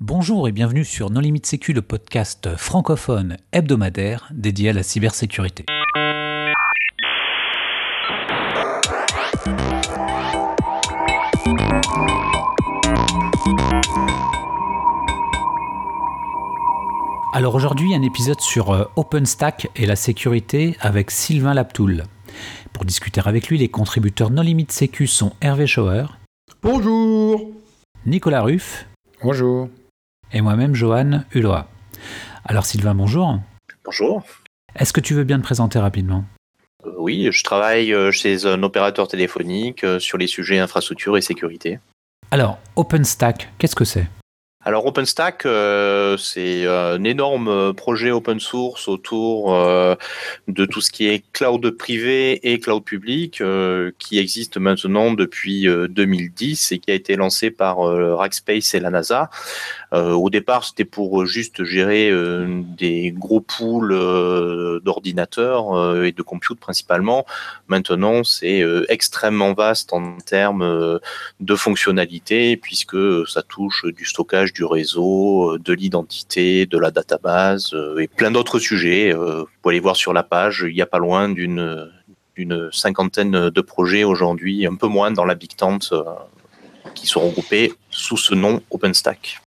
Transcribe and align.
Bonjour 0.00 0.48
et 0.48 0.52
bienvenue 0.52 0.84
sur 0.84 1.08
Non 1.08 1.20
Limite 1.20 1.46
Sécu, 1.46 1.72
le 1.72 1.80
podcast 1.80 2.56
francophone 2.56 3.36
hebdomadaire 3.52 4.28
dédié 4.32 4.70
à 4.70 4.72
la 4.72 4.82
cybersécurité. 4.82 5.64
Alors 17.32 17.54
aujourd'hui, 17.54 17.94
un 17.94 18.02
épisode 18.02 18.40
sur 18.40 18.72
euh, 18.72 18.86
OpenStack 18.96 19.68
et 19.76 19.86
la 19.86 19.94
sécurité 19.94 20.76
avec 20.80 21.12
Sylvain 21.12 21.54
Laptoul. 21.54 22.02
Pour 22.72 22.84
discuter 22.84 23.20
avec 23.24 23.46
lui, 23.46 23.58
les 23.58 23.68
contributeurs 23.68 24.30
Non 24.30 24.42
Limite 24.42 24.72
Sécu 24.72 25.06
sont 25.06 25.32
Hervé 25.40 25.68
Schauer. 25.68 26.06
Bonjour. 26.62 27.52
Nicolas 28.06 28.42
Ruff. 28.42 28.88
Bonjour 29.22 29.68
et 30.34 30.42
moi-même 30.42 30.74
Johan 30.74 31.22
Hulot. 31.32 31.54
Alors 32.44 32.66
Sylvain, 32.66 32.94
bonjour. 32.94 33.38
Bonjour. 33.84 34.22
Est-ce 34.76 34.92
que 34.92 35.00
tu 35.00 35.14
veux 35.14 35.24
bien 35.24 35.38
te 35.38 35.44
présenter 35.44 35.78
rapidement? 35.78 36.24
Euh, 36.84 36.90
Oui, 36.98 37.28
je 37.30 37.44
travaille 37.44 37.94
euh, 37.94 38.10
chez 38.10 38.44
un 38.44 38.62
opérateur 38.62 39.08
téléphonique 39.08 39.84
euh, 39.84 39.98
sur 39.98 40.18
les 40.18 40.26
sujets 40.26 40.58
infrastructure 40.58 41.16
et 41.16 41.22
sécurité. 41.22 41.78
Alors, 42.30 42.58
OpenStack, 42.76 43.50
qu'est-ce 43.58 43.76
que 43.76 43.84
c'est? 43.84 44.08
Alors 44.66 44.86
OpenStack, 44.86 45.44
euh, 45.44 46.16
c'est 46.16 46.66
un 46.66 47.04
énorme 47.04 47.74
projet 47.74 48.10
open 48.10 48.40
source 48.40 48.88
autour 48.88 49.54
euh, 49.54 49.94
de 50.48 50.64
tout 50.64 50.80
ce 50.80 50.90
qui 50.90 51.06
est 51.06 51.22
cloud 51.34 51.70
privé 51.72 52.50
et 52.50 52.58
cloud 52.58 52.82
public, 52.82 53.42
euh, 53.42 53.90
qui 53.98 54.18
existe 54.18 54.56
maintenant 54.56 55.12
depuis 55.12 55.66
2010 55.66 56.72
et 56.72 56.78
qui 56.78 56.90
a 56.90 56.94
été 56.94 57.14
lancé 57.16 57.50
par 57.50 57.76
Rackspace 57.76 58.74
et 58.74 58.80
la 58.80 58.88
NASA. 58.88 59.28
Au 59.94 60.30
départ, 60.30 60.64
c'était 60.64 60.84
pour 60.84 61.24
juste 61.26 61.64
gérer 61.64 62.10
des 62.76 63.12
gros 63.16 63.40
pools 63.40 63.90
d'ordinateurs 64.82 66.04
et 66.04 66.12
de 66.12 66.22
compute 66.22 66.58
principalement. 66.58 67.24
Maintenant, 67.68 68.24
c'est 68.24 68.64
extrêmement 68.88 69.52
vaste 69.52 69.92
en 69.92 70.16
termes 70.18 70.98
de 71.40 71.54
fonctionnalités 71.54 72.56
puisque 72.56 72.96
ça 73.26 73.42
touche 73.42 73.84
du 73.86 74.04
stockage 74.04 74.52
du 74.52 74.64
réseau, 74.64 75.54
euh, 75.54 75.58
de 75.58 75.72
l'identité, 75.72 76.66
de 76.66 76.78
la 76.78 76.90
database 76.90 77.72
euh, 77.74 77.98
et 77.98 78.08
plein 78.08 78.30
d'autres 78.30 78.58
sujets. 78.58 79.12
Euh, 79.12 79.40
vous 79.40 79.48
pouvez 79.62 79.74
aller 79.74 79.80
voir 79.80 79.96
sur 79.96 80.12
la 80.12 80.22
page, 80.22 80.64
il 80.68 80.74
n'y 80.74 80.82
a 80.82 80.86
pas 80.86 80.98
loin 80.98 81.28
d'une 81.28 81.90
cinquantaine 82.72 83.50
de 83.50 83.60
projets 83.60 84.04
aujourd'hui, 84.04 84.66
un 84.66 84.74
peu 84.74 84.88
moins 84.88 85.10
dans 85.10 85.24
la 85.24 85.34
Big 85.34 85.54
Tent, 85.56 85.94
qui 86.94 87.06
sont 87.06 87.20
regroupés 87.20 87.72
sous 87.90 88.16
ce 88.16 88.34
nom 88.34 88.60
OpenStack. 88.70 89.43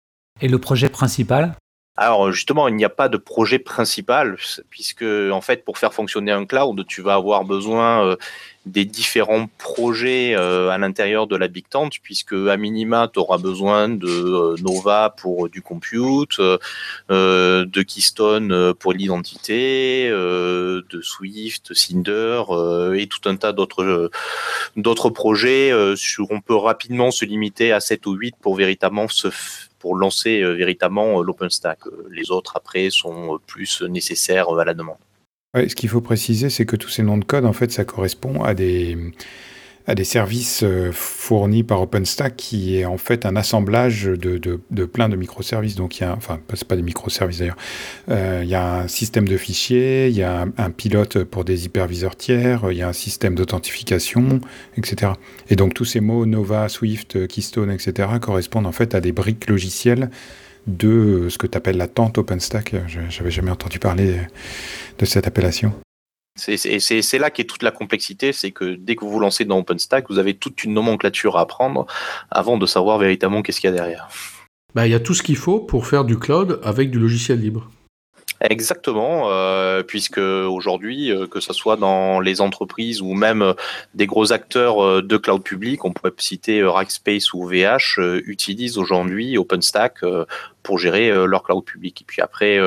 Et 0.41 0.47
le 0.47 0.59
projet 0.59 0.89
principal? 0.89 1.55
Alors 1.97 2.31
justement, 2.31 2.67
il 2.67 2.75
n'y 2.75 2.85
a 2.85 2.89
pas 2.89 3.09
de 3.09 3.17
projet 3.17 3.59
principal, 3.59 4.37
puisque 4.69 5.03
en 5.03 5.41
fait, 5.41 5.63
pour 5.63 5.77
faire 5.77 5.93
fonctionner 5.93 6.31
un 6.31 6.45
cloud, 6.45 6.85
tu 6.87 7.01
vas 7.01 7.15
avoir 7.15 7.43
besoin 7.43 8.17
des 8.65 8.85
différents 8.85 9.47
projets 9.57 10.35
euh, 10.35 10.69
à 10.69 10.77
l'intérieur 10.77 11.25
de 11.25 11.35
la 11.35 11.47
Big 11.47 11.67
Tent, 11.67 11.89
puisque 12.01 12.33
à 12.33 12.57
minima, 12.57 13.09
tu 13.11 13.19
auras 13.19 13.39
besoin 13.39 13.89
de 13.89 14.07
euh, 14.07 14.55
Nova 14.61 15.15
pour 15.17 15.49
du 15.49 15.61
compute, 15.61 16.39
euh, 16.39 17.65
de 17.65 17.81
Keystone 17.81 18.73
pour 18.75 18.93
l'identité, 18.93 20.09
de 20.09 21.01
Swift, 21.01 21.73
Cinder 21.73 22.43
et 22.95 23.07
tout 23.07 23.27
un 23.27 23.35
tas 23.35 23.53
d'autres 23.53 25.09
projets. 25.09 25.73
On 26.29 26.41
peut 26.41 26.55
rapidement 26.55 27.11
se 27.11 27.25
limiter 27.25 27.71
à 27.71 27.79
7 27.79 28.05
ou 28.05 28.13
8 28.13 28.35
pour 28.39 28.55
véritablement 28.55 29.07
se 29.07 29.29
pour 29.81 29.95
lancer 29.95 30.43
véritablement 30.53 31.21
l'OpenStack. 31.21 31.79
Les 32.09 32.31
autres 32.31 32.53
après 32.55 32.89
sont 32.89 33.39
plus 33.47 33.81
nécessaires 33.81 34.49
à 34.49 34.63
la 34.63 34.73
demande 34.73 34.97
ce 35.55 35.75
qu'il 35.75 35.89
faut 35.89 36.01
préciser, 36.01 36.49
c'est 36.49 36.65
que 36.65 36.75
tous 36.75 36.89
ces 36.89 37.03
noms 37.03 37.17
de 37.17 37.25
code, 37.25 37.45
en 37.45 37.53
fait, 37.53 37.71
ça 37.71 37.83
correspond 37.83 38.43
à 38.43 38.53
des, 38.53 38.97
à 39.87 39.95
des 39.95 40.03
services 40.03 40.61
euh, 40.63 40.91
fournis 40.91 41.63
par 41.63 41.81
OpenStack 41.81 42.35
qui 42.35 42.77
est 42.77 42.85
en 42.85 42.97
fait 42.97 43.25
un 43.25 43.35
assemblage 43.35 44.03
de, 44.05 44.37
de, 44.37 44.85
plein 44.85 45.09
de 45.09 45.15
microservices. 45.15 45.75
Donc, 45.75 45.99
il 45.99 46.03
y 46.03 46.05
a, 46.05 46.13
enfin, 46.13 46.39
c'est 46.53 46.67
pas 46.67 46.75
des 46.75 46.81
microservices 46.81 47.39
d'ailleurs. 47.39 47.57
Euh, 48.09 48.41
il 48.43 48.49
y 48.49 48.55
a 48.55 48.81
un 48.81 48.87
système 48.87 49.27
de 49.27 49.37
fichiers, 49.37 50.07
il 50.07 50.15
y 50.15 50.23
a 50.23 50.45
un, 50.57 50.71
pilote 50.71 51.23
pour 51.23 51.43
des 51.43 51.65
hyperviseurs 51.65 52.15
tiers, 52.15 52.71
il 52.71 52.77
y 52.77 52.81
a 52.81 52.87
un 52.87 52.93
système 52.93 53.35
d'authentification, 53.35 54.39
etc. 54.77 55.13
Et 55.49 55.55
donc, 55.55 55.73
tous 55.73 55.85
ces 55.85 55.99
mots, 55.99 56.25
Nova, 56.25 56.69
Swift, 56.69 57.27
Keystone, 57.27 57.71
etc., 57.71 58.09
correspondent 58.21 58.67
en 58.67 58.71
fait 58.71 58.95
à 58.95 59.01
des 59.01 59.11
briques 59.11 59.49
logicielles 59.49 60.09
de 60.67 61.27
ce 61.29 61.37
que 61.37 61.47
tu 61.47 61.57
appelles 61.57 61.77
la 61.77 61.87
tente 61.87 62.17
OpenStack. 62.17 62.75
J'avais 63.09 63.31
jamais 63.31 63.51
entendu 63.51 63.79
parler 63.79 64.15
de 64.99 65.05
cette 65.05 65.27
appellation. 65.27 65.73
C'est 66.35 67.17
là 67.19 67.29
qu'est 67.29 67.43
toute 67.43 67.63
la 67.63 67.71
complexité, 67.71 68.31
c'est 68.33 68.51
que 68.51 68.75
dès 68.75 68.95
que 68.95 69.01
vous 69.01 69.11
vous 69.11 69.19
lancez 69.19 69.45
dans 69.45 69.59
OpenStack, 69.59 70.09
vous 70.09 70.17
avez 70.17 70.33
toute 70.33 70.63
une 70.63 70.73
nomenclature 70.73 71.37
à 71.37 71.41
apprendre 71.41 71.85
avant 72.29 72.57
de 72.57 72.65
savoir 72.65 72.97
véritablement 72.97 73.41
qu'est-ce 73.41 73.59
qu'il 73.59 73.69
y 73.69 73.73
a 73.73 73.75
derrière. 73.75 74.07
Bah, 74.73 74.87
il 74.87 74.91
y 74.91 74.95
a 74.95 74.99
tout 74.99 75.13
ce 75.13 75.23
qu'il 75.23 75.35
faut 75.35 75.59
pour 75.59 75.87
faire 75.87 76.05
du 76.05 76.17
cloud 76.17 76.59
avec 76.63 76.89
du 76.91 76.99
logiciel 76.99 77.39
libre. 77.39 77.69
Exactement, 78.49 79.29
euh, 79.29 79.83
puisque 79.83 80.17
aujourd'hui, 80.17 81.11
euh, 81.11 81.27
que 81.27 81.39
ce 81.39 81.53
soit 81.53 81.75
dans 81.75 82.19
les 82.19 82.41
entreprises 82.41 82.99
ou 82.99 83.13
même 83.13 83.43
euh, 83.43 83.53
des 83.93 84.07
gros 84.07 84.33
acteurs 84.33 85.03
de 85.03 85.17
cloud 85.17 85.43
public, 85.43 85.85
on 85.85 85.91
pourrait 85.91 86.13
citer 86.17 86.63
Rackspace 86.63 87.33
ou 87.33 87.45
VH, 87.45 87.99
utilisent 88.25 88.79
aujourd'hui 88.79 89.37
OpenStack 89.37 89.99
pour 90.63 90.79
gérer 90.79 91.11
leur 91.27 91.43
cloud 91.43 91.63
public. 91.63 92.01
Et 92.01 92.05
puis 92.05 92.21
après, 92.21 92.59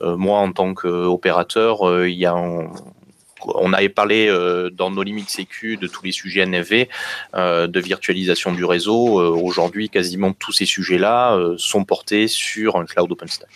moi 0.00 0.38
en 0.38 0.52
tant 0.52 0.74
qu'opérateur, 0.74 2.06
il 2.06 2.14
y 2.14 2.26
a 2.26 2.34
on 2.34 3.72
avait 3.72 3.88
parlé 3.88 4.28
dans 4.72 4.90
nos 4.90 5.02
limites 5.02 5.30
sécu 5.30 5.76
de 5.76 5.86
tous 5.86 6.04
les 6.04 6.12
sujets 6.12 6.44
NFV, 6.46 6.88
de 7.34 7.80
virtualisation 7.80 8.52
du 8.52 8.64
réseau. 8.64 9.20
Aujourd'hui, 9.36 9.88
quasiment 9.88 10.32
tous 10.32 10.52
ces 10.52 10.66
sujets-là 10.66 11.38
sont 11.56 11.84
portés 11.84 12.28
sur 12.28 12.76
un 12.76 12.84
cloud 12.84 13.10
OpenStack. 13.12 13.48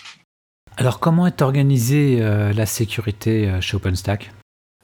Alors 0.81 0.99
comment 0.99 1.27
est 1.27 1.43
organisée 1.43 2.21
euh, 2.23 2.55
la 2.55 2.65
sécurité 2.65 3.47
euh, 3.47 3.61
chez 3.61 3.77
OpenStack? 3.77 4.31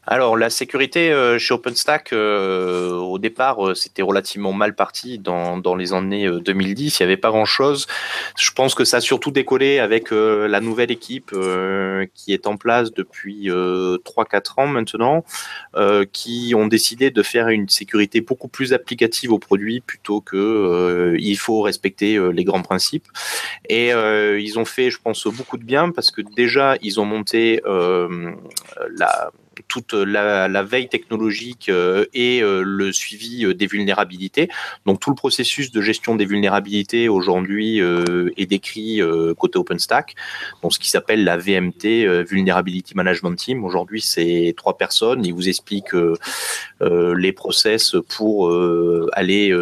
Alors 0.07 0.37
la 0.37 0.51
sécurité 0.51 1.11
euh, 1.11 1.39
chez 1.39 1.53
OpenStack, 1.55 2.13
au 2.13 3.19
départ, 3.19 3.77
c'était 3.77 4.03
relativement 4.03 4.53
mal 4.53 4.75
parti 4.75 5.19
dans, 5.19 5.59
dans 5.59 5.75
les 5.75 5.93
années 5.93 6.29
2010. 6.29 6.99
Il 6.99 7.03
n'y 7.03 7.05
avait 7.05 7.17
pas 7.17 7.31
grand-chose. 7.31 7.87
Je 8.39 8.51
pense 8.53 8.75
que 8.75 8.85
ça 8.85 8.99
a 8.99 9.01
surtout 9.01 9.31
décollé 9.31 9.79
avec 9.79 10.11
la 10.11 10.61
nouvelle 10.61 10.91
équipe 10.91 11.35
qui 12.15 12.33
est 12.33 12.47
en 12.47 12.57
place 12.57 12.93
depuis 12.93 13.49
3-4 13.49 14.61
ans 14.61 14.67
maintenant, 14.67 15.25
qui 16.13 16.55
ont 16.57 16.67
décidé 16.67 17.11
de 17.11 17.23
faire 17.23 17.49
une 17.49 17.69
sécurité 17.69 18.21
beaucoup 18.21 18.49
plus 18.49 18.73
applicative 18.73 19.33
au 19.33 19.39
produit 19.39 19.81
plutôt 19.81 20.21
que 20.21 21.17
il 21.19 21.37
faut 21.37 21.63
respecter 21.63 22.19
les 22.33 22.45
grands 22.45 22.63
principes. 22.63 23.07
Et 23.69 23.91
ils 23.91 24.59
ont 24.59 24.65
fait, 24.65 24.91
je 24.91 24.99
pense, 25.01 25.27
beaucoup 25.27 25.59
de 25.59 25.65
bien 25.65 25.91
parce 25.91 26.11
que 26.11 26.21
déjà, 26.21 26.77
ils 26.83 27.01
ont 27.01 27.07
monté 27.07 27.63
la 27.65 29.31
toute 29.69 29.93
la, 29.93 30.63
veille 30.63 30.89
technologique 30.89 31.69
euh, 31.69 32.07
et 32.15 32.43
euh, 32.43 32.63
le 32.65 32.93
suivi 32.93 33.45
euh, 33.45 33.55
des 33.55 33.67
vulnérabilités. 33.67 34.49
Donc 34.85 35.01
tout 35.01 35.11
le 35.11 35.17
processus 35.17 35.71
de 35.71 35.81
gestion 35.81 36.17
des 36.17 36.25
vulnérabilités 36.25 37.09
aujourd'hui 37.09 37.79
est 37.79 38.47
décrit 38.47 39.01
côté 39.37 39.59
OpenStack, 39.59 40.15
donc 40.63 40.73
ce 40.73 40.79
qui 40.79 40.89
s'appelle 40.89 41.25
la 41.25 41.37
VMT, 41.37 42.25
Vulnerability 42.29 42.95
Management 42.95 43.37
Team. 43.37 43.65
Aujourd'hui, 43.65 44.01
c'est 44.01 44.55
trois 44.57 44.77
personnes. 44.77 45.25
Ils 45.25 45.35
vous 45.35 45.49
expliquent 45.49 45.97
les 46.81 47.33
process 47.33 47.97
pour 48.17 48.53
aller 49.13 49.55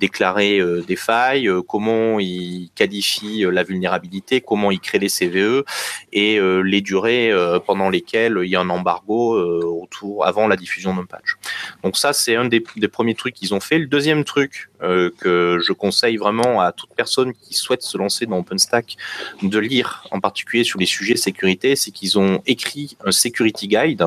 déclarer 0.00 0.60
des 0.86 0.96
failles, 0.96 1.50
comment 1.68 2.18
ils 2.18 2.70
qualifient 2.74 3.44
la 3.50 3.62
vulnérabilité, 3.62 4.40
comment 4.40 4.70
ils 4.70 4.80
créent 4.80 4.98
les 4.98 5.08
CVE 5.08 5.64
et 6.12 6.40
les 6.64 6.80
durées 6.80 7.32
pendant 7.66 7.90
lesquelles 7.90 8.38
il 8.42 8.48
y 8.48 8.56
a 8.56 8.60
un 8.60 8.70
embargo 8.70 9.34
euh, 9.34 9.62
autour 9.64 10.26
avant 10.26 10.48
la 10.48 10.56
diffusion 10.56 10.94
d'un 10.94 11.04
patch. 11.04 11.36
Donc 11.82 11.96
ça, 11.96 12.12
c'est 12.12 12.36
un 12.36 12.46
des, 12.46 12.60
premiers 12.60 13.14
trucs 13.14 13.34
qu'ils 13.34 13.54
ont 13.54 13.60
fait. 13.60 13.78
Le 13.78 13.86
deuxième 13.86 14.24
truc 14.24 14.70
euh, 14.82 15.10
que 15.18 15.58
je 15.62 15.72
conseille 15.72 16.16
vraiment 16.16 16.60
à 16.60 16.72
toute 16.72 16.90
personne 16.94 17.32
qui 17.32 17.54
souhaite 17.54 17.82
se 17.82 17.96
lancer 17.96 18.26
dans 18.26 18.38
OpenStack 18.38 18.96
de 19.42 19.58
lire, 19.58 20.06
en 20.10 20.20
particulier 20.20 20.64
sur 20.64 20.78
les 20.78 20.86
sujets 20.86 21.16
sécurité, 21.16 21.76
c'est 21.76 21.90
qu'ils 21.90 22.18
ont 22.18 22.42
écrit 22.46 22.96
un 23.04 23.12
security 23.12 23.68
guide 23.68 24.06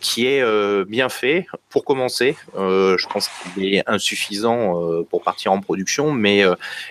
qui 0.00 0.26
est 0.26 0.42
euh, 0.42 0.84
bien 0.86 1.08
fait 1.08 1.46
pour 1.70 1.84
commencer. 1.84 2.36
Euh, 2.56 2.96
je 2.98 3.06
pense 3.06 3.28
qu'il 3.28 3.74
est 3.74 3.88
insuffisant 3.88 4.74
pour 5.08 5.22
partir 5.22 5.52
en 5.52 5.60
production, 5.60 6.10
mais 6.10 6.44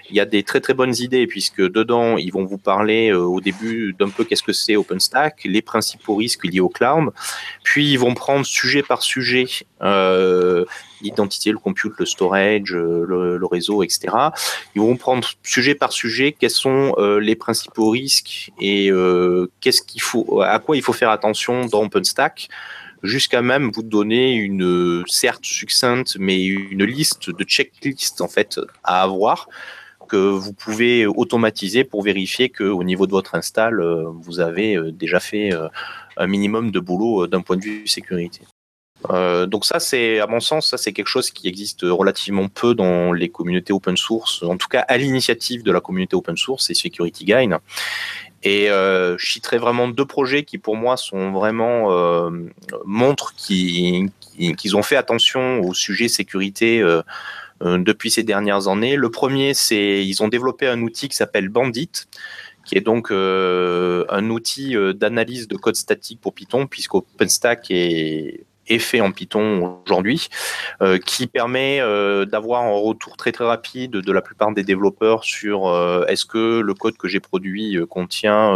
il 0.09 0.15
y 0.15 0.19
a 0.19 0.25
des 0.25 0.43
très 0.43 0.61
très 0.61 0.73
bonnes 0.73 0.95
idées 0.95 1.27
puisque 1.27 1.61
dedans 1.61 2.17
ils 2.17 2.31
vont 2.31 2.45
vous 2.45 2.57
parler 2.57 3.11
au 3.11 3.41
début 3.41 3.93
d'un 3.97 4.09
peu 4.09 4.23
qu'est-ce 4.23 4.43
que 4.43 4.53
c'est 4.53 4.75
OpenStack, 4.75 5.41
les 5.43 5.61
principaux 5.61 6.15
risques 6.15 6.45
liés 6.45 6.59
au 6.59 6.69
cloud, 6.69 7.11
puis 7.63 7.91
ils 7.91 7.99
vont 7.99 8.13
prendre 8.13 8.45
sujet 8.45 8.83
par 8.83 9.01
sujet 9.01 9.47
l'identité, 11.01 11.51
le 11.51 11.57
compute, 11.57 11.93
le 11.97 12.05
storage, 12.05 12.73
le, 12.73 13.37
le, 13.37 13.45
réseau, 13.45 13.83
etc. 13.83 14.07
Ils 14.75 14.81
vont 14.81 14.95
prendre 14.97 15.27
sujet 15.43 15.75
par 15.75 15.91
sujet 15.91 16.35
quels 16.37 16.49
sont 16.49 16.95
les 17.19 17.35
principaux 17.35 17.89
risques 17.89 18.51
et 18.59 18.89
qu'est-ce 19.61 19.81
qu'il 19.81 20.01
faut, 20.01 20.41
à 20.41 20.59
quoi 20.59 20.75
il 20.75 20.81
faut 20.81 20.93
faire 20.93 21.09
attention 21.09 21.65
dans 21.65 21.83
OpenStack 21.83 22.49
jusqu'à 23.03 23.41
même 23.41 23.71
vous 23.73 23.83
donner 23.83 24.33
une 24.33 25.03
certes 25.07 25.45
succincte 25.45 26.17
mais 26.19 26.43
une 26.43 26.83
liste 26.83 27.29
de 27.29 27.43
checklists 27.43 28.21
en 28.21 28.27
fait 28.27 28.59
à 28.83 29.03
avoir 29.03 29.47
que 30.07 30.17
vous 30.17 30.53
pouvez 30.53 31.05
automatiser 31.05 31.83
pour 31.83 32.03
vérifier 32.03 32.49
que 32.49 32.63
au 32.63 32.83
niveau 32.83 33.07
de 33.07 33.11
votre 33.11 33.35
install 33.35 33.79
euh, 33.79 34.05
vous 34.07 34.39
avez 34.39 34.75
euh, 34.75 34.91
déjà 34.91 35.19
fait 35.19 35.53
euh, 35.53 35.67
un 36.17 36.27
minimum 36.27 36.71
de 36.71 36.79
boulot 36.79 37.27
d'un 37.27 37.41
point 37.41 37.57
de 37.57 37.63
vue 37.63 37.87
sécurité. 37.87 38.41
Donc 39.47 39.65
ça, 39.65 39.79
c'est 39.79 40.19
à 40.19 40.27
mon 40.27 40.39
sens, 40.39 40.69
ça 40.69 40.77
c'est 40.77 40.93
quelque 40.93 41.07
chose 41.07 41.31
qui 41.31 41.47
existe 41.47 41.81
relativement 41.83 42.47
peu 42.47 42.75
dans 42.75 43.13
les 43.13 43.29
communautés 43.29 43.73
open 43.73 43.97
source, 43.97 44.43
en 44.43 44.57
tout 44.57 44.67
cas 44.67 44.81
à 44.81 44.97
l'initiative 44.97 45.63
de 45.63 45.71
la 45.71 45.81
communauté 45.81 46.15
open 46.15 46.37
source 46.37 46.69
et 46.69 46.73
Security 46.73 47.25
Guide. 47.25 47.57
Et 48.45 48.69
euh, 48.69 49.17
je 49.17 49.31
citerai 49.31 49.57
vraiment 49.57 49.87
deux 49.87 50.05
projets 50.05 50.43
qui 50.43 50.59
pour 50.59 50.75
moi 50.75 50.97
sont 50.97 51.31
vraiment 51.31 51.91
euh, 51.91 52.29
montrent 52.85 53.33
qu'ils 53.35 54.11
ont 54.75 54.83
fait 54.83 54.95
attention 54.95 55.61
au 55.61 55.73
sujet 55.73 56.07
sécurité 56.07 56.79
euh, 56.79 57.01
euh, 57.63 57.79
depuis 57.79 58.11
ces 58.11 58.21
dernières 58.21 58.67
années. 58.67 58.97
Le 58.97 59.09
premier, 59.09 59.55
c'est 59.55 60.05
ils 60.05 60.21
ont 60.21 60.27
développé 60.27 60.67
un 60.67 60.79
outil 60.81 61.09
qui 61.09 61.15
s'appelle 61.15 61.49
Bandit 61.49 61.91
qui 62.65 62.75
est 62.75 62.81
donc 62.81 63.11
euh, 63.11 64.05
un 64.09 64.29
outil 64.31 64.75
d'analyse 64.95 65.47
de 65.47 65.55
code 65.55 65.75
statique 65.75 66.19
pour 66.19 66.33
Python, 66.33 66.65
puisqu'OpenStack 66.65 67.69
est 67.69 68.44
est 68.67 68.79
fait 68.79 69.01
en 69.01 69.11
Python 69.11 69.81
aujourd'hui, 69.85 70.29
euh, 70.81 70.97
qui 70.97 71.27
permet 71.27 71.79
euh, 71.79 72.25
d'avoir 72.25 72.63
un 72.63 72.71
retour 72.71 73.17
très 73.17 73.31
très 73.31 73.45
rapide 73.45 73.91
de 73.91 74.11
la 74.11 74.21
plupart 74.21 74.53
des 74.53 74.63
développeurs 74.63 75.23
sur 75.23 75.67
euh, 75.67 76.05
est-ce 76.07 76.25
que 76.25 76.59
le 76.59 76.73
code 76.73 76.97
que 76.97 77.07
j'ai 77.07 77.19
produit 77.19 77.77
contient 77.89 78.55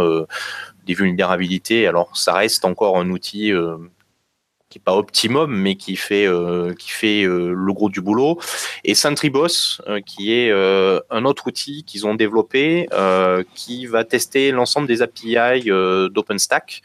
des 0.84 0.94
vulnérabilités? 0.94 1.86
Alors 1.86 2.16
ça 2.16 2.34
reste 2.34 2.64
encore 2.64 2.98
un 2.98 3.10
outil 3.10 3.52
qui 4.68 4.78
n'est 4.78 4.82
pas 4.84 4.94
optimum, 4.94 5.54
mais 5.54 5.74
qui 5.74 5.96
fait, 5.96 6.26
le 6.26 7.72
gros 7.72 7.90
du 7.90 8.00
boulot. 8.00 8.38
Et 8.84 8.94
Sentribos, 8.94 9.80
qui 10.06 10.32
est 10.32 10.52
un 10.52 11.24
autre 11.24 11.48
outil 11.48 11.84
qu'ils 11.84 12.06
ont 12.06 12.14
développé, 12.14 12.88
qui 13.54 13.86
va 13.86 14.04
tester 14.04 14.50
l'ensemble 14.52 14.86
des 14.86 15.02
API 15.02 15.64
d'OpenStack 16.10 16.82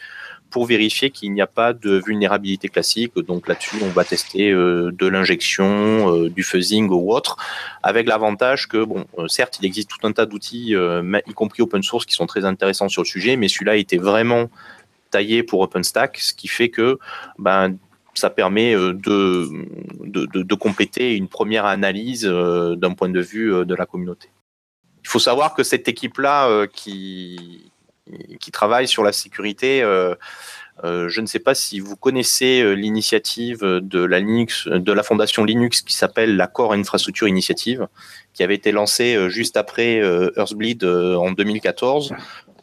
pour 0.49 0.65
vérifier 0.65 1.09
qu'il 1.09 1.33
n'y 1.33 1.41
a 1.41 1.47
pas 1.47 1.73
de 1.73 2.01
vulnérabilité 2.05 2.69
classique. 2.69 3.17
Donc 3.19 3.47
là-dessus, 3.47 3.77
on 3.83 3.89
va 3.89 4.03
tester 4.03 4.51
euh, 4.51 4.91
de 4.91 5.07
l'injection, 5.07 6.15
euh, 6.15 6.29
du 6.29 6.43
fuzzing 6.43 6.89
ou 6.89 7.13
autre, 7.13 7.37
avec 7.83 8.07
l'avantage 8.07 8.67
que, 8.67 8.83
bon, 8.83 9.05
euh, 9.17 9.27
certes, 9.27 9.57
il 9.61 9.65
existe 9.65 9.89
tout 9.89 10.07
un 10.07 10.11
tas 10.11 10.25
d'outils, 10.25 10.75
y 10.75 11.33
compris 11.33 11.61
open 11.61 11.83
source, 11.83 12.05
qui 12.05 12.13
sont 12.13 12.25
très 12.25 12.45
intéressants 12.45 12.89
sur 12.89 13.01
le 13.01 13.07
sujet, 13.07 13.35
mais 13.35 13.47
celui-là 13.47 13.75
était 13.75 13.97
vraiment 13.97 14.49
taillé 15.11 15.43
pour 15.43 15.59
OpenStack, 15.61 16.17
ce 16.19 16.33
qui 16.33 16.47
fait 16.47 16.69
que 16.69 16.99
ben, 17.37 17.75
ça 18.13 18.29
permet 18.29 18.73
de, 18.73 19.49
de, 20.03 20.25
de, 20.25 20.55
compléter 20.55 21.15
une 21.15 21.27
première 21.27 21.65
analyse 21.65 22.23
d'un 22.23 22.93
point 22.93 23.09
de 23.09 23.21
vue 23.21 23.65
de 23.65 23.75
la 23.75 23.85
communauté. 23.85 24.29
Il 25.03 25.09
faut 25.09 25.19
savoir 25.19 25.53
que 25.53 25.63
cette 25.63 25.87
équipe-là 25.87 26.65
qui, 26.67 27.71
qui 28.39 28.51
travaille 28.51 28.87
sur 28.87 29.03
la 29.03 29.11
sécurité. 29.11 29.81
Euh, 29.81 30.15
euh, 30.83 31.07
je 31.07 31.21
ne 31.21 31.25
sais 31.25 31.39
pas 31.39 31.55
si 31.55 31.79
vous 31.79 31.95
connaissez 31.95 32.61
euh, 32.61 32.73
l'initiative 32.73 33.59
de 33.63 34.03
la 34.03 34.19
Linux, 34.19 34.67
de 34.67 34.91
la 34.91 35.03
fondation 35.03 35.45
Linux 35.45 35.81
qui 35.81 35.93
s'appelle 35.93 36.35
la 36.35 36.47
Core 36.47 36.73
Infrastructure 36.73 37.27
Initiative, 37.27 37.87
qui 38.33 38.43
avait 38.43 38.55
été 38.55 38.71
lancée 38.71 39.29
juste 39.29 39.55
après 39.55 40.01
Earthbleed 40.35 40.83
en 40.83 41.31
2014. 41.31 42.13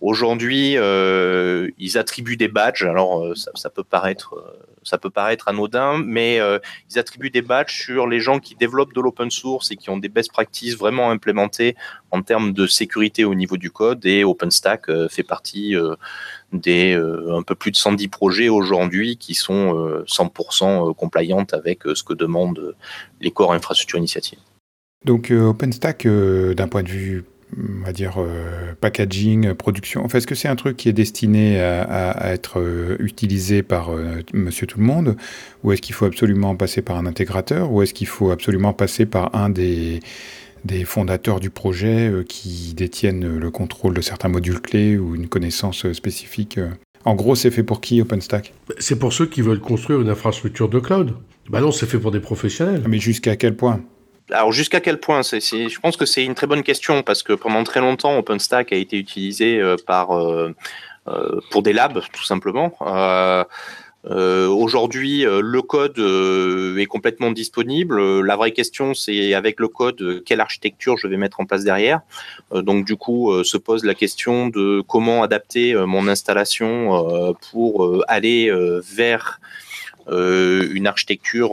Aujourd'hui, 0.03 0.73
ils 0.73 1.99
attribuent 1.99 2.37
des 2.37 2.49
badges. 2.49 2.83
Alors, 2.83 3.35
ça, 3.37 3.71
peut 3.71 3.85
paraître, 3.85 4.35
ça 4.83 4.99
peut 4.99 5.11
paraître 5.11 5.49
anodin, 5.49 6.03
mais 6.05 6.41
ils 6.91 6.99
attribuent 6.99 7.31
des 7.31 7.41
badges 7.41 7.85
sur 7.85 8.09
les 8.09 8.19
gens 8.19 8.41
qui 8.41 8.57
développent 8.57 8.93
de 8.95 9.01
l'open 9.01 9.31
source 9.31 9.71
et 9.71 9.77
qui 9.77 9.91
ont 9.91 9.99
des 9.99 10.09
best 10.09 10.33
practices 10.33 10.77
vraiment 10.77 11.11
implémentées 11.11 11.77
en 12.11 12.21
termes 12.23 12.53
de 12.53 12.67
sécurité 12.67 13.25
au 13.25 13.35
niveau 13.35 13.57
du 13.57 13.71
code. 13.71 14.05
Et 14.05 14.25
OpenStack 14.25 14.91
fait 15.09 15.23
partie 15.23 15.77
des 16.53 16.95
euh, 16.95 17.37
un 17.37 17.43
peu 17.43 17.55
plus 17.55 17.71
de 17.71 17.77
110 17.77 18.09
projets 18.09 18.49
aujourd'hui 18.49 19.17
qui 19.17 19.35
sont 19.35 20.03
100% 20.07 20.91
euh, 20.91 20.93
compliantes 20.93 21.55
avec 21.55 21.87
euh, 21.87 21.95
ce 21.95 22.03
que 22.03 22.13
demandent 22.13 22.75
les 23.21 23.31
corps 23.31 23.53
infrastructure 23.53 23.99
initiative. 23.99 24.39
Donc 25.05 25.33
OpenStack, 25.33 26.07
d'un 26.07 26.69
point 26.69 26.85
de 26.85 26.89
vue 26.89 27.25
on 27.57 27.85
va 27.85 27.93
dire 27.93 28.17
packaging, 28.81 29.55
production. 29.55 30.05
En 30.05 30.09
fait, 30.09 30.19
est-ce 30.19 30.27
que 30.27 30.35
c'est 30.35 30.49
un 30.49 30.57
truc 30.57 30.77
qui 30.77 30.89
est 30.89 30.93
destiné 30.93 31.61
à, 31.61 32.33
être 32.33 32.63
utilisé 32.99 33.63
par 33.63 33.91
Monsieur 34.33 34.67
Tout 34.67 34.79
le 34.79 34.85
Monde, 34.85 35.17
ou 35.63 35.73
est-ce 35.73 35.83
qu'il 35.83 35.95
faut 35.95 36.07
absolument 36.07 36.57
passer 36.57 36.83
par 36.83 36.97
un 36.97 37.07
intégrateur, 37.07 37.71
ou 37.73 37.83
est-ce 37.83 37.95
qu'il 37.95 38.07
faut 38.07 38.31
absolument 38.31 38.73
passer 38.73 39.07
par 39.07 39.35
un 39.35 39.51
des 39.51 40.01
des 40.65 40.85
fondateurs 40.85 41.41
du 41.41 41.51
projet 41.51 42.09
euh, 42.09 42.25
qui 42.25 42.75
détiennent 42.75 43.39
le 43.39 43.51
contrôle 43.51 43.95
de 43.95 44.01
certains 44.01 44.29
modules 44.29 44.61
clés 44.61 44.97
ou 44.97 45.15
une 45.15 45.29
connaissance 45.29 45.85
euh, 45.87 45.95
spécifique. 45.95 46.59
Euh? 46.59 46.69
En 47.05 47.15
gros, 47.15 47.35
c'est 47.35 47.51
fait 47.51 47.65
pour 47.65 47.81
qui 47.81 48.01
OpenStack? 48.01 48.55
C'est 48.79 48.99
pour 48.99 49.13
ceux 49.13 49.27
qui 49.27 49.43
veulent 49.43 49.61
construire 49.61 50.01
une 50.01 50.09
infrastructure 50.09 50.69
de 50.69 50.79
cloud. 50.79 51.15
Bah 51.51 51.61
non, 51.61 51.73
c'est 51.73 51.87
fait 51.87 51.99
pour 51.99 52.13
des 52.13 52.21
professionnels. 52.21 52.85
Mais 52.89 52.99
jusqu'à 52.99 53.35
quel 53.35 53.57
point? 53.57 53.81
Alors 54.33 54.53
jusqu'à 54.53 54.81
quel 54.81 54.99
point 54.99 55.23
Je 55.23 55.81
pense 55.81 55.97
que 55.97 56.07
c'est 56.07 56.25
une 56.25 56.35
très 56.35 56.47
bonne 56.47 56.63
question 56.63 57.03
parce 57.03 57.23
que 57.23 57.33
pendant 57.33 57.65
très 57.65 57.81
longtemps, 57.81 58.19
OpenStack 58.19 58.73
a 58.73 58.77
été 58.77 58.97
utilisé 58.99 59.61
par 59.87 60.09
pour 61.51 61.63
des 61.63 61.73
labs 61.73 62.01
tout 62.13 62.25
simplement. 62.25 62.77
Euh, 64.11 64.49
aujourd'hui, 64.49 65.25
euh, 65.25 65.41
le 65.41 65.63
code 65.63 65.99
euh, 65.99 66.77
est 66.77 66.87
complètement 66.87 67.31
disponible. 67.31 68.21
La 68.21 68.37
vraie 68.37 68.51
question, 68.51 68.95
c'est 68.95 69.35
avec 69.35 69.61
le 69.61 69.69
code, 69.69 70.23
quelle 70.27 70.41
architecture 70.41 70.97
je 70.97 71.07
vais 71.07 71.17
mettre 71.17 71.41
en 71.41 71.47
place 71.47 71.65
derrière. 71.65 72.01
donc, 72.53 72.85
du 72.85 72.97
coup, 72.97 73.33
se 73.45 73.57
pose 73.57 73.85
la 73.85 73.95
question 73.95 74.49
de 74.49 74.83
comment 74.87 75.23
adapter 75.23 75.75
mon 75.75 76.09
installation 76.09 77.35
pour 77.51 78.05
aller 78.09 78.51
vers 78.83 79.41
une 80.09 80.87
architecture 80.87 81.51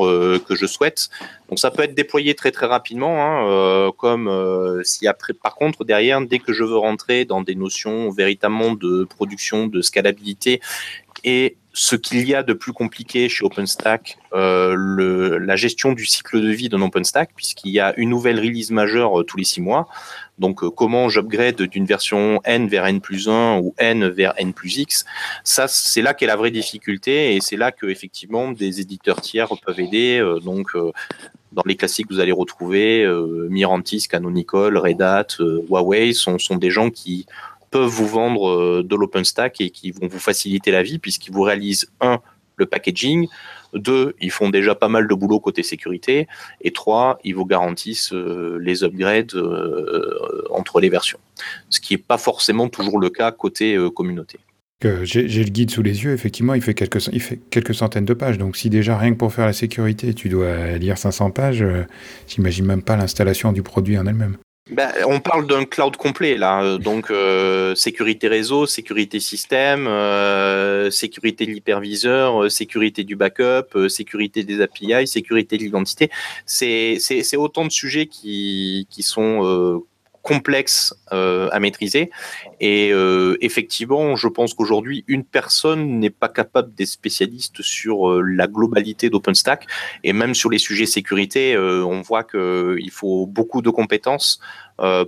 que 0.48 0.56
je 0.56 0.66
souhaite. 0.66 1.10
Donc 1.50 1.60
ça 1.60 1.72
peut 1.72 1.84
être 1.84 1.96
déployé 1.96 2.36
très 2.36 2.52
très 2.52 2.66
rapidement, 2.66 3.24
hein, 3.24 3.92
comme 3.98 4.82
si 4.84 5.08
après, 5.08 5.34
par 5.34 5.56
contre 5.56 5.86
derrière, 5.86 6.22
dès 6.22 6.40
que 6.40 6.54
je 6.54 6.64
veux 6.64 6.78
rentrer 6.78 7.26
dans 7.26 7.42
des 7.42 7.56
notions 7.56 8.10
véritablement 8.10 8.74
de 8.74 9.04
production, 9.04 9.68
de 9.68 9.82
scalabilité 9.82 10.62
et 11.24 11.58
ce 11.82 11.96
qu'il 11.96 12.28
y 12.28 12.36
a 12.36 12.44
de 12.44 12.52
plus 12.52 12.74
compliqué 12.74 13.30
chez 13.30 13.46
OpenStack, 13.46 14.18
euh, 14.34 15.40
la 15.40 15.56
gestion 15.56 15.94
du 15.94 16.06
cycle 16.06 16.42
de 16.42 16.50
vie 16.50 16.68
d'un 16.68 16.82
OpenStack, 16.82 17.30
puisqu'il 17.34 17.72
y 17.72 17.80
a 17.80 17.98
une 17.98 18.10
nouvelle 18.10 18.38
release 18.38 18.70
majeure 18.70 19.22
euh, 19.22 19.24
tous 19.24 19.38
les 19.38 19.46
six 19.46 19.62
mois. 19.62 19.88
Donc, 20.40 20.62
euh, 20.62 20.70
comment 20.70 21.08
j'upgrade 21.08 21.62
d'une 21.62 21.86
version 21.86 22.42
N 22.44 22.68
vers 22.68 22.86
N 22.86 23.00
plus 23.00 23.30
1 23.30 23.60
ou 23.60 23.74
N 23.78 24.10
vers 24.10 24.34
N 24.36 24.52
plus 24.52 24.80
X? 24.80 25.06
Ça, 25.46 25.70
c'est 25.70 26.02
là 26.02 26.14
qu'est 26.14 26.26
la 26.26 26.36
vraie 26.36 26.52
difficulté 26.52 27.38
et 27.38 27.40
c'est 27.40 27.56
là 27.56 27.72
que 27.72 27.86
effectivement 27.86 28.52
des 28.52 28.82
éditeurs 28.82 29.22
tiers 29.22 29.48
peuvent 29.66 29.80
aider. 29.80 30.22
donc, 30.44 30.76
dans 31.54 31.64
les 31.66 31.78
classiques, 31.78 32.08
vous 32.10 32.20
allez 32.20 32.34
retrouver 32.34 33.08
Mirantis, 33.50 34.08
Canonical, 34.10 34.78
Red 34.78 35.02
Hat, 35.02 35.28
Huawei, 35.40 36.12
sont, 36.12 36.38
sont 36.40 36.58
des 36.58 36.72
gens 36.72 36.90
qui 36.90 37.26
peuvent 37.70 37.90
vous 37.90 38.08
vendre 38.08 38.50
euh, 38.50 38.84
de 38.84 38.96
l'OpenStack 38.96 39.62
et 39.62 39.70
qui 39.70 39.92
vont 39.92 40.08
vous 40.08 40.20
faciliter 40.20 40.72
la 40.72 40.84
vie 40.84 41.00
puisqu'ils 41.00 41.34
vous 41.34 41.44
réalisent 41.44 41.92
un 42.02 42.20
le 42.56 42.66
packaging, 42.66 43.28
deux 43.74 44.16
ils 44.20 44.32
font 44.32 44.50
déjà 44.50 44.76
pas 44.76 44.90
mal 44.90 45.08
de 45.08 45.16
boulot 45.16 45.40
côté 45.40 45.64
sécurité 45.64 46.28
et 46.60 46.72
trois 46.72 47.18
ils 47.24 47.34
vous 47.34 47.46
garantissent 47.46 48.12
euh, 48.12 48.58
les 48.62 48.84
upgrades 48.84 49.34
euh, 49.34 50.44
entre 50.50 50.82
les 50.82 50.90
versions, 50.90 51.20
ce 51.70 51.80
qui 51.80 51.94
n'est 51.94 52.02
pas 52.02 52.18
forcément 52.18 52.68
toujours 52.68 53.00
le 53.00 53.10
cas 53.10 53.32
côté 53.32 53.78
communauté. 53.96 54.40
J'ai 55.04 55.44
le 55.44 55.50
guide 55.50 55.72
sous 55.72 55.82
les 55.82 56.04
yeux, 56.04 56.14
effectivement, 56.14 56.54
il 56.54 56.62
fait, 56.62 56.74
quelques, 56.74 57.08
il 57.08 57.22
fait 57.22 57.38
quelques 57.50 57.76
centaines 57.76 58.06
de 58.06 58.14
pages. 58.14 58.38
Donc, 58.38 58.56
si 58.56 58.70
déjà 58.70 58.98
rien 58.98 59.12
que 59.12 59.18
pour 59.18 59.34
faire 59.34 59.46
la 59.46 59.52
sécurité, 59.52 60.14
tu 60.14 60.30
dois 60.30 60.78
lire 60.78 60.98
500 60.98 61.32
pages, 61.32 61.66
j'imagine 62.30 62.66
même 62.66 62.82
pas 62.82 62.96
l'installation 62.96 63.52
du 63.52 63.62
produit 63.62 63.98
en 63.98 64.06
elle-même. 64.08 64.38
Ben, 64.70 64.92
on 65.08 65.20
parle 65.20 65.48
d'un 65.48 65.66
cloud 65.66 65.98
complet 65.98 66.38
là, 66.38 66.62
euh, 66.62 66.78
donc 66.78 67.10
euh, 67.10 67.74
sécurité 67.74 68.28
réseau, 68.28 68.68
sécurité 68.68 69.20
système, 69.20 69.88
euh, 69.88 70.92
sécurité 70.92 71.48
de 71.48 71.52
l'hyperviseur, 71.52 72.52
sécurité 72.52 73.04
du 73.04 73.16
backup, 73.16 73.90
sécurité 73.90 74.44
des 74.44 74.62
API, 74.62 75.08
sécurité 75.08 75.58
de 75.58 75.64
l'identité. 75.64 76.12
C'est 76.46 77.36
autant 77.38 77.66
de 77.66 77.72
sujets 77.72 78.06
qui, 78.06 78.86
sont 79.00 79.82
complexe 80.22 80.94
à 81.12 81.60
maîtriser. 81.60 82.12
Et 82.60 82.92
effectivement, 83.42 84.16
je 84.16 84.28
pense 84.28 84.54
qu'aujourd'hui, 84.54 85.04
une 85.08 85.24
personne 85.24 86.00
n'est 86.00 86.10
pas 86.10 86.30
capable 86.30 86.74
d'être 86.74 86.88
spécialiste 86.88 87.62
sur 87.62 88.22
la 88.22 88.48
globalité 88.48 89.10
d'OpenStack. 89.10 89.68
Et 90.04 90.14
même 90.14 90.34
sur 90.34 90.50
les 90.50 90.58
sujets 90.58 90.86
sécurité, 90.86 91.58
on 91.58 92.02
voit 92.02 92.24
qu'il 92.24 92.92
faut 92.92 93.26
beaucoup 93.26 93.62
de 93.62 93.70
compétences 93.70 94.40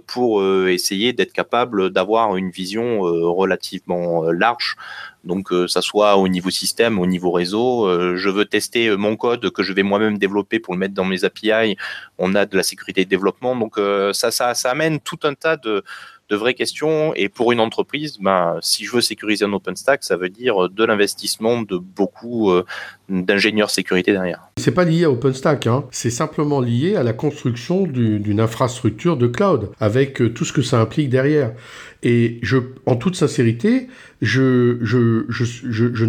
pour 0.08 0.43
essayer 0.67 1.13
d'être 1.13 1.34
capable 1.34 1.91
d'avoir 1.91 2.36
une 2.36 2.51
vision 2.51 3.01
relativement 3.01 4.24
large 4.31 4.75
donc, 5.24 5.51
euh, 5.51 5.67
ça 5.67 5.81
soit 5.81 6.17
au 6.17 6.27
niveau 6.27 6.50
système, 6.50 7.00
au 7.00 7.05
niveau 7.05 7.31
réseau. 7.31 7.88
Euh, 7.88 8.15
je 8.17 8.29
veux 8.29 8.46
tester 8.46 8.88
euh, 8.88 8.98
mon 8.98 9.15
code 9.15 9.51
que 9.51 9.62
je 9.62 9.74
vais 9.74 9.84
moi-même 9.84 10.17
développer 10.17 10.60
pour 10.60 10.74
le 10.74 10.79
mettre 10.79 10.96
dans 10.96 11.05
mes 11.05 11.24
API. 11.24 11.77
On 12.17 12.34
a 12.34 12.46
de 12.46 12.58
la 12.58 12.63
sécurité 12.63 13.05
de 13.05 13.10
développement. 13.10 13.55
Donc, 13.55 13.79
ça, 14.13 14.31
ça 14.31 14.70
amène 14.70 15.00
tout 15.00 15.20
un 15.24 15.34
tas 15.34 15.58
de, 15.58 15.84
de 16.29 16.36
vraies 16.36 16.53
questions. 16.53 17.13
Et 17.15 17.27
pour 17.27 17.51
une 17.51 17.60
entreprise, 17.60 18.17
ben, 18.19 18.57
si 18.62 18.86
je 18.86 18.91
veux 18.93 19.01
sécuriser 19.01 19.45
un 19.45 19.53
OpenStack, 19.53 20.03
ça 20.03 20.15
veut 20.15 20.29
dire 20.29 20.69
de 20.69 20.83
l'investissement 20.86 21.62
de 21.62 21.77
beaucoup 21.77 22.51
d'ingénieurs 23.10 23.69
sécurité 23.69 24.13
derrière. 24.13 24.50
C'est 24.57 24.71
pas 24.74 24.86
lié 24.86 25.03
à 25.03 25.12
OpenStack, 25.12 25.67
hein. 25.67 25.83
c'est 25.91 26.10
simplement 26.10 26.62
lié 26.62 26.95
à 26.95 27.03
la 27.03 27.12
construction 27.12 27.83
d'une 27.86 28.39
infrastructure 28.39 29.17
de 29.17 29.27
cloud, 29.27 29.71
avec 29.81 30.33
tout 30.33 30.45
ce 30.45 30.53
que 30.53 30.62
ça 30.62 30.79
implique 30.79 31.10
derrière. 31.10 31.51
Et 32.03 32.39
je, 32.41 32.57
en 32.86 32.95
toute 32.95 33.15
sincérité, 33.15 33.88
je 34.21 34.77
je, 34.81 35.25
je, 35.29 35.43
je, 35.43 35.93
je, 35.93 36.05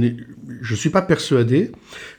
je 0.61 0.75
suis 0.75 0.91
pas 0.91 1.03
persuadé 1.03 1.73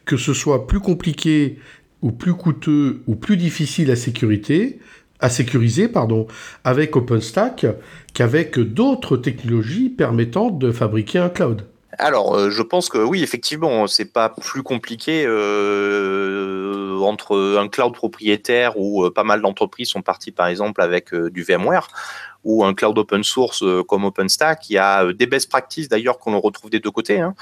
que 0.05 0.17
ce 0.17 0.33
soit 0.33 0.67
plus 0.67 0.79
compliqué 0.79 1.57
ou 2.01 2.11
plus 2.11 2.33
coûteux 2.33 3.01
ou 3.07 3.15
plus 3.15 3.37
difficile 3.37 3.89
à 3.89 3.95
sécurité 3.95 4.79
à 5.19 5.29
sécuriser 5.29 5.87
pardon, 5.87 6.27
avec 6.63 6.95
OpenStack 6.95 7.65
qu'avec 8.13 8.59
d'autres 8.59 9.17
technologies 9.17 9.89
permettant 9.89 10.49
de 10.49 10.71
fabriquer 10.71 11.19
un 11.19 11.29
cloud. 11.29 11.65
Alors, 11.99 12.35
euh, 12.35 12.49
je 12.49 12.63
pense 12.63 12.89
que 12.89 12.97
oui, 12.97 13.21
effectivement, 13.21 13.85
c'est 13.87 14.11
pas 14.11 14.29
plus 14.29 14.63
compliqué 14.63 15.25
euh, 15.27 16.97
entre 17.01 17.57
un 17.59 17.67
cloud 17.67 17.93
propriétaire 17.93 18.73
où 18.77 19.05
euh, 19.05 19.11
pas 19.13 19.23
mal 19.23 19.41
d'entreprises 19.41 19.89
sont 19.89 20.01
parties, 20.01 20.31
par 20.31 20.47
exemple, 20.47 20.81
avec 20.81 21.13
du 21.13 21.43
VMware, 21.43 21.87
ou 22.43 22.63
un 22.63 22.73
cloud 22.73 22.97
open 22.97 23.23
source 23.23 23.63
euh, 23.63 23.83
comme 23.83 24.05
OpenStack. 24.05 24.69
Il 24.69 24.73
y 24.73 24.77
a 24.77 25.05
euh, 25.05 25.13
des 25.13 25.27
best 25.27 25.49
practices 25.49 25.87
d'ailleurs 25.87 26.19
qu'on 26.19 26.37
retrouve 26.39 26.69
des 26.69 26.79
deux 26.79 26.91
côtés, 26.91 27.19
hein, 27.19 27.35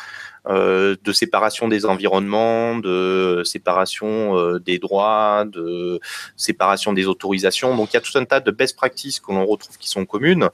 euh, 0.48 0.96
de 1.03 1.12
séparation 1.12 1.67
des 1.67 1.86
environnements, 1.86 2.77
de 2.77 3.41
séparation 3.46 4.58
des 4.60 4.79
droits, 4.79 5.46
de 5.46 6.00
séparation 6.36 6.93
des 6.93 7.08
autorisations. 7.08 7.75
Donc 7.75 7.91
il 7.91 7.96
y 7.96 7.98
a 7.98 8.01
tout 8.01 8.17
un 8.17 8.25
tas 8.25 8.39
de 8.39 8.51
best 8.51 8.75
practices 8.75 9.20
que 9.20 9.31
l'on 9.31 9.46
retrouve 9.46 9.77
qui 9.77 9.89
sont 9.89 10.05
communes. 10.05 10.50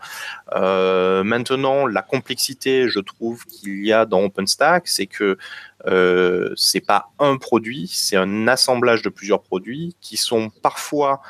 maintenant, 0.53 1.85
la 1.85 2.01
complexité, 2.01 2.89
je 2.89 2.99
trouve 2.99 3.45
qu'il 3.45 3.85
y 3.85 3.93
a 3.93 4.05
dans 4.05 4.23
OpenStack, 4.23 4.87
c'est 4.87 5.07
que 5.07 5.37
euh, 5.85 6.53
c'est 6.55 6.81
pas 6.81 7.11
un 7.19 7.37
produit, 7.37 7.87
c'est 7.87 8.17
un 8.17 8.47
assemblage 8.47 9.01
de 9.03 9.09
plusieurs 9.09 9.41
produits 9.41 9.95
qui 10.01 10.17
sont 10.17 10.49
parfois 10.49 11.21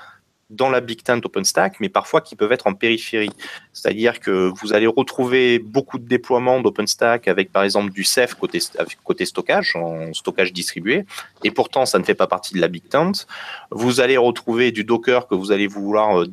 dans 0.50 0.70
la 0.70 0.80
Big 0.80 1.04
Tent 1.04 1.22
OpenStack, 1.24 1.80
mais 1.80 1.89
parfois 1.89 2.22
qui 2.22 2.36
peuvent 2.36 2.51
être 2.51 2.68
en 2.68 2.74
périphérie. 2.74 3.32
C'est-à-dire 3.74 4.20
que 4.20 4.51
vous 4.62 4.74
allez 4.74 4.88
retrouver 4.88 5.60
beaucoup 5.60 6.00
de 6.00 6.08
déploiements 6.08 6.62
d'OpenStack 6.62 7.27
avec 7.27 7.51
par 7.51 7.63
exemple 7.63 7.92
du 7.92 8.04
Ceph 8.04 8.36
côté, 8.36 8.60
côté 9.04 9.25
stockage, 9.25 9.75
en 9.75 10.13
stockage 10.13 10.54
distribué, 10.54 11.06
et 11.44 11.51
pourtant 11.51 11.86
ça 11.86 12.00
ne 12.00 12.04
fait 12.04 12.16
pas 12.16 12.27
partie 12.27 12.54
de 12.54 12.62
la 12.62 12.70
Big 12.70 12.88
Tent. 12.88 13.27
Vous 13.72 14.00
allez 14.00 14.18
retrouver 14.18 14.72
du 14.72 14.84
Docker 14.84 15.27
que 15.27 15.36
vous 15.36 15.51
allez 15.51 15.68
vouloir 15.68 16.22
euh, 16.22 16.27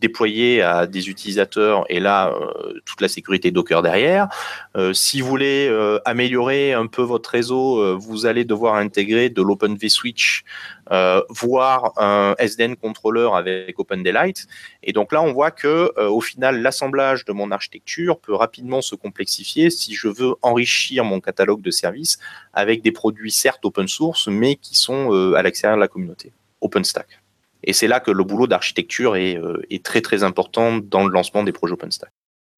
déployer 0.00 0.62
à 0.62 0.86
des 0.86 1.08
utilisateurs, 1.08 1.84
et 1.88 2.00
là, 2.00 2.30
euh, 2.30 2.80
toute 2.84 3.00
la 3.00 3.08
sécurité 3.08 3.50
Docker 3.50 3.82
derrière. 3.82 4.28
Euh, 4.76 4.92
si 4.92 5.20
vous 5.20 5.28
voulez 5.28 5.98
améliorer 6.04 6.72
un 6.72 6.86
peu 6.86 7.02
votre 7.02 7.30
réseau, 7.30 7.96
vous 7.98 8.26
allez 8.26 8.44
devoir 8.44 8.74
intégrer 8.76 9.28
de 9.28 9.42
l'Open 9.42 9.76
vSwitch 9.76 10.44
euh, 10.90 11.22
voire 11.28 11.92
un 11.98 12.34
SDN 12.38 12.74
controller 12.76 13.28
avec 13.34 13.78
Open 13.78 14.02
Daylight. 14.02 14.46
Et 14.82 14.92
donc 14.92 15.12
là, 15.12 15.20
on 15.20 15.32
voit 15.32 15.50
que 15.50 15.92
euh, 15.98 16.08
au 16.08 16.22
final, 16.22 16.62
l'assemblage 16.62 17.26
de 17.26 17.32
mon 17.32 17.50
architecture 17.50 18.18
peut 18.18 18.34
rapidement 18.34 18.80
se 18.80 18.94
complexifier 18.94 19.68
si 19.68 19.94
je 19.94 20.08
veux 20.08 20.34
enrichir 20.40 21.04
mon 21.04 21.20
catalogue 21.20 21.60
de 21.60 21.70
services 21.70 22.18
avec 22.54 22.80
des 22.82 22.92
produits 22.92 23.32
certes 23.32 23.64
open 23.66 23.86
source, 23.86 24.28
mais 24.28 24.56
qui 24.56 24.76
sont 24.76 25.12
euh, 25.12 25.34
à 25.34 25.42
l'extérieur 25.42 25.76
de 25.76 25.82
la 25.82 25.88
communauté, 25.88 26.32
OpenStack. 26.62 27.20
Et 27.64 27.72
c'est 27.72 27.88
là 27.88 28.00
que 28.00 28.10
le 28.10 28.24
boulot 28.24 28.46
d'architecture 28.46 29.16
est, 29.16 29.40
est, 29.70 29.84
très 29.84 30.00
très 30.00 30.22
important 30.22 30.78
dans 30.78 31.06
le 31.06 31.12
lancement 31.12 31.42
des 31.42 31.52
projets 31.52 31.74
OpenStack. 31.74 32.10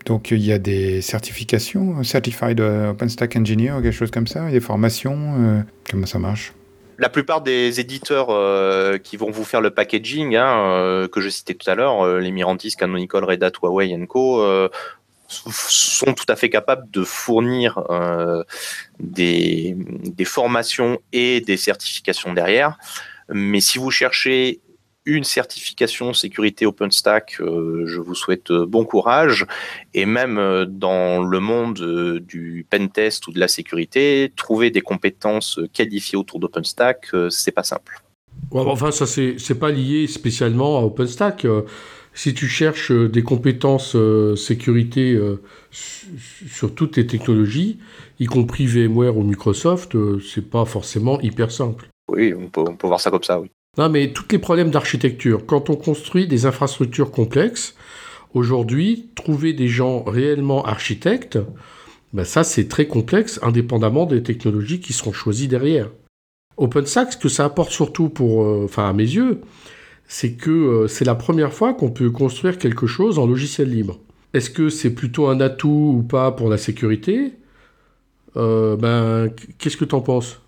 Donc 0.06 0.30
il 0.30 0.44
y 0.44 0.52
a 0.52 0.58
des 0.58 1.02
certifications, 1.02 2.02
Certified 2.02 2.60
OpenStack 2.60 3.36
Engineer, 3.36 3.74
quelque 3.82 3.92
chose 3.92 4.10
comme 4.10 4.26
ça, 4.26 4.50
des 4.50 4.60
formations, 4.60 5.64
comment 5.90 6.06
ça 6.06 6.18
marche? 6.18 6.52
La 7.00 7.08
plupart 7.08 7.40
des 7.40 7.80
éditeurs 7.80 8.28
euh, 8.28 8.98
qui 8.98 9.16
vont 9.16 9.30
vous 9.30 9.44
faire 9.44 9.62
le 9.62 9.70
packaging, 9.70 10.36
hein, 10.36 10.74
euh, 10.74 11.08
que 11.08 11.22
je 11.22 11.30
citais 11.30 11.54
tout 11.54 11.68
à 11.70 11.74
l'heure, 11.74 12.02
euh, 12.02 12.20
les 12.20 12.30
Mirantis, 12.30 12.76
Canonical, 12.76 13.24
Red 13.24 13.42
Hat, 13.42 13.52
Huawei 13.62 14.06
Co, 14.06 14.44
sont 15.26 16.12
tout 16.12 16.26
à 16.28 16.36
fait 16.36 16.50
capables 16.50 16.90
de 16.90 17.02
fournir 17.02 17.82
des, 18.98 19.76
des, 19.78 20.24
formations 20.26 20.98
et 21.12 21.40
des 21.40 21.56
certifications 21.56 22.34
derrière. 22.34 22.76
Mais 23.32 23.60
si 23.60 23.78
vous 23.78 23.90
cherchez 23.90 24.60
une 25.06 25.24
certification 25.24 26.12
sécurité 26.12 26.66
OpenStack, 26.66 27.36
euh, 27.40 27.84
je 27.86 28.00
vous 28.00 28.14
souhaite 28.14 28.50
euh, 28.50 28.66
bon 28.66 28.84
courage. 28.84 29.46
Et 29.94 30.06
même 30.06 30.38
euh, 30.38 30.66
dans 30.66 31.22
le 31.22 31.40
monde 31.40 32.20
du 32.20 32.66
pentest 32.68 33.26
ou 33.26 33.32
de 33.32 33.40
la 33.40 33.48
sécurité, 33.48 34.32
trouver 34.36 34.70
des 34.70 34.80
compétences 34.82 35.58
qualifiées 35.72 36.18
autour 36.18 36.38
d'OpenStack, 36.38 37.08
c'est 37.30 37.52
pas 37.52 37.62
simple. 37.62 38.02
enfin, 38.52 38.90
ça 38.90 39.06
c'est 39.06 39.58
pas 39.58 39.70
lié 39.70 40.06
spécialement 40.06 40.78
à 40.78 40.82
OpenStack. 40.82 41.46
Si 42.12 42.34
tu 42.34 42.48
cherches 42.48 42.92
des 42.92 43.22
compétences 43.22 43.96
sécurité 44.36 45.18
sur 45.70 46.74
toutes 46.74 46.96
les 46.96 47.06
technologies, 47.06 47.78
y 48.18 48.26
compris 48.26 48.66
VMware 48.66 49.16
ou 49.16 49.22
Microsoft, 49.22 49.96
c'est 50.20 50.48
pas 50.48 50.64
forcément 50.64 51.20
hyper 51.20 51.50
simple. 51.50 51.88
Oui, 52.08 52.34
on 52.34 52.48
peut, 52.48 52.64
on 52.66 52.76
peut 52.76 52.88
voir 52.88 53.00
ça 53.00 53.10
comme 53.10 53.22
ça, 53.22 53.40
oui. 53.40 53.50
Non, 53.78 53.88
mais 53.88 54.12
tous 54.12 54.24
les 54.32 54.38
problèmes 54.38 54.70
d'architecture, 54.70 55.46
quand 55.46 55.70
on 55.70 55.76
construit 55.76 56.26
des 56.26 56.44
infrastructures 56.44 57.12
complexes, 57.12 57.76
aujourd'hui, 58.34 59.10
trouver 59.14 59.52
des 59.52 59.68
gens 59.68 60.02
réellement 60.02 60.64
architectes, 60.64 61.38
ben 62.12 62.24
ça 62.24 62.42
c'est 62.42 62.66
très 62.66 62.88
complexe, 62.88 63.38
indépendamment 63.42 64.06
des 64.06 64.22
technologies 64.24 64.80
qui 64.80 64.92
seront 64.92 65.12
choisies 65.12 65.46
derrière. 65.46 65.88
OpenStack, 66.56 67.12
ce 67.12 67.16
que 67.16 67.28
ça 67.28 67.44
apporte 67.44 67.70
surtout 67.70 68.08
pour, 68.08 68.42
euh, 68.42 68.66
à 68.76 68.92
mes 68.92 69.04
yeux, 69.04 69.40
c'est 70.08 70.32
que 70.32 70.50
euh, 70.50 70.88
c'est 70.88 71.04
la 71.04 71.14
première 71.14 71.52
fois 71.54 71.72
qu'on 71.72 71.90
peut 71.90 72.10
construire 72.10 72.58
quelque 72.58 72.88
chose 72.88 73.18
en 73.20 73.26
logiciel 73.26 73.70
libre. 73.70 74.00
Est-ce 74.34 74.50
que 74.50 74.68
c'est 74.68 74.90
plutôt 74.94 75.28
un 75.28 75.40
atout 75.40 75.94
ou 75.96 76.02
pas 76.02 76.32
pour 76.32 76.48
la 76.48 76.58
sécurité? 76.58 77.32
Euh, 78.36 78.76
Ben, 78.76 79.30
qu'est-ce 79.58 79.76
que 79.76 79.84
tu 79.84 79.94
en 79.94 80.00
penses? 80.00 80.40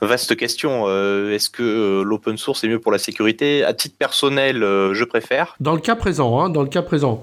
Vaste 0.00 0.36
question. 0.36 0.84
Euh, 0.86 1.32
est-ce 1.32 1.50
que 1.50 1.62
euh, 1.62 2.02
l'open 2.02 2.36
source 2.36 2.64
est 2.64 2.68
mieux 2.68 2.80
pour 2.80 2.92
la 2.92 2.98
sécurité? 2.98 3.64
À 3.64 3.72
titre 3.72 3.96
personnel, 3.96 4.62
euh, 4.62 4.94
je 4.94 5.04
préfère. 5.04 5.54
Dans 5.60 5.74
le 5.74 5.80
cas 5.80 5.94
présent, 5.94 6.40
hein, 6.40 6.50
dans 6.50 6.62
le 6.62 6.68
cas 6.68 6.82
présent. 6.82 7.22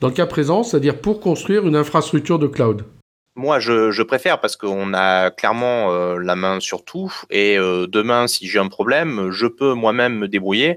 Dans 0.00 0.08
le 0.08 0.14
cas 0.14 0.26
présent, 0.26 0.62
c'est-à-dire 0.62 1.00
pour 1.00 1.20
construire 1.20 1.66
une 1.66 1.76
infrastructure 1.76 2.38
de 2.38 2.46
cloud. 2.46 2.84
Moi, 3.34 3.60
je, 3.60 4.02
préfère 4.02 4.40
parce 4.40 4.56
qu'on 4.56 4.94
a 4.94 5.30
clairement 5.30 5.92
la 6.16 6.34
main 6.34 6.58
sur 6.58 6.84
tout. 6.84 7.12
Et 7.30 7.56
demain, 7.56 8.26
si 8.26 8.48
j'ai 8.48 8.58
un 8.58 8.66
problème, 8.66 9.30
je 9.30 9.46
peux 9.46 9.74
moi-même 9.74 10.18
me 10.18 10.26
débrouiller 10.26 10.76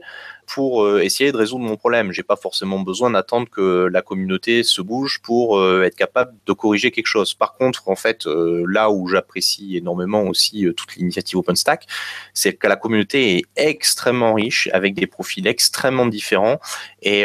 pour 0.53 0.84
euh, 0.84 1.00
essayer 1.00 1.31
de 1.31 1.38
résoudre 1.38 1.63
mon 1.63 1.77
problème. 1.77 2.12
J'ai 2.12 2.24
pas 2.24 2.36
forcément 2.36 2.79
besoin 2.79 3.12
d'attendre 3.12 3.48
que 3.50 3.88
la 3.91 4.01
communauté 4.01 4.63
se 4.63 4.81
bouge 4.81 5.22
pour 5.24 5.58
euh, 5.58 5.84
être 5.84 5.96
capable 5.96 6.34
de 6.46 6.53
corriger 6.53 6.91
quelque 6.91 7.08
chose. 7.08 7.34
Par 7.34 7.53
contre, 7.53 7.88
en 7.88 7.96
fait, 7.96 8.27
euh, 8.27 8.65
là 8.67 8.91
où 8.91 9.08
j'apprécie 9.08 9.77
énormément 9.77 10.24
aussi 10.24 10.67
toute 10.75 10.96
l'initiative 10.96 11.38
OpenStack, 11.39 11.88
c'est 12.34 12.53
que 12.53 12.67
la 12.67 12.75
communauté 12.75 13.38
est 13.38 13.70
extrêmement 13.70 14.34
riche 14.34 14.67
avec 14.74 14.93
des 14.93 15.08
profils 15.08 15.48
extrêmement 15.48 16.05
différents 16.05 16.60
et 17.01 17.24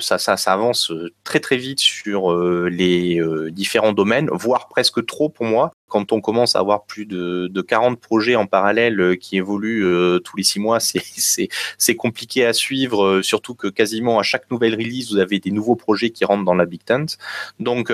ça, 0.00 0.18
ça, 0.18 0.36
ça 0.36 0.52
avance 0.52 0.92
très 1.24 1.40
très 1.40 1.56
vite 1.56 1.80
sur 1.80 2.34
les 2.34 3.20
différents 3.50 3.92
domaines, 3.92 4.28
voire 4.32 4.68
presque 4.68 5.04
trop 5.06 5.28
pour 5.28 5.46
moi 5.46 5.72
quand 5.92 6.10
on 6.10 6.22
commence 6.22 6.56
à 6.56 6.58
avoir 6.58 6.86
plus 6.86 7.04
de, 7.04 7.48
de 7.48 7.60
40 7.60 8.00
projets 8.00 8.34
en 8.34 8.46
parallèle 8.46 9.18
qui 9.20 9.36
évoluent 9.36 9.84
tous 10.24 10.38
les 10.38 10.42
six 10.42 10.58
mois, 10.58 10.78
c'est 10.80 11.96
compliqué 11.96 12.46
à 12.46 12.54
suivre, 12.54 13.20
surtout 13.20 13.54
que 13.54 13.68
quasiment 13.68 14.18
à 14.18 14.22
chaque 14.22 14.50
nouvelle 14.50 14.74
release, 14.74 15.12
vous 15.12 15.18
avez 15.18 15.38
des 15.38 15.50
nouveaux 15.50 15.76
projets 15.76 16.08
qui 16.08 16.24
rentrent 16.24 16.44
dans 16.44 16.54
la 16.54 16.64
Big 16.64 16.82
Tent. 16.82 17.18
Donc, 17.60 17.88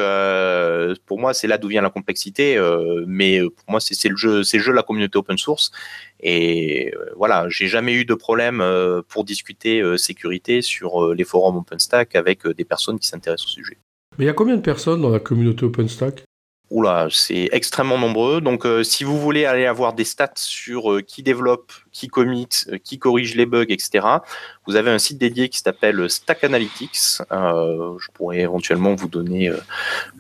pour 1.07 1.19
moi, 1.19 1.35
c'est 1.35 1.49
là 1.49 1.59
d'où 1.59 1.67
vient 1.67 1.83
la 1.83 1.90
complexité, 1.90 2.57
mais 3.07 3.40
pour 3.40 3.71
moi, 3.71 3.81
c'est 3.81 4.09
le 4.09 4.17
jeu, 4.17 4.45
c'est 4.45 4.59
le 4.59 4.62
jeu 4.62 4.71
de 4.71 4.76
la 4.76 4.85
communauté 4.85 5.19
open 5.19 5.37
source. 5.37 5.73
Et 6.21 6.95
voilà, 7.17 7.47
j'ai 7.49 7.67
jamais 7.67 7.95
eu 7.95 8.05
de 8.05 8.14
problème 8.14 8.62
pour 9.09 9.25
discuter 9.25 9.83
sécurité 9.99 10.62
sur 10.62 11.12
les 11.14 11.25
forums 11.25 11.57
OpenStack 11.57 12.14
avec 12.14 12.47
des 12.47 12.64
personnes 12.64 13.00
qui 13.00 13.09
s'intéressent 13.09 13.47
au 13.47 13.55
sujet. 13.55 13.78
Mais 14.19 14.25
il 14.25 14.28
y 14.28 14.31
a 14.31 14.35
combien 14.35 14.57
de 14.57 14.62
personnes 14.62 15.00
dans 15.00 15.11
la 15.11 15.21
communauté 15.21 15.64
OpenStack? 15.64 16.27
Oula, 16.71 17.09
c'est 17.11 17.49
extrêmement 17.53 17.97
nombreux. 17.97 18.43
Donc, 18.43 18.67
euh, 18.67 18.83
si 18.83 19.03
vous 19.03 19.19
voulez 19.19 19.47
aller 19.47 19.65
avoir 19.65 19.95
des 19.95 20.05
stats 20.05 20.33
sur 20.37 20.93
euh, 20.93 21.01
qui 21.01 21.23
développe, 21.23 21.73
qui 21.93 22.09
commit, 22.09 22.49
euh, 22.69 22.77
qui 22.77 22.99
corrige 22.99 23.35
les 23.37 23.47
bugs, 23.47 23.65
etc., 23.71 24.07
vous 24.67 24.77
avez 24.77 24.91
un 24.91 24.99
site 24.99 25.17
dédié 25.17 25.49
qui 25.49 25.61
s'appelle 25.61 26.11
Stack 26.11 26.45
Analytics. 26.45 27.23
je 27.31 28.11
pourrais 28.13 28.41
éventuellement 28.41 28.95
vous 28.95 29.09
donner 29.09 29.51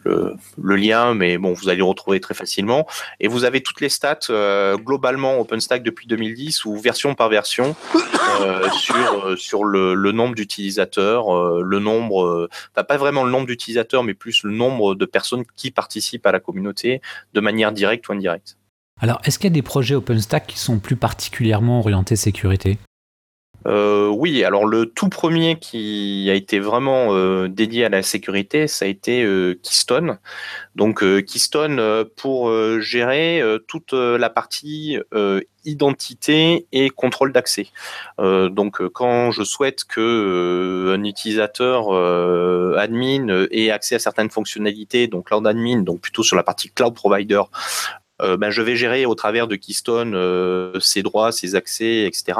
le, 0.08 0.76
lien, 0.76 1.14
mais 1.14 1.38
bon, 1.38 1.52
vous 1.52 1.68
allez 1.68 1.78
le 1.78 1.84
retrouver 1.84 2.20
très 2.20 2.34
facilement. 2.34 2.86
Et 3.20 3.28
vous 3.28 3.44
avez 3.44 3.62
toutes 3.62 3.80
les 3.80 3.88
stats 3.88 4.28
globalement 4.76 5.38
OpenStack 5.40 5.82
depuis 5.82 6.06
2010 6.06 6.64
ou 6.64 6.76
version 6.76 7.14
par 7.14 7.28
version 7.28 7.76
sur 8.78 9.38
sur 9.38 9.64
le, 9.64 9.94
le 9.94 10.12
nombre 10.12 10.34
d'utilisateurs, 10.34 11.60
le 11.60 11.78
nombre, 11.78 12.48
pas 12.74 12.96
vraiment 12.96 13.24
le 13.24 13.30
nombre 13.30 13.46
d'utilisateurs, 13.46 14.04
mais 14.04 14.14
plus 14.14 14.42
le 14.42 14.52
nombre 14.52 14.94
de 14.94 15.04
personnes 15.04 15.44
qui 15.56 15.70
participent 15.70 16.26
à 16.26 16.32
la 16.32 16.40
communauté 16.40 17.00
de 17.34 17.40
manière 17.40 17.72
directe 17.72 18.08
ou 18.08 18.12
indirecte. 18.12 18.56
Alors, 19.00 19.20
est-ce 19.24 19.38
qu'il 19.38 19.48
y 19.48 19.52
a 19.52 19.54
des 19.54 19.62
projets 19.62 19.94
OpenStack 19.94 20.46
qui 20.46 20.58
sont 20.58 20.78
plus 20.78 20.96
particulièrement 20.96 21.78
orientés 21.78 22.16
sécurité? 22.16 22.78
Euh, 23.66 24.08
oui, 24.08 24.44
alors 24.44 24.66
le 24.66 24.86
tout 24.86 25.08
premier 25.08 25.58
qui 25.58 26.28
a 26.30 26.34
été 26.34 26.58
vraiment 26.58 27.14
euh, 27.14 27.48
dédié 27.48 27.84
à 27.84 27.88
la 27.88 28.02
sécurité, 28.02 28.68
ça 28.68 28.84
a 28.84 28.88
été 28.88 29.24
euh, 29.24 29.58
Keystone. 29.62 30.18
Donc 30.76 31.04
Keystone 31.24 32.04
pour 32.16 32.52
gérer 32.80 33.42
toute 33.66 33.92
la 33.92 34.30
partie 34.30 34.96
identité 35.64 36.66
et 36.70 36.88
contrôle 36.90 37.32
d'accès. 37.32 37.66
donc 38.18 38.86
quand 38.90 39.32
je 39.32 39.42
souhaite 39.42 39.82
que 39.84 40.94
un 40.96 41.02
utilisateur 41.02 41.90
admin 42.78 43.48
ait 43.50 43.70
accès 43.70 43.96
à 43.96 43.98
certaines 43.98 44.30
fonctionnalités, 44.30 45.08
donc 45.08 45.26
cloud 45.26 45.48
admin, 45.48 45.82
donc 45.82 46.00
plutôt 46.00 46.22
sur 46.22 46.36
la 46.36 46.44
partie 46.44 46.70
cloud 46.70 46.94
provider, 46.94 47.42
ben, 48.20 48.50
je 48.50 48.62
vais 48.62 48.76
gérer 48.76 49.06
au 49.06 49.14
travers 49.14 49.46
de 49.46 49.56
Keystone 49.56 50.14
euh, 50.14 50.78
ses 50.80 51.02
droits, 51.02 51.32
ses 51.32 51.54
accès, 51.54 52.04
etc. 52.04 52.38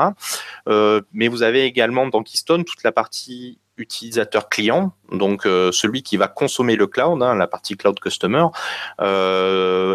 Euh, 0.68 1.00
mais 1.12 1.28
vous 1.28 1.42
avez 1.42 1.64
également 1.64 2.06
dans 2.06 2.22
Keystone 2.22 2.64
toute 2.64 2.82
la 2.82 2.92
partie 2.92 3.58
utilisateur 3.76 4.48
client, 4.48 4.92
donc 5.10 5.42
celui 5.44 6.02
qui 6.02 6.16
va 6.16 6.28
consommer 6.28 6.76
le 6.76 6.86
cloud, 6.86 7.22
hein, 7.22 7.34
la 7.34 7.46
partie 7.46 7.76
cloud 7.76 7.98
customer, 8.00 8.46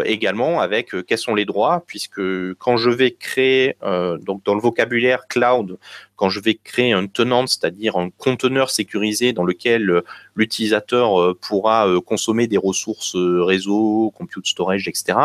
également 0.04 0.60
avec 0.60 0.94
quels 1.06 1.18
sont 1.18 1.34
les 1.34 1.44
droits, 1.44 1.84
puisque 1.86 2.20
quand 2.54 2.76
je 2.76 2.90
vais 2.90 3.12
créer, 3.12 3.76
donc 3.82 4.42
dans 4.44 4.54
le 4.54 4.60
vocabulaire 4.60 5.26
cloud, 5.28 5.78
quand 6.16 6.28
je 6.28 6.40
vais 6.40 6.54
créer 6.54 6.92
un 6.92 7.06
tenant, 7.06 7.46
c'est-à-dire 7.46 7.96
un 7.96 8.10
conteneur 8.10 8.70
sécurisé 8.70 9.32
dans 9.32 9.44
lequel 9.44 9.90
euh, 9.90 10.02
l'utilisateur 10.36 11.20
euh, 11.20 11.38
pourra 11.40 11.88
euh, 11.88 12.00
consommer 12.00 12.46
des 12.46 12.56
ressources 12.56 13.16
réseau, 13.16 14.12
compute 14.14 14.46
storage, 14.46 14.88
etc., 14.88 15.18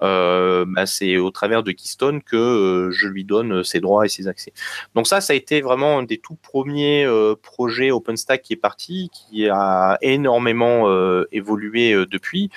bah, 0.00 0.86
c'est 0.86 1.16
au 1.16 1.30
travers 1.30 1.62
de 1.62 1.72
Keystone 1.72 2.22
que 2.22 2.90
je 2.92 3.06
lui 3.06 3.24
donne 3.24 3.64
ses 3.64 3.80
droits 3.80 4.06
et 4.06 4.08
ses 4.08 4.28
accès. 4.28 4.52
Donc 4.94 5.06
ça, 5.06 5.20
ça 5.20 5.32
a 5.32 5.36
été 5.36 5.60
vraiment 5.60 5.98
un 5.98 6.02
des 6.02 6.18
tout 6.18 6.36
premiers 6.36 7.06
projets 7.42 7.90
OpenStack 7.90 8.42
qui 8.42 8.52
est 8.52 8.56
parti, 8.56 9.10
qui 9.12 9.19
a 9.48 9.98
énormément 10.02 10.86
évolué 11.32 11.94
depuis. 12.10 12.50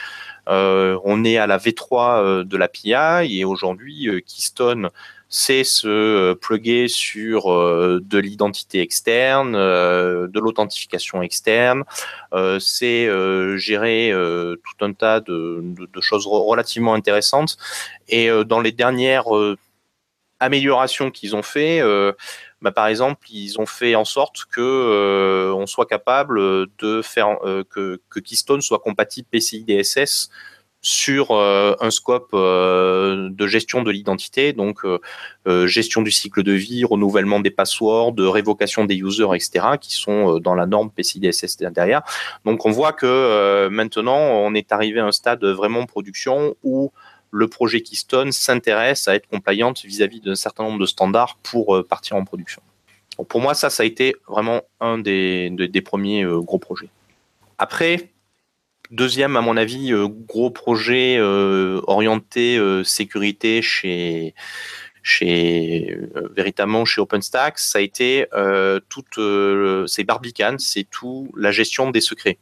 on 0.48 1.26
est 1.26 1.38
à 1.38 1.48
la 1.48 1.58
V3 1.58 2.44
de 2.44 2.58
l'API 2.58 3.40
et 3.40 3.46
aujourd'hui, 3.46 4.24
Keystone 4.26 4.90
c'est 5.36 5.64
se 5.64 5.88
euh, 5.88 6.36
plugger 6.36 6.88
sur 6.88 7.52
euh, 7.52 8.00
de 8.04 8.20
l'identité 8.20 8.82
externe, 8.82 9.56
euh, 9.56 10.28
de 10.28 10.40
l'authentification 10.40 11.24
externe, 11.24 11.84
c'est 12.60 13.10
gérer 13.58 14.12
tout 14.14 14.86
un 14.86 14.94
tas 14.94 15.20
de, 15.20 15.64
choses 16.02 16.28
relativement 16.28 16.94
intéressantes. 16.94 17.58
Et 18.08 18.30
dans 18.46 18.60
les 18.60 18.72
dernières 18.72 19.26
améliorations 20.40 21.10
qu'ils 21.10 21.36
ont 21.36 21.44
fait, 21.44 21.82
bah, 22.64 22.72
par 22.72 22.88
exemple, 22.88 23.28
ils 23.30 23.60
ont 23.60 23.66
fait 23.66 23.96
en 23.96 24.06
sorte 24.06 24.46
que 24.52 25.52
on 25.56 25.68
soit 25.68 25.86
capable 25.86 26.40
de 26.80 27.02
faire 27.02 27.38
que, 27.70 28.02
que 28.10 28.20
Keystone 28.20 28.62
soit 28.62 28.80
compatible 28.80 29.28
PCI 29.32 29.64
DSS 29.64 30.30
sur 30.84 31.32
euh, 31.32 31.76
un 31.80 31.90
scope 31.90 32.32
euh, 32.34 33.30
de 33.32 33.48
gestion 33.48 33.84
de 33.84 33.90
l'identité, 33.90 34.52
donc 34.52 34.82
euh, 34.86 35.66
gestion 35.66 36.02
du 36.02 36.12
cycle 36.12 36.44
de 36.44 36.52
vie, 36.52 36.84
renouvellement 36.84 37.40
des 37.40 37.52
passwords, 37.52 38.12
de 38.12 38.26
révocation 38.26 38.84
des 38.84 38.96
users, 38.96 39.34
etc., 39.34 39.66
qui 39.80 39.96
sont 39.96 40.40
dans 40.40 40.56
la 40.56 40.66
norme 40.66 40.92
PCI 40.92 41.22
DSS 41.22 41.58
derrière. 41.58 42.02
Donc 42.44 42.66
on 42.66 42.72
voit 42.72 42.92
que 42.92 43.70
maintenant 43.70 44.18
on 44.18 44.54
est 44.54 44.74
arrivé 44.74 45.00
à 45.00 45.06
un 45.06 45.14
stade 45.14 45.44
vraiment 45.46 45.86
production 45.86 46.56
où 46.64 46.92
le 47.34 47.48
projet 47.48 47.82
Keystone 47.82 48.32
s'intéresse 48.32 49.08
à 49.08 49.16
être 49.16 49.28
compliant 49.28 49.74
vis-à-vis 49.84 50.22
d'un 50.22 50.36
certain 50.36 50.64
nombre 50.64 50.80
de 50.80 50.86
standards 50.86 51.38
pour 51.44 51.84
partir 51.88 52.16
en 52.16 52.24
production. 52.24 52.62
pour 53.28 53.42
moi, 53.42 53.56
ça, 53.56 53.70
ça 53.70 53.84
a 53.84 53.86
été 53.86 54.16
vraiment 54.28 54.62
un 54.80 55.00
des, 55.00 55.50
des 55.50 55.82
premiers 55.82 56.24
gros 56.24 56.60
projets. 56.60 56.90
Après, 57.58 58.14
Deuxième, 58.94 59.38
à 59.38 59.42
mon 59.42 59.58
avis, 59.58 59.92
euh, 59.92 60.08
gros 60.08 60.52
projet 60.52 61.18
euh, 61.18 61.82
orienté 61.88 62.60
euh, 62.60 62.84
sécurité 62.84 63.64
chez, 63.64 64.36
chez 65.02 65.98
véritablement 66.36 66.86
chez 66.86 67.02
OpenStack, 67.02 67.58
ça 67.58 67.80
a 67.80 67.82
été 67.82 68.28
toute 68.90 69.20
c'est 69.88 70.04
Barbican, 70.04 70.58
c'est 70.60 70.88
tout 70.90 71.32
la 71.36 71.52
gestion 71.52 71.90
des 71.90 72.02
secrets. 72.02 72.38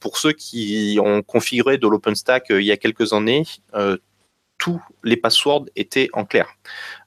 Pour 0.00 0.18
ceux 0.18 0.32
qui 0.32 0.98
ont 1.02 1.22
configuré 1.22 1.78
de 1.78 1.86
l'OpenStack 1.86 2.46
il 2.50 2.62
y 2.62 2.72
a 2.72 2.76
quelques 2.76 3.12
années, 3.12 3.44
tous 4.58 4.82
les 5.04 5.16
passwords 5.16 5.66
étaient 5.76 6.08
en 6.12 6.24
clair. 6.24 6.48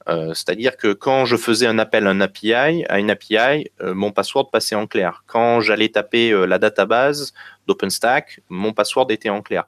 Euh, 0.10 0.34
c'est-à-dire 0.34 0.78
que 0.78 0.94
quand 0.94 1.26
je 1.26 1.36
faisais 1.36 1.68
un 1.68 1.78
appel 1.78 2.08
à, 2.08 2.12
une 2.12 3.12
API, 3.12 3.70
euh, 3.82 3.94
mon 3.94 4.12
password 4.12 4.50
passait 4.50 4.76
en 4.76 4.88
clair. 4.88 5.24
Quand 5.28 5.62
j'allais 5.62 5.90
taper 5.90 6.32
euh, 6.32 6.46
la 6.46 6.58
database 6.58 7.34
d'OpenStack, 7.68 8.40
mon 8.50 8.74
password 8.74 9.12
était 9.12 9.30
en 9.30 9.42
clair. 9.42 9.66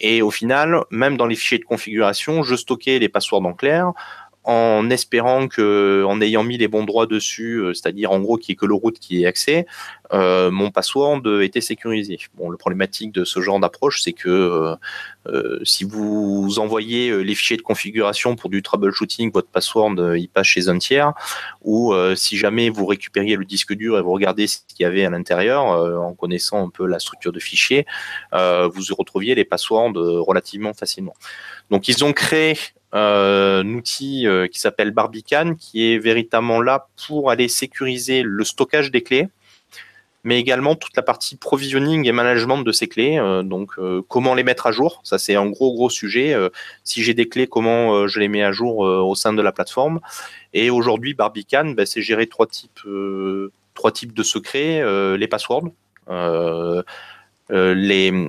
Et 0.00 0.22
au 0.22 0.30
final, 0.30 0.80
même 0.90 1.16
dans 1.16 1.26
les 1.26 1.36
fichiers 1.36 1.58
de 1.58 1.64
configuration, 1.64 2.42
je 2.42 2.56
stockais 2.56 2.98
les 2.98 3.08
passwords 3.08 3.44
en 3.44 3.54
clair 3.54 3.92
en 4.46 4.90
espérant 4.90 5.48
que, 5.48 6.04
en 6.06 6.20
ayant 6.20 6.44
mis 6.44 6.56
les 6.56 6.68
bons 6.68 6.84
droits 6.84 7.06
dessus, 7.06 7.56
euh, 7.56 7.74
c'est-à-dire 7.74 8.12
en 8.12 8.20
gros 8.20 8.36
qu'il 8.36 8.52
n'y 8.52 8.54
ait 8.54 8.56
que 8.56 8.66
le 8.66 8.74
root 8.74 8.92
qui 8.92 9.22
ait 9.22 9.26
accès, 9.26 9.66
euh, 10.12 10.52
mon 10.52 10.70
password 10.70 11.22
était 11.42 11.60
sécurisé. 11.60 12.18
Bon, 12.34 12.48
le 12.48 12.56
problématique 12.56 13.10
de 13.10 13.24
ce 13.24 13.40
genre 13.40 13.58
d'approche, 13.58 14.02
c'est 14.02 14.12
que 14.12 14.76
euh, 15.26 15.58
si 15.64 15.82
vous 15.82 16.60
envoyez 16.60 17.24
les 17.24 17.34
fichiers 17.34 17.56
de 17.56 17.62
configuration 17.62 18.36
pour 18.36 18.48
du 18.48 18.62
troubleshooting, 18.62 19.32
votre 19.32 19.48
password 19.48 19.96
il 20.16 20.28
passe 20.28 20.46
chez 20.46 20.68
un 20.68 20.78
tiers, 20.78 21.12
ou 21.62 21.92
si 22.14 22.36
jamais 22.36 22.70
vous 22.70 22.86
récupériez 22.86 23.34
le 23.34 23.44
disque 23.44 23.72
dur 23.72 23.98
et 23.98 24.02
vous 24.02 24.12
regardez 24.12 24.46
ce 24.46 24.58
qu'il 24.68 24.84
y 24.84 24.86
avait 24.86 25.04
à 25.04 25.10
l'intérieur, 25.10 25.64
en 25.64 26.14
connaissant 26.14 26.64
un 26.64 26.70
peu 26.70 26.86
la 26.86 27.00
structure 27.00 27.32
de 27.32 27.40
fichiers, 27.40 27.84
vous 28.32 28.94
retrouviez 28.96 29.34
les 29.34 29.44
passwords 29.44 29.94
relativement 29.94 30.72
facilement. 30.72 31.14
Donc 31.70 31.88
ils 31.88 32.04
ont 32.04 32.12
créé 32.12 32.56
un 32.96 33.74
outil 33.74 34.26
euh, 34.26 34.46
qui 34.46 34.58
s'appelle 34.58 34.90
Barbican, 34.90 35.54
qui 35.58 35.92
est 35.92 35.98
véritablement 35.98 36.60
là 36.60 36.88
pour 37.06 37.30
aller 37.30 37.48
sécuriser 37.48 38.22
le 38.22 38.44
stockage 38.44 38.90
des 38.90 39.02
clés, 39.02 39.28
mais 40.24 40.40
également 40.40 40.74
toute 40.76 40.96
la 40.96 41.02
partie 41.02 41.36
provisioning 41.36 42.06
et 42.06 42.12
management 42.12 42.62
de 42.62 42.72
ces 42.72 42.88
clés. 42.88 43.18
Euh, 43.18 43.42
donc, 43.42 43.72
comment 44.08 44.34
les 44.34 44.44
mettre 44.44 44.66
à 44.66 44.72
jour 44.72 45.00
Ça, 45.04 45.18
c'est 45.18 45.36
un 45.36 45.46
gros, 45.46 45.74
gros 45.74 45.90
sujet. 45.90 46.34
si 46.84 47.02
j'ai 47.02 47.14
des 47.14 47.28
clés, 47.28 47.46
comment 47.46 48.06
je 48.08 48.18
les 48.18 48.28
mets 48.28 48.42
à 48.42 48.52
jour 48.52 48.78
au 48.78 49.14
sein 49.14 49.32
de 49.32 49.42
la 49.42 49.52
plateforme 49.52 50.00
Et 50.54 50.70
aujourd'hui, 50.70 51.14
Barbican, 51.14 51.72
ben, 51.76 51.86
c'est 51.86 52.02
gérer 52.02 52.26
trois 52.26 52.46
types, 52.46 52.80
trois 53.74 53.92
types 53.92 54.14
de 54.14 54.22
secrets 54.22 54.82
les 55.16 55.28
passwords. 55.28 55.70
les, 57.50 58.28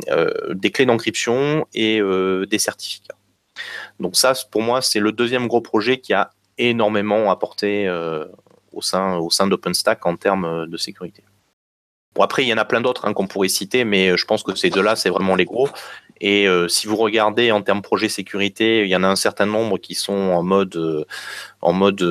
des 0.53 0.71
clés 0.71 0.85
d'encryption 0.85 1.65
et 1.73 2.01
des 2.47 2.59
certificats. 2.59 3.16
Donc 3.99 4.15
ça, 4.15 4.33
pour 4.51 4.61
moi, 4.61 4.81
c'est 4.81 4.99
le 4.99 5.11
deuxième 5.11 5.47
gros 5.47 5.61
projet 5.61 5.99
qui 5.99 6.13
a 6.13 6.31
énormément 6.57 7.31
apporté 7.31 7.87
euh, 7.87 8.25
au 8.71 8.81
sein, 8.81 9.47
d'OpenStack 9.47 10.05
en 10.05 10.15
termes 10.15 10.67
de 10.67 10.77
sécurité. 10.77 11.23
Bon, 12.15 12.23
après, 12.23 12.43
il 12.43 12.47
y 12.47 12.53
en 12.53 12.57
a 12.57 12.65
plein 12.65 12.81
d'autres 12.81 13.05
hein, 13.05 13.13
qu'on 13.13 13.27
pourrait 13.27 13.47
citer, 13.47 13.83
mais 13.83 14.17
je 14.17 14.25
pense 14.25 14.43
que 14.43 14.55
ces 14.55 14.69
deux-là, 14.69 14.95
c'est 14.95 15.09
vraiment 15.09 15.35
les 15.35 15.45
gros. 15.45 15.69
Et 16.19 16.47
si 16.67 16.87
vous 16.87 16.95
regardez 16.95 17.51
en 17.51 17.61
termes 17.61 17.83
projet 17.83 18.09
sécurité, 18.09 18.81
il 18.81 18.89
y 18.89 18.95
en 18.95 19.03
a 19.03 19.07
un 19.07 19.15
certain 19.15 19.45
nombre 19.45 19.77
qui 19.77 19.93
sont 19.93 20.13
en 20.13 20.41
mode, 20.41 21.05
en 21.61 21.73
mode 21.73 22.01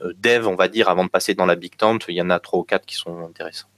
dev, 0.00 0.46
on 0.46 0.54
va 0.54 0.68
dire, 0.68 0.88
avant 0.88 1.04
de 1.04 1.10
passer 1.10 1.34
dans 1.34 1.46
la 1.46 1.54
big 1.54 1.76
tent. 1.76 1.98
Il 2.08 2.14
y 2.14 2.22
en 2.22 2.30
a 2.30 2.40
trois 2.40 2.60
ou 2.60 2.64
quatre 2.64 2.86
qui 2.86 2.94
sont 2.94 3.20
intéressants. 3.26 3.69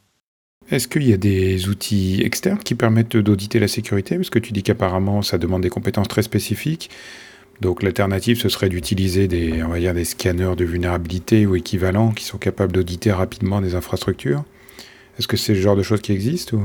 Est-ce 0.71 0.89
qu'il 0.89 1.07
y 1.07 1.13
a 1.13 1.17
des 1.19 1.69
outils 1.69 2.23
externes 2.25 2.59
qui 2.59 2.75
permettent 2.75 3.17
d'auditer 3.17 3.59
la 3.59 3.69
sécurité? 3.69 4.17
Parce 4.17 4.31
que 4.31 4.39
tu 4.39 4.53
dis 4.53 4.63
qu'apparemment, 4.63 5.23
ça 5.23 5.39
demande 5.39 5.63
des 5.63 5.69
compétences 5.69 6.09
très 6.09 6.23
spécifiques. 6.23 6.91
Donc 7.61 7.83
l'alternative, 7.83 8.39
ce 8.39 8.49
serait 8.49 8.69
d'utiliser 8.69 9.29
des, 9.29 9.63
des 9.63 10.05
scanners 10.05 10.57
de 10.57 10.65
vulnérabilité 10.65 11.47
ou 11.47 11.55
équivalents 11.57 12.11
qui 12.13 12.25
sont 12.25 12.39
capables 12.39 12.73
d'auditer 12.73 13.13
rapidement 13.13 13.61
des 13.61 13.75
infrastructures. 13.75 14.45
Est-ce 15.19 15.29
que 15.29 15.37
c'est 15.37 15.55
le 15.55 15.61
genre 15.61 15.77
de 15.77 15.83
choses 15.83 16.01
qui 16.01 16.13
existent. 16.13 16.59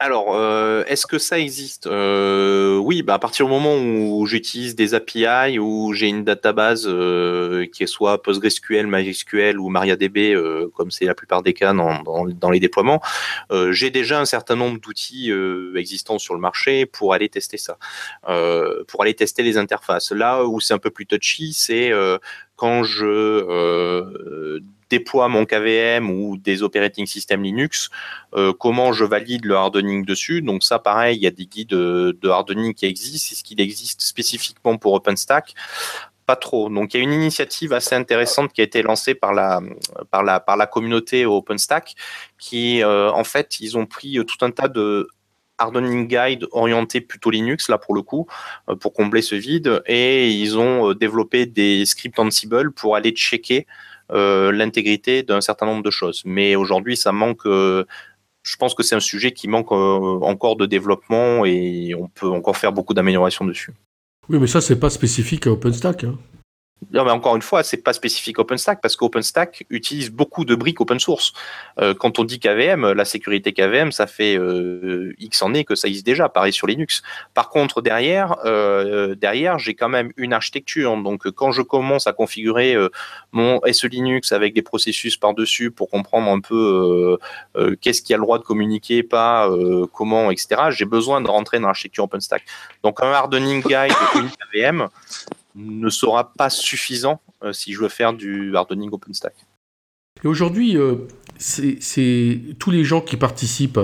Alors, 0.00 0.36
euh, 0.36 0.84
est-ce 0.86 1.08
que 1.08 1.18
ça 1.18 1.40
existe? 1.40 1.88
Euh, 1.88 2.76
Oui, 2.76 3.02
bah, 3.02 3.14
à 3.14 3.18
partir 3.18 3.46
du 3.46 3.50
moment 3.50 3.76
où 3.76 4.24
j'utilise 4.26 4.76
des 4.76 4.94
API, 4.94 5.58
ou 5.58 5.92
j'ai 5.92 6.06
une 6.06 6.22
database 6.22 6.84
euh, 6.86 7.66
qui 7.66 7.82
est 7.82 7.88
soit 7.88 8.22
PostgreSQL, 8.22 8.86
MySQL 8.86 9.58
ou 9.58 9.68
MariaDB, 9.70 10.36
comme 10.74 10.92
c'est 10.92 11.04
la 11.04 11.16
plupart 11.16 11.42
des 11.42 11.52
cas 11.52 11.74
dans, 11.74 12.50
les 12.50 12.60
déploiements, 12.60 13.02
j'ai 13.70 13.90
déjà 13.90 14.20
un 14.20 14.24
certain 14.24 14.54
nombre 14.54 14.78
d'outils 14.80 15.32
existants 15.74 16.20
sur 16.20 16.34
le 16.34 16.40
marché 16.40 16.86
pour 16.86 17.12
aller 17.12 17.28
tester 17.28 17.58
ça, 17.58 17.76
pour 18.86 19.02
aller 19.02 19.14
tester 19.14 19.42
les 19.42 19.58
interfaces. 19.58 20.12
Là 20.12 20.44
où 20.44 20.60
c'est 20.60 20.74
un 20.74 20.78
peu 20.78 20.90
plus 20.90 21.06
touchy, 21.06 21.52
c'est 21.52 21.90
quand 22.54 22.84
je 22.84 24.60
déploie 24.90 25.28
mon 25.28 25.44
KVM 25.44 26.10
ou 26.10 26.36
des 26.36 26.62
operating 26.62 27.06
systems 27.06 27.42
Linux, 27.42 27.90
euh, 28.34 28.52
comment 28.52 28.92
je 28.92 29.04
valide 29.04 29.44
le 29.44 29.56
hardening 29.56 30.04
dessus. 30.04 30.42
Donc 30.42 30.62
ça, 30.64 30.78
pareil, 30.78 31.16
il 31.16 31.22
y 31.22 31.26
a 31.26 31.30
des 31.30 31.46
guides 31.46 31.68
de, 31.68 32.28
hardening 32.28 32.74
qui 32.74 32.86
existent. 32.86 33.32
Est-ce 33.32 33.44
qu'il 33.44 33.60
existe 33.60 34.02
spécifiquement 34.02 34.76
pour 34.76 34.92
OpenStack 34.94 35.54
pas 36.26 36.36
trop. 36.36 36.68
Donc 36.68 36.92
il 36.92 36.98
y 36.98 37.00
a 37.00 37.02
une 37.04 37.14
initiative 37.14 37.72
assez 37.72 37.94
intéressante 37.94 38.52
qui 38.52 38.60
a 38.60 38.64
été 38.64 38.82
lancée 38.82 39.14
par 39.14 39.32
la 39.32 39.62
par 40.10 40.22
la 40.22 40.40
par 40.40 40.58
la 40.58 40.66
communauté 40.66 41.24
OpenStack 41.24 41.94
qui 42.38 42.82
euh, 42.82 43.10
en 43.10 43.24
fait 43.24 43.60
ils 43.60 43.78
ont 43.78 43.86
pris 43.86 44.20
tout 44.26 44.44
un 44.44 44.50
tas 44.50 44.68
de 44.68 45.08
hardening 45.56 46.06
guide 46.06 46.46
orienté 46.52 47.00
plutôt 47.00 47.30
Linux 47.30 47.70
là 47.70 47.78
pour 47.78 47.94
le 47.94 48.02
coup 48.02 48.26
euh, 48.68 48.76
pour 48.76 48.92
combler 48.92 49.22
ce 49.22 49.36
vide 49.36 49.82
et 49.86 50.30
ils 50.30 50.58
ont 50.58 50.92
développé 50.92 51.46
des 51.46 51.86
scripts 51.86 52.18
Ansible 52.18 52.72
pour 52.72 52.94
aller 52.94 53.12
checker 53.12 53.66
euh, 53.66 53.87
l'intégrité 54.10 55.22
d'un 55.22 55.40
certain 55.40 55.66
nombre 55.66 55.82
de 55.82 55.90
choses. 55.90 56.22
Mais 56.24 56.56
aujourd'hui, 56.56 56.96
ça 56.96 57.12
manque. 57.12 57.46
Euh, 57.46 57.84
je 58.42 58.56
pense 58.56 58.74
que 58.74 58.82
c'est 58.82 58.94
un 58.94 59.00
sujet 59.00 59.32
qui 59.32 59.48
manque 59.48 59.72
euh, 59.72 60.18
encore 60.22 60.56
de 60.56 60.66
développement 60.66 61.44
et 61.44 61.94
on 61.94 62.08
peut 62.08 62.28
encore 62.28 62.56
faire 62.56 62.72
beaucoup 62.72 62.94
d'améliorations 62.94 63.44
dessus. 63.44 63.72
Oui, 64.28 64.38
mais 64.38 64.46
ça, 64.46 64.60
c'est 64.60 64.78
pas 64.78 64.90
spécifique 64.90 65.46
à 65.46 65.52
OpenStack. 65.52 66.04
Hein. 66.04 66.18
Non, 66.92 67.04
mais 67.04 67.10
encore 67.10 67.34
une 67.36 67.42
fois, 67.42 67.64
c'est 67.64 67.82
pas 67.82 67.92
spécifique 67.92 68.38
OpenStack 68.38 68.80
parce 68.80 68.96
qu'OpenStack 68.96 69.66
utilise 69.68 70.10
beaucoup 70.10 70.44
de 70.44 70.54
briques 70.54 70.80
open 70.80 71.00
source. 71.00 71.32
Euh, 71.80 71.92
quand 71.92 72.18
on 72.18 72.24
dit 72.24 72.38
KVM, 72.38 72.92
la 72.92 73.04
sécurité 73.04 73.52
KVM, 73.52 73.90
ça 73.90 74.06
fait 74.06 74.38
euh, 74.38 75.12
X 75.18 75.42
années 75.42 75.64
que 75.64 75.74
ça 75.74 75.88
existe 75.88 76.06
déjà, 76.06 76.28
pareil 76.28 76.52
sur 76.52 76.66
Linux. 76.66 77.02
Par 77.34 77.50
contre, 77.50 77.82
derrière, 77.82 78.36
euh, 78.44 79.16
derrière, 79.16 79.58
j'ai 79.58 79.74
quand 79.74 79.88
même 79.88 80.12
une 80.16 80.32
architecture. 80.32 80.96
Donc, 80.96 81.28
quand 81.32 81.50
je 81.50 81.62
commence 81.62 82.06
à 82.06 82.12
configurer 82.12 82.76
mon 83.32 83.60
SE 83.70 83.86
Linux 83.88 84.32
avec 84.32 84.54
des 84.54 84.62
processus 84.62 85.16
par-dessus 85.16 85.70
pour 85.70 85.90
comprendre 85.90 86.30
un 86.30 86.40
peu 86.40 87.18
qu'est-ce 87.80 88.02
qui 88.02 88.14
a 88.14 88.16
le 88.16 88.22
droit 88.22 88.38
de 88.38 88.44
communiquer, 88.44 89.02
pas, 89.02 89.50
comment, 89.92 90.30
etc., 90.30 90.70
j'ai 90.70 90.84
besoin 90.84 91.20
de 91.20 91.28
rentrer 91.28 91.58
dans 91.58 91.66
l'architecture 91.66 92.04
OpenStack. 92.04 92.44
Donc, 92.82 93.02
un 93.02 93.10
hardening 93.10 93.62
guide, 93.62 93.92
une 94.14 94.30
KVM, 94.30 94.88
ne 95.54 95.88
sera 95.88 96.32
pas 96.32 96.50
suffisant 96.50 97.20
euh, 97.42 97.52
si 97.52 97.72
je 97.72 97.80
veux 97.80 97.88
faire 97.88 98.12
du 98.12 98.56
hardening 98.56 98.90
OpenStack. 98.92 99.34
Et 100.24 100.26
aujourd'hui, 100.26 100.76
euh, 100.76 100.96
c'est 101.38 102.40
tous 102.58 102.70
les 102.70 102.84
gens 102.84 103.00
qui 103.00 103.16
participent. 103.16 103.80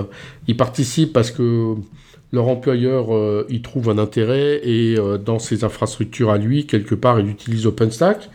Ils 0.47 0.57
participent 0.57 1.13
parce 1.13 1.31
que 1.31 1.75
leur 2.33 2.47
employeur 2.47 3.15
euh, 3.15 3.45
y 3.49 3.61
trouve 3.61 3.89
un 3.89 3.97
intérêt 3.97 4.59
et 4.67 4.97
dans 5.23 5.39
ses 5.39 5.63
infrastructures 5.63 6.31
à 6.31 6.37
lui, 6.37 6.67
quelque 6.67 6.95
part, 6.95 7.19
il 7.19 7.29
utilise 7.29 7.65
OpenStack. 7.65 8.29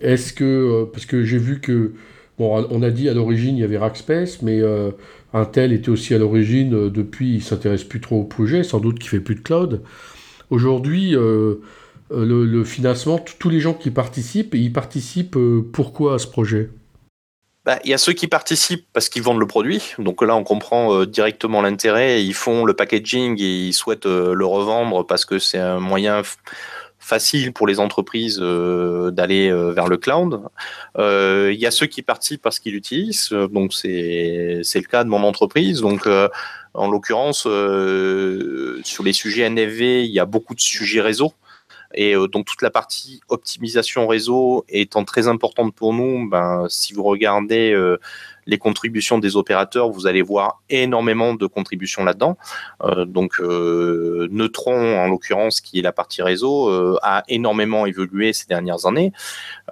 Est-ce 0.00 0.32
que, 0.32 0.88
parce 0.90 1.04
que 1.04 1.24
j'ai 1.24 1.36
vu 1.36 1.60
que, 1.60 1.92
bon, 2.38 2.66
on 2.70 2.82
a 2.82 2.90
dit 2.90 3.10
à 3.10 3.14
l'origine 3.14 3.58
il 3.58 3.60
y 3.60 3.64
avait 3.64 3.76
Rackspace, 3.76 4.40
mais 4.40 4.62
Intel 5.34 5.74
était 5.74 5.90
aussi 5.90 6.14
à 6.14 6.18
l'origine, 6.18 6.88
depuis 6.88 7.34
il 7.34 7.42
s'intéresse 7.42 7.84
plus 7.84 8.00
trop 8.00 8.20
au 8.20 8.24
projet, 8.24 8.62
sans 8.62 8.80
doute 8.80 8.98
qu'il 8.98 9.10
fait 9.10 9.20
plus 9.20 9.34
de 9.34 9.40
cloud. 9.40 9.82
Aujourd'hui, 10.48 11.14
euh, 12.12 12.44
le, 12.44 12.64
financement, 12.64 13.18
tous 13.18 13.48
les 13.48 13.60
gens 13.60 13.74
qui 13.74 13.90
participent, 13.90 14.54
ils 14.54 14.72
participent 14.72 15.36
euh, 15.36 15.64
pourquoi 15.72 16.14
à 16.14 16.18
ce 16.18 16.26
projet? 16.26 16.70
Bah, 17.64 17.78
il 17.84 17.90
y 17.90 17.94
a 17.94 17.98
ceux 17.98 18.14
qui 18.14 18.26
participent 18.26 18.86
parce 18.92 19.08
qu'ils 19.08 19.22
vendent 19.22 19.38
le 19.38 19.46
produit. 19.46 19.94
Donc 19.98 20.22
là, 20.22 20.34
on 20.34 20.42
comprend 20.42 20.94
euh, 20.94 21.06
directement 21.06 21.62
l'intérêt. 21.62 22.24
Ils 22.24 22.34
font 22.34 22.64
le 22.64 22.74
packaging 22.74 23.40
et 23.40 23.66
ils 23.66 23.72
souhaitent 23.72 24.06
le 24.06 24.46
revendre 24.46 25.06
parce 25.06 25.24
que 25.24 25.38
c'est 25.38 25.58
un 25.58 25.78
moyen 25.78 26.22
facile 26.98 27.52
pour 27.52 27.66
les 27.66 27.78
entreprises 27.80 28.38
d'aller 28.38 29.50
vers 29.50 29.88
le 29.88 29.96
cloud. 29.96 30.42
Il 30.98 31.58
y 31.58 31.66
a 31.66 31.70
ceux 31.70 31.86
qui 31.86 32.02
participent 32.02 32.42
parce 32.42 32.58
qu'ils 32.58 32.72
l'utilisent. 32.72 33.30
Donc 33.30 33.72
c'est 33.72 34.62
le 34.62 34.88
cas 34.88 35.04
de 35.04 35.08
mon 35.08 35.22
entreprise. 35.22 35.80
Donc 35.80 36.08
en 36.74 36.90
l'occurrence, 36.90 37.42
sur 37.42 39.04
les 39.04 39.12
sujets 39.12 39.48
NFV, 39.48 40.04
il 40.04 40.10
y 40.10 40.20
a 40.20 40.26
beaucoup 40.26 40.54
de 40.54 40.60
sujets 40.60 41.00
réseau. 41.00 41.32
Et 41.94 42.14
euh, 42.14 42.28
donc 42.28 42.46
toute 42.46 42.62
la 42.62 42.70
partie 42.70 43.20
optimisation 43.28 44.06
réseau 44.06 44.64
étant 44.68 45.04
très 45.04 45.28
importante 45.28 45.74
pour 45.74 45.92
nous, 45.92 46.28
ben, 46.28 46.66
si 46.68 46.92
vous 46.92 47.02
regardez 47.02 47.72
euh, 47.72 47.98
les 48.46 48.58
contributions 48.58 49.18
des 49.18 49.36
opérateurs, 49.36 49.90
vous 49.90 50.06
allez 50.06 50.22
voir 50.22 50.62
énormément 50.70 51.34
de 51.34 51.46
contributions 51.46 52.04
là-dedans. 52.04 52.36
Euh, 52.82 53.04
donc 53.04 53.40
Neutron, 53.40 54.98
en 54.98 55.08
l'occurrence, 55.08 55.60
qui 55.60 55.78
est 55.78 55.82
la 55.82 55.92
partie 55.92 56.22
réseau, 56.22 56.98
a 57.02 57.22
énormément 57.28 57.86
évolué 57.86 58.32
ces 58.32 58.46
dernières 58.46 58.86
années. 58.86 59.12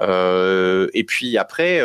et 0.01 1.05
puis 1.05 1.39
après, 1.39 1.79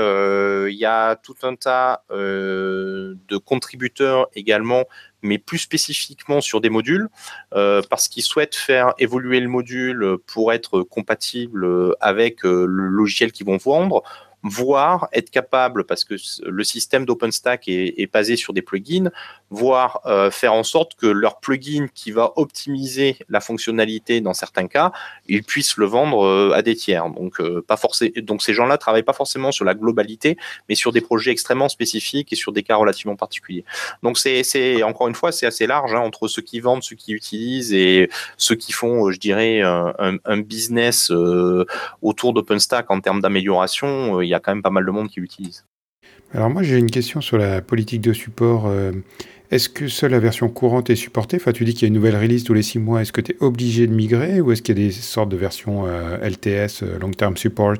il 0.69 0.77
y 0.77 0.85
a 0.85 1.15
tout 1.15 1.35
un 1.43 1.55
tas 1.55 2.03
de 2.11 3.37
contributeurs 3.37 4.27
également 4.35 4.83
mais 5.23 5.37
plus 5.37 5.57
spécifiquement 5.57 6.41
sur 6.41 6.61
des 6.61 6.69
modules, 6.69 7.09
euh, 7.53 7.81
parce 7.89 8.07
qu'ils 8.07 8.23
souhaitent 8.23 8.55
faire 8.55 8.93
évoluer 8.99 9.39
le 9.39 9.47
module 9.47 10.17
pour 10.27 10.53
être 10.53 10.83
compatible 10.83 11.67
avec 11.99 12.45
euh, 12.45 12.65
le 12.67 12.87
logiciel 12.87 13.31
qu'ils 13.31 13.45
vont 13.45 13.57
vendre 13.57 14.03
voire 14.43 15.07
être 15.13 15.29
capable, 15.31 15.85
parce 15.85 16.03
que 16.03 16.15
le 16.45 16.63
système 16.65 17.05
d'OpenStack 17.05 17.67
est, 17.67 18.11
basé 18.11 18.35
sur 18.35 18.53
des 18.53 18.61
plugins, 18.61 19.09
voire 19.49 20.01
euh, 20.05 20.29
faire 20.29 20.53
en 20.53 20.63
sorte 20.63 20.95
que 20.95 21.07
leur 21.07 21.39
plugin 21.39 21.87
qui 21.93 22.11
va 22.11 22.33
optimiser 22.35 23.17
la 23.29 23.39
fonctionnalité 23.39 24.19
dans 24.19 24.33
certains 24.33 24.67
cas, 24.67 24.91
ils 25.27 25.43
puissent 25.43 25.77
le 25.77 25.85
vendre 25.85 26.25
euh, 26.25 26.51
à 26.53 26.61
des 26.61 26.75
tiers. 26.75 27.09
Donc, 27.09 27.39
euh, 27.39 27.63
pas 27.65 27.79
donc 28.21 28.41
ces 28.41 28.53
gens-là 28.53 28.77
travaillent 28.77 29.03
pas 29.03 29.13
forcément 29.13 29.51
sur 29.51 29.63
la 29.63 29.73
globalité, 29.73 30.37
mais 30.67 30.75
sur 30.75 30.91
des 30.91 31.01
projets 31.01 31.31
extrêmement 31.31 31.69
spécifiques 31.69 32.33
et 32.33 32.35
sur 32.35 32.51
des 32.51 32.63
cas 32.63 32.75
relativement 32.75 33.15
particuliers. 33.15 33.63
Donc 34.03 34.17
c'est 34.17 34.83
encore 34.83 35.07
une 35.07 35.15
fois 35.15 35.31
c'est 35.31 35.45
assez 35.45 35.67
large 35.67 35.93
hein, 35.93 35.99
entre 35.99 36.27
ceux 36.27 36.41
qui 36.41 36.59
vendent, 36.59 36.83
ceux 36.83 36.95
qui 36.95 37.13
utilisent 37.13 37.73
et 37.73 38.09
ceux 38.37 38.55
qui 38.55 38.73
font, 38.73 39.11
je 39.11 39.19
dirais, 39.19 39.61
un, 39.61 40.37
business 40.41 41.11
autour 42.01 42.33
d'OpenStack 42.33 42.89
en 42.91 42.99
termes 42.99 43.21
d'amélioration. 43.21 44.21
Y 44.33 44.35
a 44.35 44.39
quand 44.39 44.53
même 44.53 44.63
pas 44.63 44.69
mal 44.69 44.85
de 44.85 44.91
monde 44.91 45.09
qui 45.09 45.19
l'utilise. 45.19 45.65
Alors 46.33 46.49
moi 46.49 46.63
j'ai 46.63 46.77
une 46.77 46.91
question 46.91 47.21
sur 47.21 47.37
la 47.37 47.61
politique 47.61 48.01
de 48.01 48.13
support. 48.13 48.65
Euh, 48.67 48.91
est-ce 49.51 49.69
que 49.69 49.87
seule 49.87 50.11
la 50.11 50.19
version 50.19 50.49
courante 50.49 50.89
est 50.89 50.95
supportée? 50.95 51.37
Enfin 51.37 51.51
tu 51.51 51.63
dis 51.63 51.73
qu'il 51.73 51.83
y 51.83 51.85
a 51.85 51.89
une 51.89 51.93
nouvelle 51.93 52.15
release 52.15 52.43
tous 52.43 52.53
les 52.53 52.63
six 52.63 52.79
mois. 52.79 53.01
Est-ce 53.01 53.11
que 53.11 53.21
tu 53.21 53.33
es 53.33 53.37
obligé 53.39 53.85
de 53.87 53.93
migrer 53.93 54.41
ou 54.41 54.51
est-ce 54.51 54.61
qu'il 54.61 54.77
y 54.77 54.83
a 54.83 54.85
des 54.85 54.91
sortes 54.91 55.29
de 55.29 55.37
versions 55.37 55.85
euh, 55.85 56.17
LTS, 56.17 56.83
euh, 56.83 56.97
Long 56.99 57.11
Term 57.11 57.37
Support 57.37 57.75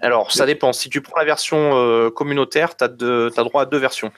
Alors 0.00 0.32
ça 0.32 0.46
dépend. 0.46 0.72
Si 0.72 0.88
tu 0.88 1.02
prends 1.02 1.18
la 1.18 1.26
version 1.26 2.10
communautaire, 2.14 2.76
tu 2.76 2.84
as, 2.84 2.88
as, 2.88 3.44
droit 3.44 3.62
à 3.62 3.66
deux 3.66 3.78
versions. 3.78 4.12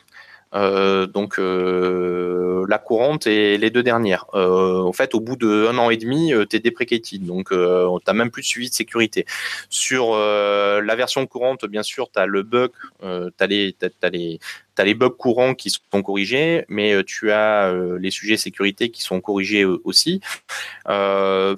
Euh, 0.52 1.06
donc 1.06 1.38
euh, 1.38 2.66
la 2.68 2.78
courante 2.78 3.26
et 3.26 3.56
les 3.58 3.70
deux 3.70 3.82
dernières. 3.82 4.26
Euh, 4.34 4.80
en 4.80 4.92
fait, 4.92 5.14
au 5.14 5.20
bout 5.20 5.36
d'un 5.36 5.76
an 5.78 5.90
et 5.90 5.96
demi, 5.96 6.32
tu 6.48 6.56
es 6.56 6.60
deprecated, 6.60 7.24
donc 7.24 7.50
tu 7.50 7.56
n'as 7.56 8.12
même 8.12 8.30
plus 8.30 8.42
de 8.42 8.46
suivi 8.46 8.68
de 8.68 8.74
sécurité. 8.74 9.26
Sur 9.68 10.16
la 10.16 10.94
version 10.96 11.26
courante, 11.26 11.64
bien 11.66 11.82
sûr, 11.82 12.10
tu 12.12 12.18
as 12.18 12.26
le 12.26 12.42
bug, 12.42 12.70
tu 13.00 13.06
as, 13.06 13.46
les, 13.46 13.76
les, 14.12 14.38
les 14.78 14.94
bugs 14.94 15.10
courants 15.10 15.54
qui 15.54 15.70
sont 15.70 16.02
corrigés, 16.02 16.64
mais 16.68 17.02
tu 17.04 17.30
as 17.30 17.72
les 17.98 18.10
sujets 18.10 18.36
sécurité 18.36 18.90
qui 18.90 19.02
sont 19.02 19.20
corrigés 19.20 19.64
aussi. 19.64 20.20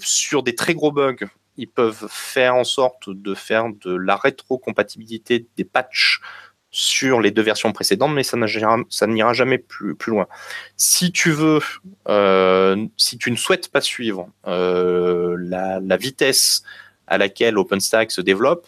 sur 0.00 0.42
des 0.42 0.54
très 0.54 0.74
gros 0.74 0.92
bugs, 0.92 1.26
ils 1.56 1.68
peuvent 1.68 2.06
faire 2.08 2.54
en 2.54 2.64
sorte 2.64 3.10
de 3.10 3.34
faire 3.34 3.66
de 3.84 3.94
la 3.94 4.16
rétrocompatibilité 4.16 5.46
des 5.56 5.64
patchs 5.64 6.20
sur 6.72 7.20
les 7.20 7.30
deux 7.30 7.42
versions 7.42 7.70
précédentes, 7.72 8.14
mais 8.14 8.22
ça 8.22 9.06
n'ira 9.06 9.32
jamais 9.34 9.58
plus, 9.58 9.94
loin. 10.06 10.26
Si 10.78 11.12
tu 11.12 11.30
veux, 11.30 11.60
euh, 12.08 12.86
si 12.96 13.18
tu 13.18 13.30
ne 13.30 13.36
souhaites 13.36 13.68
pas 13.68 13.82
suivre 13.82 14.28
euh, 14.46 15.36
la, 15.38 15.96
vitesse 15.98 16.62
à 17.06 17.18
laquelle 17.18 17.58
OpenStack 17.58 18.10
se 18.10 18.22
développe, 18.22 18.66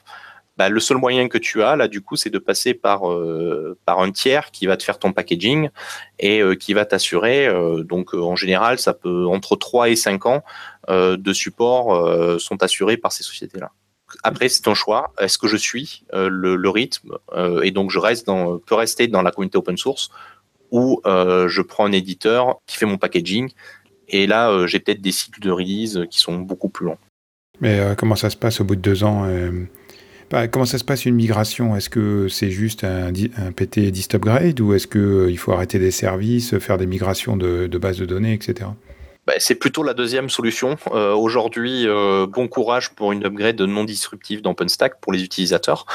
bah, 0.59 0.69
le 0.69 0.79
seul 0.81 0.99
moyen 0.99 1.29
que 1.29 1.39
tu 1.39 1.63
as 1.63 1.77
là, 1.77 1.89
du 1.89 2.03
coup, 2.03 2.15
c'est 2.15 2.29
de 2.29 2.39
passer 2.39 2.75
par 2.75 3.11
euh, 3.11 3.79
un 3.87 4.13
tiers 4.13 4.51
qui 4.51 4.67
va 4.67 4.77
te 4.77 4.83
faire 4.85 4.99
ton 4.99 5.13
packaging 5.13 5.71
et 6.19 6.43
qui 6.61 6.75
va 6.75 6.85
t'assurer. 6.85 7.49
Donc, 7.85 8.13
en 8.13 8.37
général, 8.37 8.79
ça 8.79 8.93
peut 8.93 9.27
entre 9.27 9.57
3 9.57 9.89
et 9.89 9.97
5 9.97 10.27
ans 10.27 10.45
de 10.89 11.33
support 11.33 12.39
sont 12.39 12.63
assurés 12.63 12.99
par 12.99 13.13
ces 13.13 13.23
sociétés-là. 13.25 13.73
Après, 14.23 14.49
c'est 14.49 14.63
ton 14.63 14.75
choix. 14.75 15.13
Est-ce 15.19 15.39
que 15.39 15.49
je 15.49 15.57
suis 15.57 16.05
le, 16.13 16.57
le, 16.57 16.71
rythme 16.71 17.17
et 17.63 17.71
donc 17.71 17.91
je 17.91 17.99
reste 17.99 18.27
dans, 18.27 18.59
peux 18.59 18.75
rester 18.75 19.07
dans 19.09 19.23
la 19.23 19.31
communauté 19.31 19.59
open 19.59 19.77
source 19.77 20.11
ou 20.71 21.01
je 21.05 21.63
prends 21.63 21.87
un 21.87 21.93
éditeur 21.93 22.57
qui 22.67 22.77
fait 22.77 22.87
mon 22.87 22.99
packaging 22.99 23.51
et 24.09 24.27
là, 24.27 24.67
j'ai 24.67 24.81
peut-être 24.81 25.01
des 25.01 25.13
cycles 25.13 25.41
de 25.41 25.51
release 25.51 26.01
qui 26.11 26.19
sont 26.19 26.39
beaucoup 26.39 26.69
plus 26.69 26.87
longs. 26.87 26.99
Mais 27.61 27.81
comment 27.97 28.17
ça 28.17 28.31
se 28.31 28.37
passe 28.37 28.61
au 28.61 28.65
bout 28.65 28.77
de 28.77 28.81
deux 28.81 29.05
ans 29.05 29.27
bah, 30.31 30.49
comment 30.49 30.65
ça 30.65 30.79
se 30.79 30.85
passe 30.85 31.07
une 31.07 31.15
migration? 31.15 31.77
Est-ce 31.77 31.91
que 31.91 32.29
c'est 32.29 32.51
juste 32.51 32.85
un, 32.85 33.13
un 33.37 33.53
PT 33.53 33.93
upgrade 34.15 34.61
ou 34.61 34.75
est-ce 34.75 34.87
qu'il 34.87 35.01
euh, 35.01 35.37
faut 35.37 35.53
arrêter 35.53 35.79
des 35.79 35.91
services, 35.91 36.59
faire 36.59 36.79
des 36.79 36.87
migrations 36.87 37.37
de, 37.37 37.69
bases 37.79 37.99
de 37.99 38.07
données, 38.07 38.33
etc. 38.33 38.71
Bah, 39.27 39.35
c'est 39.39 39.55
plutôt 39.55 39.83
la 39.83 39.95
deuxième 39.95 40.29
solution. 40.29 40.77
Euh, 40.93 41.15
aujourd'hui, 41.15 41.87
euh, 41.87 42.27
bon 42.27 42.49
courage 42.49 42.91
pour 42.91 43.13
une 43.13 43.25
upgrade 43.25 43.61
non 43.63 43.85
disruptive 43.85 44.43
d'OpenStack 44.43 45.01
pour 45.01 45.13
les 45.13 45.23
utilisateurs. 45.23 45.87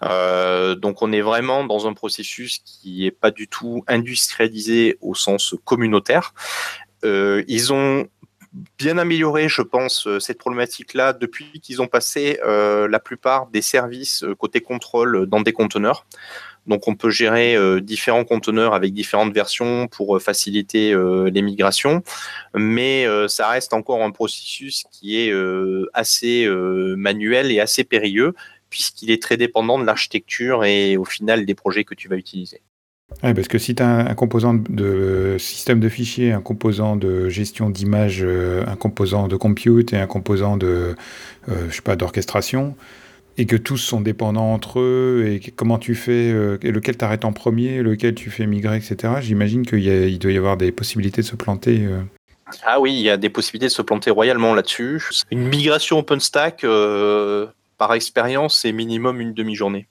donc 0.00 1.02
on 1.02 1.12
est 1.12 1.20
vraiment 1.20 1.64
dans 1.64 1.86
un 1.86 1.94
processus 1.94 2.60
qui 2.64 3.04
n'est 3.04 3.10
pas 3.10 3.30
du 3.30 3.46
tout 3.48 3.84
industrialisé 3.86 4.98
au 5.00 5.14
sens 5.14 5.54
communautaire. 5.64 6.34
ils 7.04 7.72
ont 7.72 8.08
bien 8.78 8.98
amélioré, 8.98 9.48
je 9.48 9.62
pense, 9.62 10.06
euh, 10.06 10.20
cette 10.20 10.38
problématique-là 10.38 11.12
depuis 11.12 11.60
qu'ils 11.60 11.80
ont 11.80 11.86
passé 11.86 12.38
euh, 12.44 12.86
la 12.88 13.00
plupart 13.00 13.46
des 13.46 13.62
services 13.62 14.24
euh, 14.24 14.34
côté 14.34 14.60
contrôle 14.60 15.26
dans 15.26 15.40
des 15.40 15.52
conteneurs. 15.52 16.06
Donc 16.66 16.86
on 16.86 16.94
peut 16.94 17.10
gérer 17.10 17.56
différents 17.80 18.22
conteneurs 18.22 18.72
avec 18.72 18.92
différentes 18.92 19.34
versions 19.34 19.88
pour 19.88 20.22
faciliter 20.22 20.94
les 20.94 21.42
migrations, 21.42 22.04
mais 22.54 23.04
ça 23.26 23.48
reste 23.48 23.72
encore 23.72 24.00
un 24.04 24.12
processus 24.12 24.84
qui 24.92 25.18
est 25.18 25.34
assez 25.92 26.48
manuel 26.96 27.50
et 27.50 27.58
assez 27.58 27.82
périlleux 27.82 28.34
puisqu'il 28.70 29.10
est 29.10 29.20
très 29.20 29.36
dépendant 29.36 29.76
de 29.76 29.84
l'architecture 29.84 30.64
et 30.64 30.96
au 30.96 31.04
final 31.04 31.46
des 31.46 31.54
projets 31.56 31.82
que 31.82 31.96
tu 31.96 32.06
vas 32.06 32.14
utiliser. 32.14 32.62
Oui, 33.22 33.34
parce 33.34 33.48
que 33.48 33.58
si 33.58 33.74
tu 33.74 33.82
as 33.82 33.88
un, 33.88 34.14
composant 34.14 34.54
de 34.54 35.36
système 35.38 35.80
de 35.80 35.88
fichiers, 35.88 36.32
un 36.32 36.40
composant 36.40 36.96
de 36.96 37.28
gestion 37.28 37.70
d'image, 37.70 38.20
euh, 38.22 38.64
un 38.66 38.76
composant 38.76 39.28
de 39.28 39.36
compute 39.36 39.92
et 39.92 39.96
un 39.96 40.06
composant 40.06 40.56
de, 40.56 40.94
euh, 41.48 41.68
je 41.68 41.76
sais 41.76 41.82
pas, 41.82 41.96
d'orchestration, 41.96 42.76
et 43.38 43.46
que 43.46 43.56
tous 43.56 43.78
sont 43.78 44.00
dépendants 44.00 44.52
entre 44.52 44.80
eux, 44.80 45.24
et 45.26 45.40
comment 45.54 45.78
tu 45.78 45.94
fais, 45.94 46.32
euh, 46.32 46.58
lequel 46.62 46.96
t'arrêtes 46.96 47.24
en 47.24 47.32
premier, 47.32 47.82
lequel 47.82 48.14
tu 48.14 48.30
fais 48.30 48.46
migrer, 48.46 48.76
etc., 48.76 49.14
j'imagine 49.20 49.64
qu'il 49.64 50.18
doit 50.18 50.32
y 50.32 50.36
avoir 50.36 50.56
des 50.56 50.72
possibilités 50.72 51.22
de 51.22 51.26
se 51.26 51.36
planter. 51.36 51.88
Ah 52.64 52.80
oui, 52.80 52.92
il 52.92 53.00
y 53.00 53.08
a 53.08 53.16
des 53.16 53.30
possibilités 53.30 53.66
de 53.66 53.72
se 53.72 53.82
planter 53.82 54.10
royalement 54.10 54.54
là-dessus. 54.54 55.02
Une 55.30 55.48
migration 55.48 55.98
OpenStack, 55.98 56.66
par 57.78 57.94
expérience, 57.94 58.58
c'est 58.60 58.72
minimum 58.72 59.20
une 59.20 59.32
demi-journée. 59.32 59.88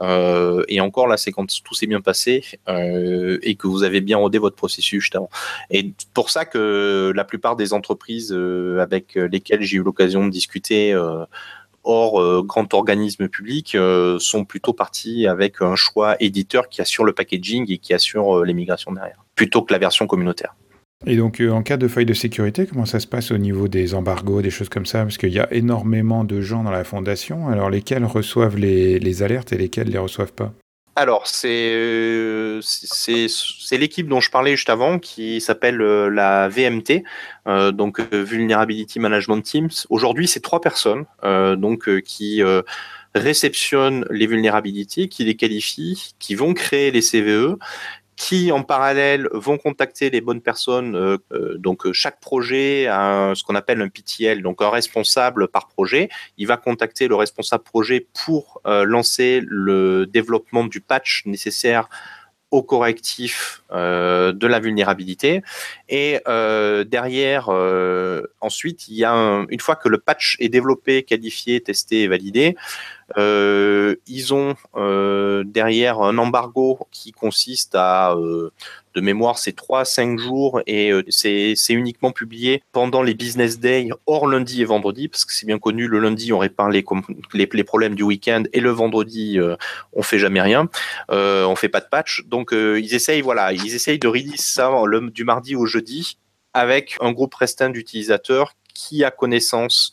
Euh, 0.00 0.64
et 0.68 0.80
encore 0.80 1.06
là, 1.06 1.16
c'est 1.16 1.32
quand 1.32 1.46
tout 1.62 1.74
s'est 1.74 1.86
bien 1.86 2.00
passé 2.00 2.44
euh, 2.68 3.38
et 3.42 3.56
que 3.56 3.66
vous 3.66 3.82
avez 3.82 4.00
bien 4.00 4.16
rodé 4.16 4.38
votre 4.38 4.56
processus 4.56 5.02
justement. 5.02 5.30
Et 5.70 5.92
pour 6.14 6.30
ça 6.30 6.44
que 6.44 7.12
la 7.14 7.24
plupart 7.24 7.56
des 7.56 7.72
entreprises 7.72 8.32
euh, 8.32 8.80
avec 8.80 9.14
lesquelles 9.14 9.62
j'ai 9.62 9.78
eu 9.78 9.82
l'occasion 9.82 10.24
de 10.24 10.30
discuter 10.30 10.94
hors 11.84 12.44
grand 12.44 12.74
organisme 12.74 13.28
public 13.28 13.76
sont 14.18 14.44
plutôt 14.44 14.72
partis 14.72 15.26
avec 15.26 15.62
un 15.62 15.76
choix 15.76 16.16
éditeur 16.20 16.68
qui 16.68 16.80
assure 16.80 17.04
le 17.04 17.12
packaging 17.12 17.70
et 17.70 17.78
qui 17.78 17.94
assure 17.94 18.44
les 18.44 18.54
migrations 18.54 18.92
derrière, 18.92 19.24
plutôt 19.34 19.62
que 19.62 19.72
la 19.72 19.78
version 19.78 20.06
communautaire. 20.06 20.54
Et 21.06 21.16
donc, 21.16 21.40
euh, 21.40 21.50
en 21.50 21.62
cas 21.62 21.76
de 21.76 21.86
faille 21.86 22.06
de 22.06 22.14
sécurité, 22.14 22.66
comment 22.66 22.86
ça 22.86 22.98
se 22.98 23.06
passe 23.06 23.30
au 23.30 23.38
niveau 23.38 23.68
des 23.68 23.94
embargos, 23.94 24.42
des 24.42 24.50
choses 24.50 24.68
comme 24.68 24.86
ça? 24.86 25.02
Parce 25.02 25.16
qu'il 25.16 25.32
y 25.32 25.38
a 25.38 25.52
énormément 25.52 26.24
de 26.24 26.40
gens 26.40 26.64
dans 26.64 26.72
la 26.72 26.82
fondation. 26.84 27.48
Alors, 27.48 27.70
lesquels 27.70 28.04
reçoivent 28.04 28.56
les, 28.56 29.22
alertes 29.22 29.52
et 29.52 29.58
lesquels 29.58 29.86
ne 29.86 29.92
les 29.92 29.98
reçoivent 29.98 30.32
pas? 30.32 30.52
Alors, 30.96 31.24
euh, 31.44 32.60
c'est 32.62 33.78
l'équipe 33.78 34.08
dont 34.08 34.18
je 34.20 34.32
parlais 34.32 34.56
juste 34.56 34.70
avant 34.70 34.98
qui 34.98 35.40
s'appelle 35.40 35.80
euh, 35.80 36.08
la 36.08 36.48
VMT, 36.48 37.04
donc 37.72 38.00
Vulnerability 38.12 38.98
Management 38.98 39.40
Teams. 39.40 39.70
Aujourd'hui, 39.90 40.26
c'est 40.26 40.40
trois 40.40 40.60
personnes 40.60 41.06
donc 41.22 41.88
qui 42.02 42.42
réceptionnent 43.14 44.04
les 44.10 44.26
vulnérabilités, 44.26 45.08
qui 45.08 45.24
les 45.24 45.34
qualifient, 45.34 46.14
qui 46.18 46.34
vont 46.34 46.52
créer 46.52 46.90
les 46.90 47.00
CVE 47.00 47.56
qui 48.18 48.50
en 48.50 48.64
parallèle 48.64 49.28
vont 49.32 49.58
contacter 49.58 50.10
les 50.10 50.20
bonnes 50.20 50.42
personnes. 50.42 50.96
Euh, 50.96 51.18
euh, 51.32 51.56
donc 51.56 51.86
euh, 51.86 51.92
chaque 51.92 52.20
projet 52.20 52.86
ce 52.88 53.44
qu'on 53.44 53.54
appelle 53.54 53.80
un 53.80 53.88
PTL, 53.88 54.42
donc 54.42 54.60
un 54.60 54.70
responsable 54.70 55.46
par 55.46 55.68
projet. 55.68 56.08
Il 56.36 56.48
va 56.48 56.56
contacter 56.56 57.06
le 57.06 57.14
responsable 57.14 57.62
projet 57.62 58.06
pour 58.24 58.60
lancer 58.64 59.40
le 59.46 60.06
développement 60.06 60.64
du 60.64 60.80
patch 60.80 61.22
nécessaire 61.26 61.88
au 62.50 62.62
correctif 62.62 63.62
de 63.70 64.46
la 64.46 64.60
vulnérabilité. 64.60 65.42
Et 65.88 66.20
derrière, 66.26 67.48
ensuite, 68.40 68.88
il 68.88 68.96
y 68.96 69.04
a 69.04 69.12
une 69.48 69.60
fois 69.60 69.76
que 69.76 69.88
le 69.88 69.98
patch 69.98 70.36
est 70.40 70.48
développé, 70.48 71.02
qualifié, 71.02 71.60
testé 71.60 72.02
et 72.02 72.08
validé, 72.08 72.56
euh, 73.16 73.96
ils 74.06 74.34
ont 74.34 74.54
euh, 74.76 75.42
derrière 75.46 76.00
un 76.00 76.18
embargo 76.18 76.78
qui 76.90 77.12
consiste 77.12 77.74
à, 77.74 78.12
euh, 78.12 78.50
de 78.94 79.00
mémoire, 79.00 79.38
c'est 79.38 79.52
3 79.52 79.80
à 79.80 79.84
5 79.84 80.18
jours 80.18 80.60
et 80.66 80.92
c'est 81.08 81.54
uniquement 81.70 82.10
publié 82.10 82.62
pendant 82.72 83.02
les 83.02 83.14
business 83.14 83.60
days, 83.60 83.90
hors 84.06 84.26
lundi 84.26 84.60
et 84.60 84.64
vendredi, 84.64 85.08
parce 85.08 85.24
que 85.24 85.32
c'est 85.32 85.46
bien 85.46 85.58
connu, 85.58 85.86
le 85.86 86.00
lundi, 86.00 86.32
on 86.32 86.38
répare 86.38 86.68
les, 86.68 86.84
les, 87.32 87.64
problèmes 87.64 87.94
du 87.94 88.02
week-end 88.02 88.42
et 88.52 88.60
le 88.60 88.70
vendredi, 88.70 89.38
on 89.92 90.02
fait 90.02 90.18
jamais 90.18 90.40
rien, 90.40 90.68
on 91.10 91.54
fait 91.54 91.68
pas 91.68 91.80
de 91.80 91.86
patch. 91.88 92.24
Donc, 92.26 92.50
ils 92.52 92.94
essayent, 92.94 93.20
voilà, 93.20 93.52
ils 93.64 93.74
essayent 93.74 93.98
de 93.98 94.08
release 94.08 94.44
ça 94.44 94.70
du 95.12 95.24
mardi 95.24 95.56
au 95.56 95.66
jeudi 95.66 96.18
avec 96.54 96.96
un 97.00 97.12
groupe 97.12 97.34
restreint 97.34 97.70
d'utilisateurs 97.70 98.54
qui 98.74 99.04
a 99.04 99.10
connaissance 99.10 99.92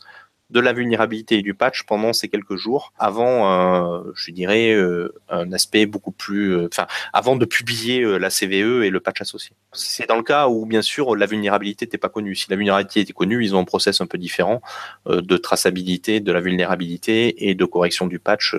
de 0.51 0.59
la 0.59 0.73
vulnérabilité 0.73 1.39
et 1.39 1.41
du 1.41 1.53
patch 1.53 1.83
pendant 1.83 2.13
ces 2.13 2.27
quelques 2.27 2.55
jours 2.55 2.93
avant, 2.99 4.03
je 4.15 4.31
dirais, 4.31 4.71
euh, 4.71 5.13
un 5.29 5.51
aspect 5.51 5.85
beaucoup 5.85 6.11
plus, 6.11 6.55
euh, 6.55 6.69
enfin, 6.71 6.87
avant 7.13 7.35
de 7.35 7.45
publier 7.45 8.01
euh, 8.01 8.17
la 8.17 8.29
CVE 8.29 8.83
et 8.83 8.89
le 8.89 8.99
patch 8.99 9.21
associé. 9.21 9.55
C'est 9.73 10.07
dans 10.07 10.17
le 10.17 10.23
cas 10.23 10.47
où, 10.47 10.65
bien 10.65 10.81
sûr, 10.81 11.15
la 11.15 11.25
vulnérabilité 11.25 11.85
n'était 11.85 11.97
pas 11.97 12.09
connue. 12.09 12.35
Si 12.35 12.45
la 12.49 12.55
vulnérabilité 12.55 13.01
était 13.01 13.13
connue, 13.13 13.43
ils 13.43 13.55
ont 13.55 13.59
un 13.59 13.65
process 13.65 14.01
un 14.01 14.07
peu 14.07 14.17
différent 14.17 14.61
de 15.05 15.37
traçabilité 15.37 16.19
de 16.19 16.31
la 16.31 16.41
vulnérabilité 16.41 17.49
et 17.49 17.55
de 17.55 17.65
correction 17.65 18.07
du 18.07 18.19
patch 18.19 18.55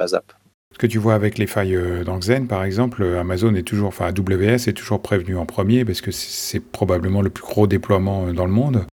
ASAP. 0.00 0.32
Ce 0.74 0.78
que 0.78 0.86
tu 0.86 0.98
vois 0.98 1.14
avec 1.14 1.38
les 1.38 1.46
failles 1.46 1.78
dans 2.04 2.18
Xen, 2.18 2.46
par 2.46 2.64
exemple, 2.64 3.04
Amazon 3.04 3.54
est 3.54 3.62
toujours, 3.62 3.88
enfin 3.88 4.06
AWS 4.06 4.68
est 4.68 4.76
toujours 4.76 5.00
prévenu 5.00 5.36
en 5.36 5.46
premier 5.46 5.84
parce 5.84 6.00
que 6.00 6.10
c'est 6.10 6.60
probablement 6.60 7.22
le 7.22 7.30
plus 7.30 7.44
gros 7.44 7.66
déploiement 7.66 8.32
dans 8.32 8.44
le 8.44 8.52
monde. 8.52 8.84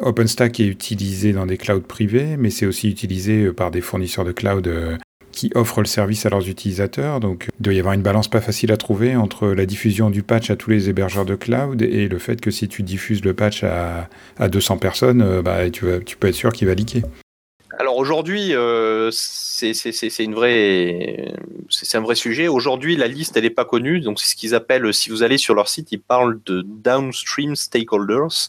OpenStack 0.00 0.60
est 0.60 0.66
utilisé 0.66 1.32
dans 1.32 1.46
des 1.46 1.56
clouds 1.56 1.80
privés, 1.80 2.36
mais 2.38 2.50
c'est 2.50 2.66
aussi 2.66 2.88
utilisé 2.88 3.44
euh, 3.44 3.52
par 3.52 3.70
des 3.70 3.80
fournisseurs 3.80 4.24
de 4.24 4.32
cloud 4.32 4.66
euh, 4.66 4.96
qui 5.32 5.50
offrent 5.54 5.80
le 5.80 5.86
service 5.86 6.26
à 6.26 6.30
leurs 6.30 6.48
utilisateurs. 6.48 7.20
Donc 7.20 7.48
il 7.58 7.62
doit 7.62 7.74
y 7.74 7.78
avoir 7.78 7.94
une 7.94 8.02
balance 8.02 8.28
pas 8.28 8.40
facile 8.40 8.72
à 8.72 8.76
trouver 8.76 9.16
entre 9.16 9.48
la 9.48 9.66
diffusion 9.66 10.10
du 10.10 10.22
patch 10.22 10.50
à 10.50 10.56
tous 10.56 10.70
les 10.70 10.88
hébergeurs 10.88 11.24
de 11.24 11.34
cloud 11.34 11.82
et 11.82 12.08
le 12.08 12.18
fait 12.18 12.40
que 12.40 12.50
si 12.50 12.68
tu 12.68 12.82
diffuses 12.82 13.24
le 13.24 13.34
patch 13.34 13.64
à, 13.64 14.08
200 14.48 14.78
personnes, 14.78 15.22
euh, 15.22 15.42
bah, 15.42 15.68
tu, 15.70 15.86
tu 16.04 16.16
peux 16.16 16.28
être 16.28 16.34
sûr 16.34 16.52
qu'il 16.52 16.66
va 16.66 16.74
liquer. 16.74 17.02
Alors 17.80 17.96
aujourd'hui, 17.96 18.56
euh, 18.56 19.12
c'est 19.12 19.70
une 20.18 20.34
vraie, 20.34 21.32
c'est 21.70 21.96
un 21.96 22.00
vrai 22.00 22.16
sujet. 22.16 22.48
Aujourd'hui, 22.48 22.96
la 22.96 23.06
liste 23.06 23.36
elle 23.36 23.44
n'est 23.44 23.50
pas 23.50 23.64
connue, 23.64 24.00
donc 24.00 24.18
c'est 24.18 24.26
ce 24.26 24.34
qu'ils 24.34 24.56
appellent. 24.56 24.92
Si 24.92 25.10
vous 25.10 25.22
allez 25.22 25.38
sur 25.38 25.54
leur 25.54 25.68
site, 25.68 25.92
ils 25.92 26.00
parlent 26.00 26.40
de 26.44 26.62
downstream 26.66 27.54
stakeholders. 27.54 28.48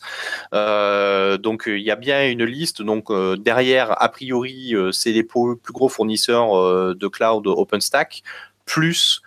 Euh, 0.56 1.38
donc 1.38 1.66
il 1.68 1.82
y 1.82 1.92
a 1.92 1.96
bien 1.96 2.28
une 2.28 2.44
liste. 2.44 2.82
Donc 2.82 3.12
euh, 3.12 3.38
derrière, 3.38 4.02
a 4.02 4.10
priori, 4.10 4.74
c'est 4.92 5.12
les 5.12 5.24
plus 5.24 5.58
gros 5.72 5.90
fournisseurs 5.90 6.96
de 6.96 7.08
cloud 7.08 7.46
OpenStack, 7.46 8.24
plus 8.66 9.22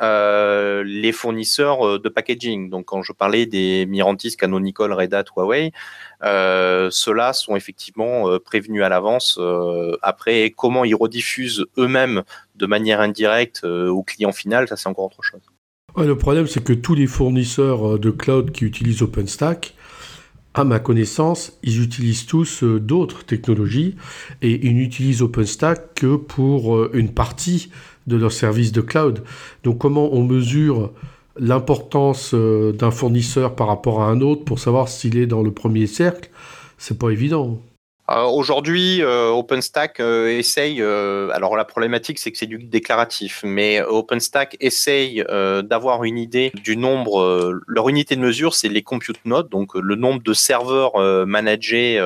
euh, 0.00 0.84
les 0.84 1.10
fournisseurs 1.10 1.84
euh, 1.84 1.98
de 1.98 2.08
packaging. 2.08 2.70
Donc, 2.70 2.86
quand 2.86 3.02
je 3.02 3.12
parlais 3.12 3.46
des 3.46 3.84
Mirantis, 3.86 4.36
Canonical, 4.36 4.92
Red 4.92 5.12
Hat, 5.12 5.24
Huawei, 5.36 5.72
euh, 6.22 6.88
ceux-là 6.92 7.32
sont 7.32 7.56
effectivement 7.56 8.38
prévenus 8.44 8.82
à 8.82 8.88
l'avance. 8.88 9.40
après, 10.02 10.52
comment 10.56 10.84
ils 10.84 10.94
rediffusent 10.94 11.66
eux-mêmes 11.76 12.22
de 12.54 12.66
manière 12.66 13.00
indirecte 13.00 13.64
au 13.64 14.02
client 14.02 14.32
final, 14.32 14.68
ça 14.68 14.76
c'est 14.76 14.88
encore 14.88 15.06
autre 15.06 15.22
chose. 15.22 15.40
le 15.96 16.16
problème, 16.16 16.46
c'est 16.46 16.62
que 16.62 16.72
tous 16.72 16.94
les 16.94 17.06
fournisseurs 17.06 17.98
de 17.98 18.10
cloud 18.10 18.50
qui 18.52 18.64
utilisent 18.64 19.02
OpenStack, 19.02 19.74
à 20.54 20.64
ma 20.64 20.80
connaissance, 20.80 21.58
ils 21.62 21.82
utilisent 21.82 22.26
tous 22.26 22.64
d'autres 22.64 23.24
technologies 23.24 23.96
et 24.42 24.66
ils 24.66 24.74
n'utilisent 24.74 25.22
OpenStack 25.22 25.94
que 25.94 26.16
pour 26.16 26.92
une 26.94 27.12
partie 27.12 27.70
de 28.08 28.16
leur 28.16 28.32
service 28.32 28.72
de 28.72 28.80
cloud. 28.80 29.22
Donc 29.64 29.78
comment 29.78 30.12
on 30.12 30.24
mesure 30.24 30.92
l'importance 31.38 32.32
euh, 32.34 32.72
d'un 32.72 32.90
fournisseur 32.90 33.54
par 33.54 33.68
rapport 33.68 34.02
à 34.02 34.08
un 34.08 34.20
autre 34.20 34.44
pour 34.44 34.58
savoir 34.58 34.88
s'il 34.88 35.16
est 35.16 35.26
dans 35.26 35.42
le 35.42 35.52
premier 35.52 35.86
cercle? 35.86 36.30
C'est 36.78 36.98
pas 36.98 37.10
évident. 37.10 37.60
Euh, 38.10 38.24
aujourd'hui, 38.24 39.02
euh, 39.02 39.28
OpenStack 39.28 40.00
euh, 40.00 40.28
essaye. 40.28 40.80
alors 40.80 41.56
la 41.56 41.64
problématique, 41.64 42.18
c'est 42.18 42.32
que 42.32 42.38
c'est 42.38 42.46
du 42.46 42.58
déclaratif, 42.58 43.42
mais 43.44 43.82
OpenStack 43.82 44.56
essaye 44.60 45.24
d'avoir 45.62 46.04
une 46.04 46.18
idée 46.18 46.52
du 46.62 46.76
nombre. 46.76 47.60
leur 47.66 47.88
unité 47.88 48.16
de 48.16 48.20
mesure, 48.20 48.54
c'est 48.54 48.68
les 48.68 48.82
compute 48.82 49.24
nodes, 49.24 49.48
donc 49.48 49.74
le 49.74 49.94
nombre 49.94 50.22
de 50.22 50.32
serveurs 50.32 50.98
managés 51.26 52.00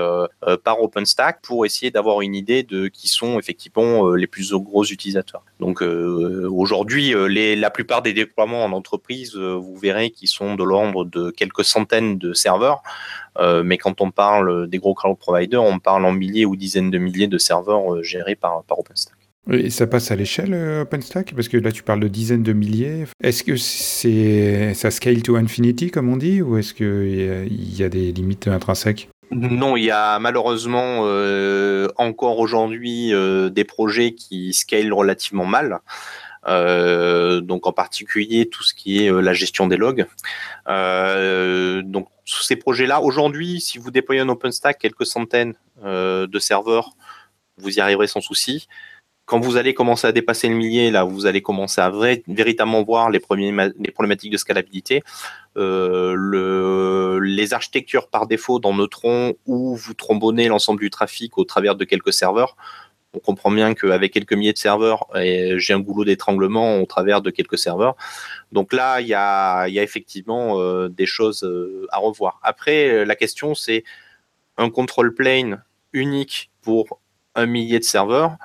par 0.65 0.83
OpenStack, 0.83 1.41
pour 1.43 1.67
essayer 1.67 1.91
d'avoir 1.91 2.23
une 2.23 2.35
idée 2.35 2.63
de 2.63 2.89
qui 2.89 3.09
sont 3.09 3.39
effectivement 3.39 4.11
les 4.11 4.27
plus 4.27 4.53
gros 4.55 4.85
utilisateurs. 4.85 5.43
Donc 5.61 5.83
aujourd'hui, 5.83 7.15
la 7.15 7.71
plupart 7.71 8.03
des 8.03 8.13
déploiements 8.13 8.65
en 8.65 8.73
entreprise, 8.73 9.37
vous 9.37 9.77
verrez 9.77 10.11
qu'ils 10.11 10.29
sont 10.29 10.55
de 10.55 10.65
l'ordre 10.65 11.05
de 11.05 11.31
quelques 11.31 11.65
centaines 11.65 12.19
de 12.19 12.33
serveurs. 12.33 12.83
Euh, 13.39 13.63
mais 13.63 13.79
quand 13.79 14.01
on 14.01 14.11
parle 14.11 14.69
des 14.69 14.79
gros 14.79 14.95
cloud 14.95 15.19
providers, 15.19 15.63
on 15.63 15.79
parle 15.79 16.05
en 16.05 16.13
milliers 16.13 16.45
ou 16.45 16.57
dizaines 16.57 16.91
de 16.91 16.99
milliers 16.99 17.29
de 17.29 17.39
serveurs 17.39 17.95
euh, 17.95 18.03
gérés 18.03 18.35
par, 18.35 18.63
par 18.65 18.79
OpenStack. 18.79 19.17
Et 19.51 19.71
ça 19.71 19.89
passe 19.89 20.11
à 20.13 20.17
l'échelle 20.17 20.55
euh, 20.55 20.83
OpenStack? 20.83 21.35
Parce 21.35 21.49
que 21.49 21.57
là, 21.57 21.73
tu 21.73 21.83
parles 21.83 22.01
de 22.01 22.09
dizaines 22.09 22.43
de 22.43 22.53
milliers. 22.53 23.05
Est-ce 23.23 23.43
que 23.43 23.57
c'est 23.57 24.75
ça 24.75 24.91
scale 24.91 25.23
to 25.23 25.37
infinity, 25.37 25.91
comme 25.91 26.09
on 26.09 26.17
dit, 26.17 26.43
ou 26.43 26.59
est-ce 26.59 26.75
qu'il 26.75 27.49
y, 27.51 27.77
y, 27.77 27.83
a 27.83 27.89
des 27.89 28.13
limites 28.13 28.47
intrinsèques? 28.49 29.09
Non, 29.33 29.77
il 29.77 29.85
y 29.85 29.91
a 29.91 30.19
malheureusement 30.19 31.09
encore 31.97 32.39
aujourd'hui 32.39 33.13
des 33.51 33.65
projets 33.65 34.13
qui 34.13 34.53
scalent 34.53 34.93
relativement 34.93 35.47
mal. 35.47 35.81
Euh, 36.49 37.41
donc 37.41 37.69
en 37.69 37.73
particulier 37.73 38.49
tout 38.49 38.65
ce 38.65 38.75
qui 38.75 39.05
est 39.05 39.13
euh, 39.13 39.21
la 39.21 39.33
gestion 39.33 39.67
des 39.69 39.77
logs. 39.77 40.07
Euh, 40.69 41.83
donc 41.83 42.09
ces 42.25 42.57
projets-là, 42.57 43.01
aujourd'hui, 43.01 43.61
si 43.61 43.79
vous 43.79 43.91
déployez 43.91 44.21
un 44.21 44.29
OpenStack, 44.29 44.79
quelques 44.79 45.07
centaines 45.07 45.55
de 45.85 46.39
serveurs, 46.39 46.91
vous 47.59 47.77
y 47.77 47.81
arriverez 47.81 48.07
sans 48.07 48.21
souci. 48.21 48.69
Quand 49.25 49.41
vous 49.41 49.57
allez 49.57 49.75
commencer 49.75 50.07
à 50.07 50.13
dépasser 50.13 50.49
le 50.49 50.55
millier, 50.55 50.91
là, 50.91 51.05
vous 51.05 51.27
allez 51.27 51.43
commencer 51.43 51.81
à 51.81 51.91
véritablement 52.29 52.83
voir 52.83 53.11
les, 53.11 53.19
premiers, 53.19 53.53
les 53.79 53.91
problématiques 53.91 54.31
de 54.33 54.37
scalabilité. 54.37 55.03
le, 55.57 57.19
les 57.21 57.53
architectures 57.53 58.09
par 58.09 58.27
défaut 58.29 58.61
dans 58.61 58.75
Neutron 58.75 59.35
où 59.47 59.75
vous 59.75 59.95
trombonnez 59.95 60.49
l'ensemble 60.49 60.81
du 60.81 60.91
trafic 60.91 61.37
au 61.39 61.45
travers 61.45 61.75
de 61.75 61.85
quelques 61.85 62.13
serveurs 62.13 62.57
on 63.15 63.19
comprend 63.19 63.51
bien 63.51 63.75
qu'avec 63.75 64.13
quelques 64.13 64.33
milliers 64.33 64.53
de 64.53 64.59
serveurs, 64.59 65.07
j'ai 65.15 65.75
un 65.75 65.81
goulot 65.81 66.05
d'étranglement 66.05 66.81
au 66.81 66.87
travers 66.87 67.21
de 67.21 67.31
quelques 67.31 67.59
serveurs. 67.59 67.97
Donc 68.53 68.73
là, 68.73 69.01
il 69.01 69.07
y 69.07 69.15
a, 69.15 69.67
effectivement 69.69 70.61
euh, 70.61 70.89
des 70.89 71.07
choses 71.07 71.45
euh, 71.45 71.87
à 71.91 71.99
revoir. 71.99 72.41
Après, 72.43 72.89
euh, 72.89 73.05
la 73.05 73.15
question, 73.15 73.55
c'est 73.55 73.85
un 74.57 74.71
control 74.71 75.15
plane 75.15 75.63
unique 75.93 76.51
pour 76.63 77.01
un 77.35 77.47
millier 77.47 77.79
de 77.79 77.85
serveurs. 77.85 78.37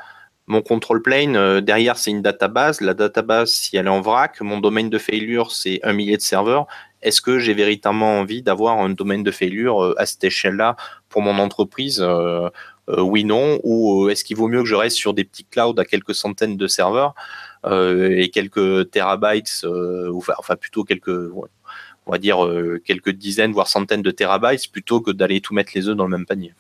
Mon 0.48 0.62
control 0.62 1.02
plane, 1.02 1.60
derrière, 1.60 1.98
c'est 1.98 2.12
une 2.12 2.22
database. 2.22 2.80
La 2.80 2.94
database, 2.94 3.52
si 3.52 3.76
elle 3.76 3.88
est 3.88 3.90
en 3.90 4.00
vrac, 4.00 4.40
mon 4.40 4.60
domaine 4.60 4.90
de 4.90 4.98
failure, 4.98 5.52
c'est 5.52 5.82
un 5.84 5.92
millier 5.92 6.16
de 6.16 6.22
serveurs. 6.22 6.68
Est-ce 7.02 7.22
que 7.22 7.38
j'ai 7.38 7.54
véritablement 7.54 8.20
envie 8.20 8.42
d'avoir 8.42 8.80
un 8.80 8.90
domaine 8.90 9.24
de 9.24 9.32
failure 9.32 9.94
à 9.98 10.06
cette 10.06 10.24
échelle-là 10.24 10.78
pour 11.10 11.22
mon 11.22 11.38
entreprise 11.38 12.02
oui, 12.88 13.24
non, 13.24 13.60
ou 13.64 14.06
euh, 14.06 14.10
est-ce 14.10 14.24
qu'il 14.24 14.38
vaut 14.38 14.48
mieux 14.48 14.62
que 14.62 14.68
je 14.68 14.76
reste 14.76 14.96
sur 14.96 15.14
des 15.14 15.24
petits 15.24 15.46
clouds 15.46 15.76
à 15.78 15.86
quelques 15.86 16.16
centaines 16.16 16.58
de 16.58 16.68
serveurs 16.68 17.16
euh, 17.66 18.16
et 18.18 18.30
quelques 18.30 18.92
terabytes, 18.92 19.66
enfin 20.38 20.56
plutôt 20.56 20.84
quelques, 20.84 21.10
on 21.10 22.12
va 22.12 22.18
dire 22.18 22.38
quelques 22.86 23.12
dizaines 23.12 23.52
voire 23.52 23.68
centaines 23.68 24.02
de 24.02 24.12
terabytes 24.12 24.72
plutôt 24.72 25.02
que 25.02 25.12
d'aller 25.12 25.42
tout 25.42 25.54
mettre 25.54 25.72
les 25.76 25.90
œufs 25.90 25.98
dans 25.98 26.06
le 26.06 26.12
même 26.12 26.26
panier. 26.26 26.54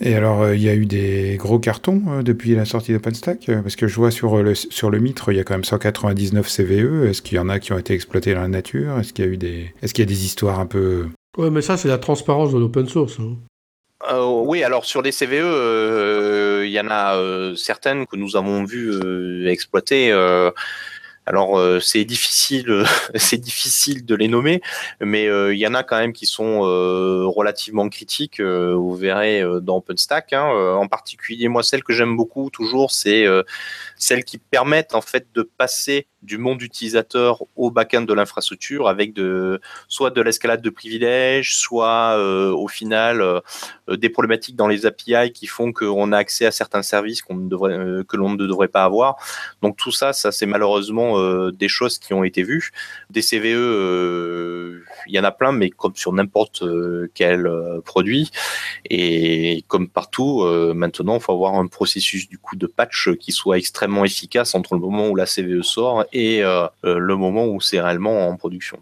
Et 0.00 0.14
alors, 0.14 0.52
il 0.52 0.62
y 0.62 0.68
a 0.68 0.74
eu 0.74 0.86
des 0.86 1.36
gros 1.38 1.58
cartons 1.58 2.22
depuis 2.22 2.54
la 2.54 2.64
sortie 2.64 2.92
d'OpenStack 2.92 3.50
Parce 3.62 3.76
que 3.76 3.86
je 3.86 3.94
vois 3.96 4.10
sur 4.10 4.42
le, 4.42 4.54
sur 4.54 4.90
le 4.90 4.98
Mitre, 4.98 5.32
il 5.32 5.36
y 5.36 5.40
a 5.40 5.44
quand 5.44 5.54
même 5.54 5.64
199 5.64 6.48
CVE. 6.48 7.04
Est-ce 7.06 7.20
qu'il 7.20 7.36
y 7.36 7.38
en 7.38 7.48
a 7.48 7.58
qui 7.58 7.72
ont 7.72 7.78
été 7.78 7.94
exploités 7.94 8.34
dans 8.34 8.40
la 8.40 8.48
nature? 8.48 8.98
Est-ce 8.98 9.12
qu'il 9.12 9.24
y 9.24 9.28
a 9.28 9.30
eu 9.30 9.36
des, 9.36 9.74
est-ce 9.82 9.92
qu'il 9.92 10.02
y 10.02 10.08
a 10.08 10.08
des 10.08 10.24
histoires 10.24 10.60
un 10.60 10.66
peu 10.66 11.08
Ouais, 11.36 11.50
mais 11.50 11.62
ça, 11.62 11.76
c'est 11.76 11.88
la 11.88 11.98
transparence 11.98 12.52
de 12.52 12.58
l'open 12.58 12.88
source. 12.88 13.20
Hein. 13.20 13.36
Euh, 14.08 14.24
oui, 14.24 14.62
alors 14.62 14.84
sur 14.84 15.02
les 15.02 15.10
CVE, 15.10 15.32
euh, 15.32 16.62
il 16.64 16.70
y 16.70 16.80
en 16.80 16.88
a 16.88 17.16
euh, 17.16 17.56
certaines 17.56 18.06
que 18.06 18.16
nous 18.16 18.36
avons 18.36 18.64
vues 18.64 19.48
exploiter. 19.48 20.12
Alors 21.28 21.60
c'est 21.82 22.04
difficile, 22.04 22.84
c'est 23.16 23.38
difficile 23.38 24.04
de 24.06 24.14
les 24.14 24.28
nommer, 24.28 24.62
mais 25.00 25.24
il 25.24 25.58
y 25.58 25.66
en 25.66 25.74
a 25.74 25.82
quand 25.82 25.98
même 25.98 26.12
qui 26.12 26.26
sont 26.26 26.60
relativement 26.60 27.88
critiques. 27.88 28.40
vous 28.40 28.94
verrez 28.94 29.42
dans 29.60 29.78
OpenStack. 29.78 30.32
Hein, 30.32 30.44
en 30.44 30.86
particulier, 30.86 31.48
moi, 31.48 31.62
celle 31.64 31.82
que 31.82 31.92
j'aime 31.92 32.16
beaucoup 32.16 32.50
toujours, 32.50 32.92
c'est 32.92 33.26
celles 33.96 34.24
qui 34.24 34.38
permettent 34.38 34.94
en 34.94 35.00
fait 35.00 35.28
de 35.34 35.42
passer 35.42 36.06
du 36.26 36.38
monde 36.38 36.60
utilisateur 36.60 37.44
au 37.54 37.70
back-end 37.70 38.02
de 38.02 38.12
l'infrastructure 38.12 38.88
avec 38.88 39.14
de, 39.14 39.60
soit 39.88 40.10
de 40.10 40.20
l'escalade 40.20 40.60
de 40.60 40.70
privilèges, 40.70 41.56
soit 41.56 42.18
euh, 42.18 42.50
au 42.50 42.68
final 42.68 43.20
euh, 43.20 43.40
des 43.88 44.10
problématiques 44.10 44.56
dans 44.56 44.66
les 44.66 44.86
API 44.86 45.32
qui 45.32 45.46
font 45.46 45.72
qu'on 45.72 46.12
a 46.12 46.18
accès 46.18 46.46
à 46.46 46.50
certains 46.50 46.82
services 46.82 47.22
qu'on 47.22 47.36
devrait, 47.36 47.78
euh, 47.78 48.02
que 48.02 48.16
l'on 48.16 48.30
ne 48.30 48.36
devrait 48.36 48.68
pas 48.68 48.84
avoir. 48.84 49.16
Donc 49.62 49.76
tout 49.76 49.92
ça, 49.92 50.12
ça 50.12 50.32
c'est 50.32 50.46
malheureusement 50.46 50.96
des 51.50 51.68
choses 51.68 51.98
qui 51.98 52.12
ont 52.12 52.24
été 52.24 52.42
vues. 52.42 52.72
Des 53.10 53.22
CVE, 53.22 54.82
il 55.06 55.14
y 55.14 55.20
en 55.20 55.24
a 55.24 55.30
plein, 55.30 55.52
mais 55.52 55.70
comme 55.70 55.94
sur 55.94 56.12
n'importe 56.12 56.64
quel 57.14 57.48
produit. 57.84 58.30
Et 58.90 59.64
comme 59.68 59.88
partout, 59.88 60.42
maintenant, 60.74 61.16
il 61.16 61.22
faut 61.22 61.32
avoir 61.32 61.54
un 61.54 61.68
processus 61.68 62.28
du 62.28 62.38
coup 62.38 62.56
de 62.56 62.66
patch 62.66 63.10
qui 63.20 63.30
soit 63.30 63.58
extrêmement 63.58 63.85
efficace 64.04 64.54
entre 64.54 64.74
le 64.74 64.80
moment 64.80 65.08
où 65.08 65.16
la 65.16 65.26
CVE 65.26 65.62
sort 65.62 66.04
et 66.12 66.42
euh, 66.42 66.66
euh, 66.84 66.98
le 66.98 67.16
moment 67.16 67.46
où 67.46 67.60
c'est 67.60 67.80
réellement 67.80 68.28
en 68.28 68.36
production. 68.36 68.78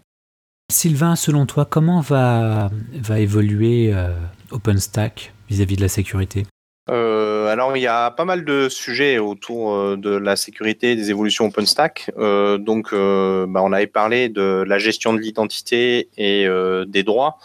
Sylvain, 0.71 1.15
selon 1.15 1.45
toi, 1.45 1.65
comment 1.65 2.01
va, 2.01 2.71
va 2.93 3.19
évoluer 3.19 3.91
euh, 3.93 4.09
OpenStack 4.51 5.33
vis-à-vis 5.49 5.75
de 5.75 5.81
la 5.81 5.89
sécurité? 5.89 6.45
Alors 6.87 7.77
il 7.77 7.81
y 7.81 7.87
a 7.87 8.11
pas 8.11 8.25
mal 8.25 8.43
de 8.43 8.67
sujets 8.67 9.17
autour 9.17 9.95
de 9.95 10.09
la 10.09 10.35
sécurité 10.35 10.95
des 10.97 11.09
évolutions 11.09 11.45
OpenStack. 11.45 12.11
donc 12.17 12.91
bah, 12.91 13.61
on 13.63 13.71
avait 13.71 13.87
parlé 13.87 14.27
de 14.27 14.65
la 14.67 14.77
gestion 14.77 15.13
de 15.13 15.19
l'identité 15.19 16.09
et 16.17 16.45
des 16.87 17.03
droits. 17.03 17.37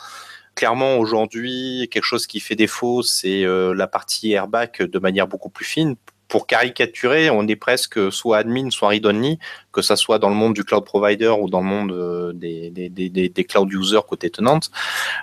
Clairement 0.56 0.96
aujourd'hui 0.96 1.88
quelque 1.92 2.04
chose 2.04 2.26
qui 2.26 2.40
fait 2.40 2.56
défaut 2.56 3.02
c'est 3.02 3.44
la 3.44 3.86
partie 3.86 4.32
airbag 4.32 4.82
de 4.82 4.98
manière 4.98 5.28
beaucoup 5.28 5.50
plus 5.50 5.66
fine 5.66 5.94
pour 6.30 6.46
caricaturer, 6.46 7.28
on 7.28 7.46
est 7.48 7.56
presque 7.56 8.10
soit 8.12 8.38
admin, 8.38 8.70
soit 8.70 8.88
read-only, 8.88 9.38
que 9.72 9.82
ça 9.82 9.96
soit 9.96 10.18
dans 10.18 10.30
le 10.30 10.36
monde 10.36 10.54
du 10.54 10.64
cloud 10.64 10.84
provider 10.84 11.28
ou 11.28 11.50
dans 11.50 11.60
le 11.60 11.66
monde 11.66 11.92
euh, 11.92 12.32
des, 12.32 13.44
cloud 13.48 13.70
users 13.72 14.06
côté 14.08 14.30
tenante. 14.30 14.70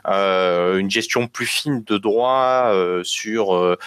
Euh, 0.08 0.78
une 0.78 0.92
gestion 0.92 1.28
plus 1.28 1.46
fine 1.46 1.82
de 1.84 1.98
droit 1.98 2.72
euh, 2.74 3.04
sur 3.04 3.78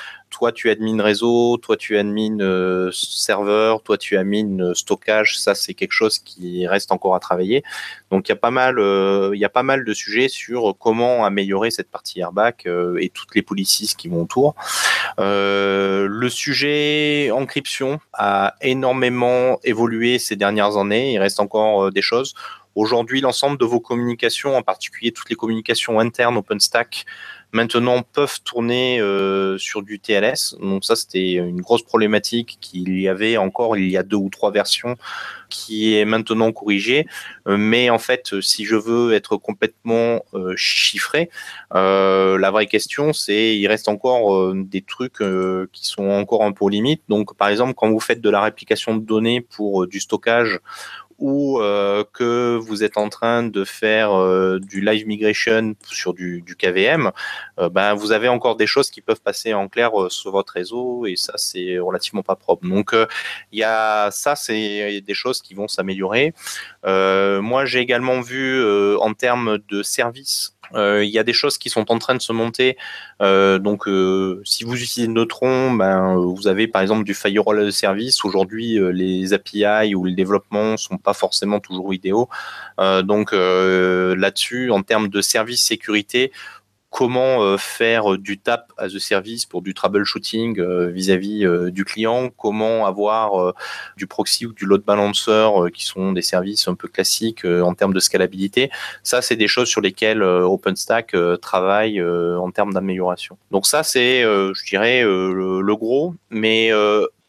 toi 0.40 0.52
tu 0.52 0.70
admin 0.70 1.02
réseau, 1.02 1.58
toi 1.58 1.76
tu 1.76 1.98
admin 1.98 2.40
euh, 2.40 2.90
serveur, 2.92 3.82
toi 3.82 3.98
tu 3.98 4.16
admin 4.16 4.58
euh, 4.60 4.72
stockage, 4.72 5.38
ça 5.38 5.54
c'est 5.54 5.74
quelque 5.74 5.92
chose 5.92 6.18
qui 6.18 6.66
reste 6.66 6.92
encore 6.92 7.14
à 7.14 7.20
travailler. 7.20 7.62
Donc 8.10 8.26
il 8.26 8.30
y 8.30 8.32
a 8.32 8.36
pas 8.36 8.50
mal, 8.50 8.78
euh, 8.78 9.32
il 9.34 9.38
y 9.38 9.44
a 9.44 9.50
pas 9.50 9.62
mal 9.62 9.84
de 9.84 9.92
sujets 9.92 10.28
sur 10.28 10.74
comment 10.78 11.26
améliorer 11.26 11.70
cette 11.70 11.90
partie 11.90 12.20
airbag 12.20 12.54
et 12.98 13.10
toutes 13.10 13.34
les 13.34 13.42
policies 13.42 13.94
qui 13.98 14.08
vont 14.08 14.22
autour. 14.22 14.54
le 15.18 16.28
sujet 16.30 17.30
encryption 17.32 18.00
a 18.14 18.54
énormément 18.62 19.58
évolué 19.62 20.18
ces 20.18 20.36
dernières 20.36 20.78
années. 20.78 21.12
Il 21.12 21.18
reste 21.18 21.38
encore 21.38 21.92
des 21.92 22.02
choses 22.02 22.34
Aujourd'hui, 22.76 23.20
l'ensemble 23.20 23.58
de 23.58 23.64
vos 23.64 23.80
communications, 23.80 24.56
en 24.56 24.62
particulier 24.62 25.10
toutes 25.10 25.28
les 25.28 25.34
communications 25.34 25.98
internes 25.98 26.36
OpenStack, 26.36 27.04
maintenant 27.52 28.02
peuvent 28.02 28.40
tourner 28.42 29.00
euh, 29.00 29.58
sur 29.58 29.82
du 29.82 29.98
TLS. 29.98 30.56
Donc 30.60 30.84
ça, 30.84 30.96
c'était 30.96 31.32
une 31.32 31.60
grosse 31.60 31.82
problématique 31.82 32.58
qu'il 32.60 33.00
y 33.00 33.08
avait 33.08 33.36
encore 33.36 33.76
il 33.76 33.90
y 33.90 33.96
a 33.96 34.02
deux 34.02 34.16
ou 34.16 34.30
trois 34.30 34.50
versions 34.50 34.96
qui 35.48 35.96
est 35.96 36.04
maintenant 36.04 36.52
corrigée. 36.52 37.06
Euh, 37.48 37.56
mais 37.56 37.90
en 37.90 37.98
fait, 37.98 38.40
si 38.40 38.64
je 38.64 38.76
veux 38.76 39.12
être 39.14 39.36
complètement 39.36 40.24
euh, 40.34 40.54
chiffré, 40.56 41.30
la 41.72 42.50
vraie 42.50 42.66
question, 42.66 43.12
c'est 43.12 43.56
il 43.56 43.66
reste 43.66 43.88
encore 43.88 44.54
des 44.54 44.82
trucs 44.82 45.22
qui 45.72 45.86
sont 45.86 46.08
encore 46.08 46.44
un 46.44 46.52
peu 46.52 46.68
limite. 46.68 47.02
Donc 47.08 47.36
par 47.36 47.48
exemple, 47.48 47.74
quand 47.74 47.90
vous 47.90 48.00
faites 48.00 48.20
de 48.20 48.30
la 48.30 48.42
réplication 48.42 48.96
de 48.96 49.04
données 49.04 49.40
pour 49.40 49.86
du 49.86 50.00
stockage 50.00 50.60
ou 51.20 51.60
euh, 51.60 52.02
que 52.12 52.56
vous 52.56 52.82
êtes 52.82 52.96
en 52.96 53.08
train 53.08 53.42
de 53.42 53.64
faire 53.64 54.12
euh, 54.12 54.58
du 54.58 54.80
live 54.80 55.06
migration 55.06 55.74
sur 55.86 56.14
du, 56.14 56.42
du 56.42 56.56
KVM, 56.56 57.12
euh, 57.58 57.68
ben 57.68 57.94
vous 57.94 58.12
avez 58.12 58.28
encore 58.28 58.56
des 58.56 58.66
choses 58.66 58.90
qui 58.90 59.02
peuvent 59.02 59.20
passer 59.20 59.52
en 59.54 59.68
clair 59.68 59.90
sur 60.08 60.32
votre 60.32 60.54
réseau 60.54 61.06
et 61.06 61.16
ça 61.16 61.34
c'est 61.36 61.78
relativement 61.78 62.22
pas 62.22 62.36
propre. 62.36 62.66
Donc 62.66 62.94
il 63.52 63.58
y 63.58 63.62
a 63.62 64.10
ça 64.10 64.34
c'est 64.34 65.00
des 65.02 65.14
choses 65.14 65.42
qui 65.42 65.54
vont 65.54 65.68
s'améliorer. 65.68 66.32
moi 66.84 67.64
j'ai 67.66 67.80
également 67.80 68.20
vu 68.20 68.64
en 68.96 69.12
termes 69.12 69.58
de 69.68 69.82
services 69.82 70.56
il 70.74 71.10
y 71.10 71.18
a 71.18 71.22
des 71.22 71.32
choses 71.32 71.58
qui 71.58 71.70
sont 71.70 71.90
en 71.90 71.98
train 71.98 72.14
de 72.14 72.22
se 72.22 72.32
monter. 72.32 72.76
donc, 73.20 73.84
si 74.44 74.64
vous 74.64 74.74
utilisez 74.74 75.08
Neutron, 75.08 75.72
ben, 75.72 76.16
vous 76.16 76.48
avez 76.48 76.68
par 76.68 76.82
exemple 76.82 77.04
du 77.04 77.14
firewall 77.14 77.64
de 77.64 77.70
service. 77.70 78.24
Aujourd'hui, 78.24 78.78
les 78.92 79.32
API 79.32 79.94
ou 79.94 80.04
le 80.04 80.12
développement 80.12 80.76
sont 80.76 80.98
pas 80.98 81.14
forcément 81.14 81.60
toujours 81.60 81.92
idéaux. 81.94 82.28
Euh, 82.78 83.02
donc 83.02 83.32
euh, 83.32 84.14
là-dessus, 84.16 84.70
en 84.70 84.82
termes 84.82 85.08
de 85.08 85.20
service 85.20 85.64
sécurité, 85.64 86.32
comment 86.90 87.42
euh, 87.42 87.56
faire 87.56 88.18
du 88.18 88.38
tap 88.38 88.72
as 88.76 88.94
a 88.94 88.98
service 88.98 89.46
pour 89.46 89.62
du 89.62 89.74
troubleshooting 89.74 90.60
vis-à-vis 90.90 91.46
du 91.70 91.84
client, 91.84 92.30
comment 92.36 92.86
avoir 92.86 93.54
du 93.96 94.06
proxy 94.06 94.46
ou 94.46 94.52
du 94.52 94.66
load 94.66 94.82
balancer 94.82 95.50
qui 95.72 95.84
sont 95.84 96.12
des 96.12 96.22
services 96.22 96.68
un 96.68 96.74
peu 96.74 96.88
classiques 96.88 97.44
en 97.44 97.74
termes 97.74 97.94
de 97.94 98.00
scalabilité. 98.00 98.70
Ça, 99.02 99.22
c'est 99.22 99.36
des 99.36 99.48
choses 99.48 99.68
sur 99.68 99.80
lesquelles 99.80 100.22
OpenStack 100.22 101.14
travaille 101.40 102.02
en 102.02 102.50
termes 102.50 102.72
d'amélioration. 102.72 103.38
Donc 103.50 103.66
ça, 103.66 103.82
c'est, 103.82 104.22
je 104.22 104.68
dirais, 104.68 105.02
le, 105.02 105.76
gros, 105.76 106.14
mais 106.30 106.70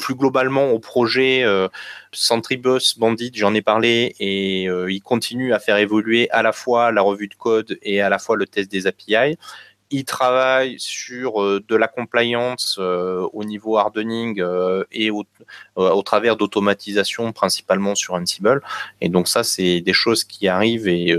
plus 0.02 0.16
globalement 0.16 0.72
au 0.72 0.80
projet 0.80 1.44
euh, 1.44 1.70
Centribus 2.12 2.98
Bandit, 2.98 3.32
j'en 3.34 3.54
ai 3.54 3.62
parlé 3.62 4.16
et 4.20 4.68
euh, 4.68 4.92
il 4.92 5.02
continue 5.02 5.54
à 5.54 5.60
faire 5.60 5.78
évoluer 5.78 6.30
à 6.32 6.42
la 6.42 6.52
fois 6.52 6.92
la 6.92 7.02
revue 7.02 7.28
de 7.28 7.36
code 7.36 7.78
et 7.82 8.02
à 8.02 8.10
la 8.10 8.20
fois 8.20 8.36
le 8.36 8.46
test 8.46 8.70
des 8.70 8.88
API 8.88 9.38
il 9.92 10.06
travaille 10.06 10.76
sur 10.80 11.42
euh, 11.42 11.64
de 11.68 11.76
la 11.76 11.88
compliance 11.88 12.78
euh, 12.80 13.28
au 13.34 13.44
niveau 13.44 13.78
hardening 13.78 14.40
euh, 14.40 14.84
et 14.92 15.12
au, 15.12 15.26
travers 16.04 16.38
d'automatisation 16.38 17.32
principalement 17.34 17.94
sur 17.96 18.14
Ansible. 18.14 18.62
Et 19.02 19.10
donc 19.10 19.28
ça, 19.28 19.44
c'est 19.44 19.82
des 19.82 19.94
choses 19.94 20.24
qui 20.24 20.48
arrivent 20.48 20.88
et 20.88 21.16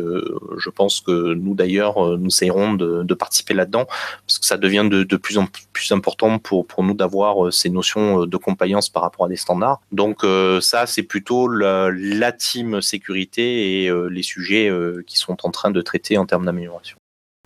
je 0.57 0.71
pense 0.71 1.01
que 1.01 1.35
nous 1.35 1.55
d'ailleurs, 1.55 2.19
nous 2.19 2.29
essayerons 2.29 2.75
de, 2.75 3.15
participer 3.15 3.55
là-dedans 3.55 3.87
parce 4.27 4.39
que 4.39 4.47
ça 4.47 4.57
devient 4.57 4.89
de, 4.91 5.17
plus 5.17 5.39
en 5.39 5.47
plus 5.73 5.93
important 5.93 6.39
pour, 6.39 6.67
pour 6.67 6.83
nous 6.83 6.95
d'avoir 6.95 7.53
ces 7.53 7.71
notions 7.71 8.27
de 8.27 8.37
compliance 8.37 8.89
par 8.89 9.03
rapport 9.03 9.27
à 9.27 9.29
des 9.29 9.37
standards. 9.37 9.81
Donc 9.93 10.25
ça, 10.61 10.87
c'est 10.87 11.03
plutôt 11.03 11.49
la, 11.49 11.91
la, 11.93 12.33
team 12.33 12.81
sécurité 12.81 13.85
et 13.85 13.93
les 14.11 14.23
sujets 14.23 14.71
qui 15.07 15.19
sont 15.19 15.37
en 15.45 15.51
train 15.51 15.71
de 15.71 15.81
traiter 15.83 16.19
en 16.19 16.27
termes 16.27 16.47
d'amélioration. 16.47 16.97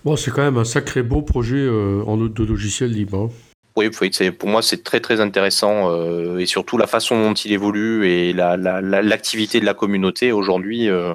Bon, 0.07 0.15
c'est 0.15 0.31
quand 0.31 0.41
même 0.41 0.57
un 0.57 0.63
sacré 0.63 1.03
beau 1.03 1.21
projet 1.21 1.57
euh, 1.57 2.01
en 2.07 2.15
de 2.15 2.43
logiciel 2.45 2.91
libre. 2.91 3.29
Hein. 3.29 3.29
Oui, 3.75 3.89
pour 4.39 4.47
moi, 4.47 4.61
c'est 4.61 4.81
très 4.81 5.01
très 5.01 5.19
intéressant 5.19 5.91
euh, 5.91 6.37
et 6.37 6.45
surtout 6.45 6.77
la 6.77 6.87
façon 6.87 7.21
dont 7.21 7.33
il 7.33 7.51
évolue 7.51 8.07
et 8.07 8.31
l'activité 8.31 9.57
la, 9.57 9.61
de 9.63 9.65
la 9.65 9.73
communauté 9.73 10.31
aujourd'hui. 10.31 10.87
Euh, 10.87 11.13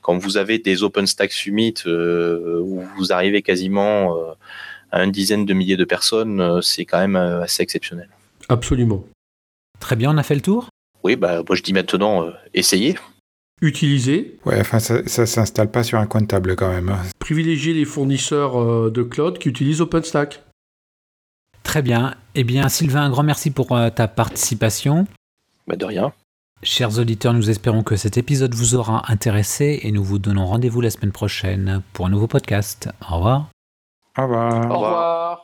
quand 0.00 0.16
vous 0.16 0.38
avez 0.38 0.58
des 0.58 0.82
OpenStack 0.82 1.32
Summit 1.32 1.74
où 1.84 2.82
vous 2.96 3.12
arrivez 3.12 3.42
quasiment 3.42 4.16
à 4.90 5.04
une 5.04 5.12
dizaine 5.12 5.44
de 5.44 5.52
milliers 5.52 5.76
de 5.76 5.84
personnes, 5.84 6.62
c'est 6.62 6.86
quand 6.86 6.98
même 6.98 7.16
assez 7.16 7.62
exceptionnel. 7.62 8.08
Absolument. 8.48 9.04
Très 9.80 9.96
bien, 9.96 10.14
on 10.14 10.16
a 10.16 10.22
fait 10.22 10.34
le 10.34 10.40
tour? 10.40 10.70
Oui, 11.04 11.16
bah, 11.16 11.42
moi 11.46 11.56
je 11.56 11.62
dis 11.62 11.74
maintenant, 11.74 12.24
essayez 12.54 12.96
utiliser. 13.62 14.38
Ouais, 14.44 14.60
enfin, 14.60 14.78
ça 14.80 15.00
ne 15.02 15.26
s'installe 15.26 15.70
pas 15.70 15.82
sur 15.82 15.98
un 15.98 16.06
coin 16.06 16.20
de 16.20 16.26
table 16.26 16.56
quand 16.56 16.68
même. 16.68 16.90
Hein. 16.90 16.98
Privilégier 17.18 17.72
les 17.72 17.86
fournisseurs 17.86 18.60
euh, 18.60 18.90
de 18.90 19.02
cloud 19.02 19.38
qui 19.38 19.48
utilisent 19.48 19.80
OpenStack. 19.80 20.42
Très 21.62 21.80
bien. 21.80 22.14
Eh 22.34 22.44
bien, 22.44 22.68
Sylvain, 22.68 23.02
un 23.02 23.10
grand 23.10 23.22
merci 23.22 23.50
pour 23.50 23.72
euh, 23.72 23.88
ta 23.88 24.08
participation. 24.08 25.06
Bah 25.66 25.76
de 25.76 25.84
rien. 25.84 26.12
Chers 26.64 26.98
auditeurs, 26.98 27.32
nous 27.32 27.50
espérons 27.50 27.82
que 27.82 27.96
cet 27.96 28.18
épisode 28.18 28.54
vous 28.54 28.74
aura 28.74 29.10
intéressé 29.10 29.80
et 29.82 29.92
nous 29.92 30.04
vous 30.04 30.18
donnons 30.18 30.46
rendez-vous 30.46 30.80
la 30.80 30.90
semaine 30.90 31.12
prochaine 31.12 31.82
pour 31.92 32.06
un 32.06 32.10
nouveau 32.10 32.26
podcast. 32.26 32.88
Au 33.10 33.16
revoir. 33.16 33.48
Au 34.18 34.22
revoir. 34.22 34.70
Au 34.70 34.74
revoir. 34.74 35.41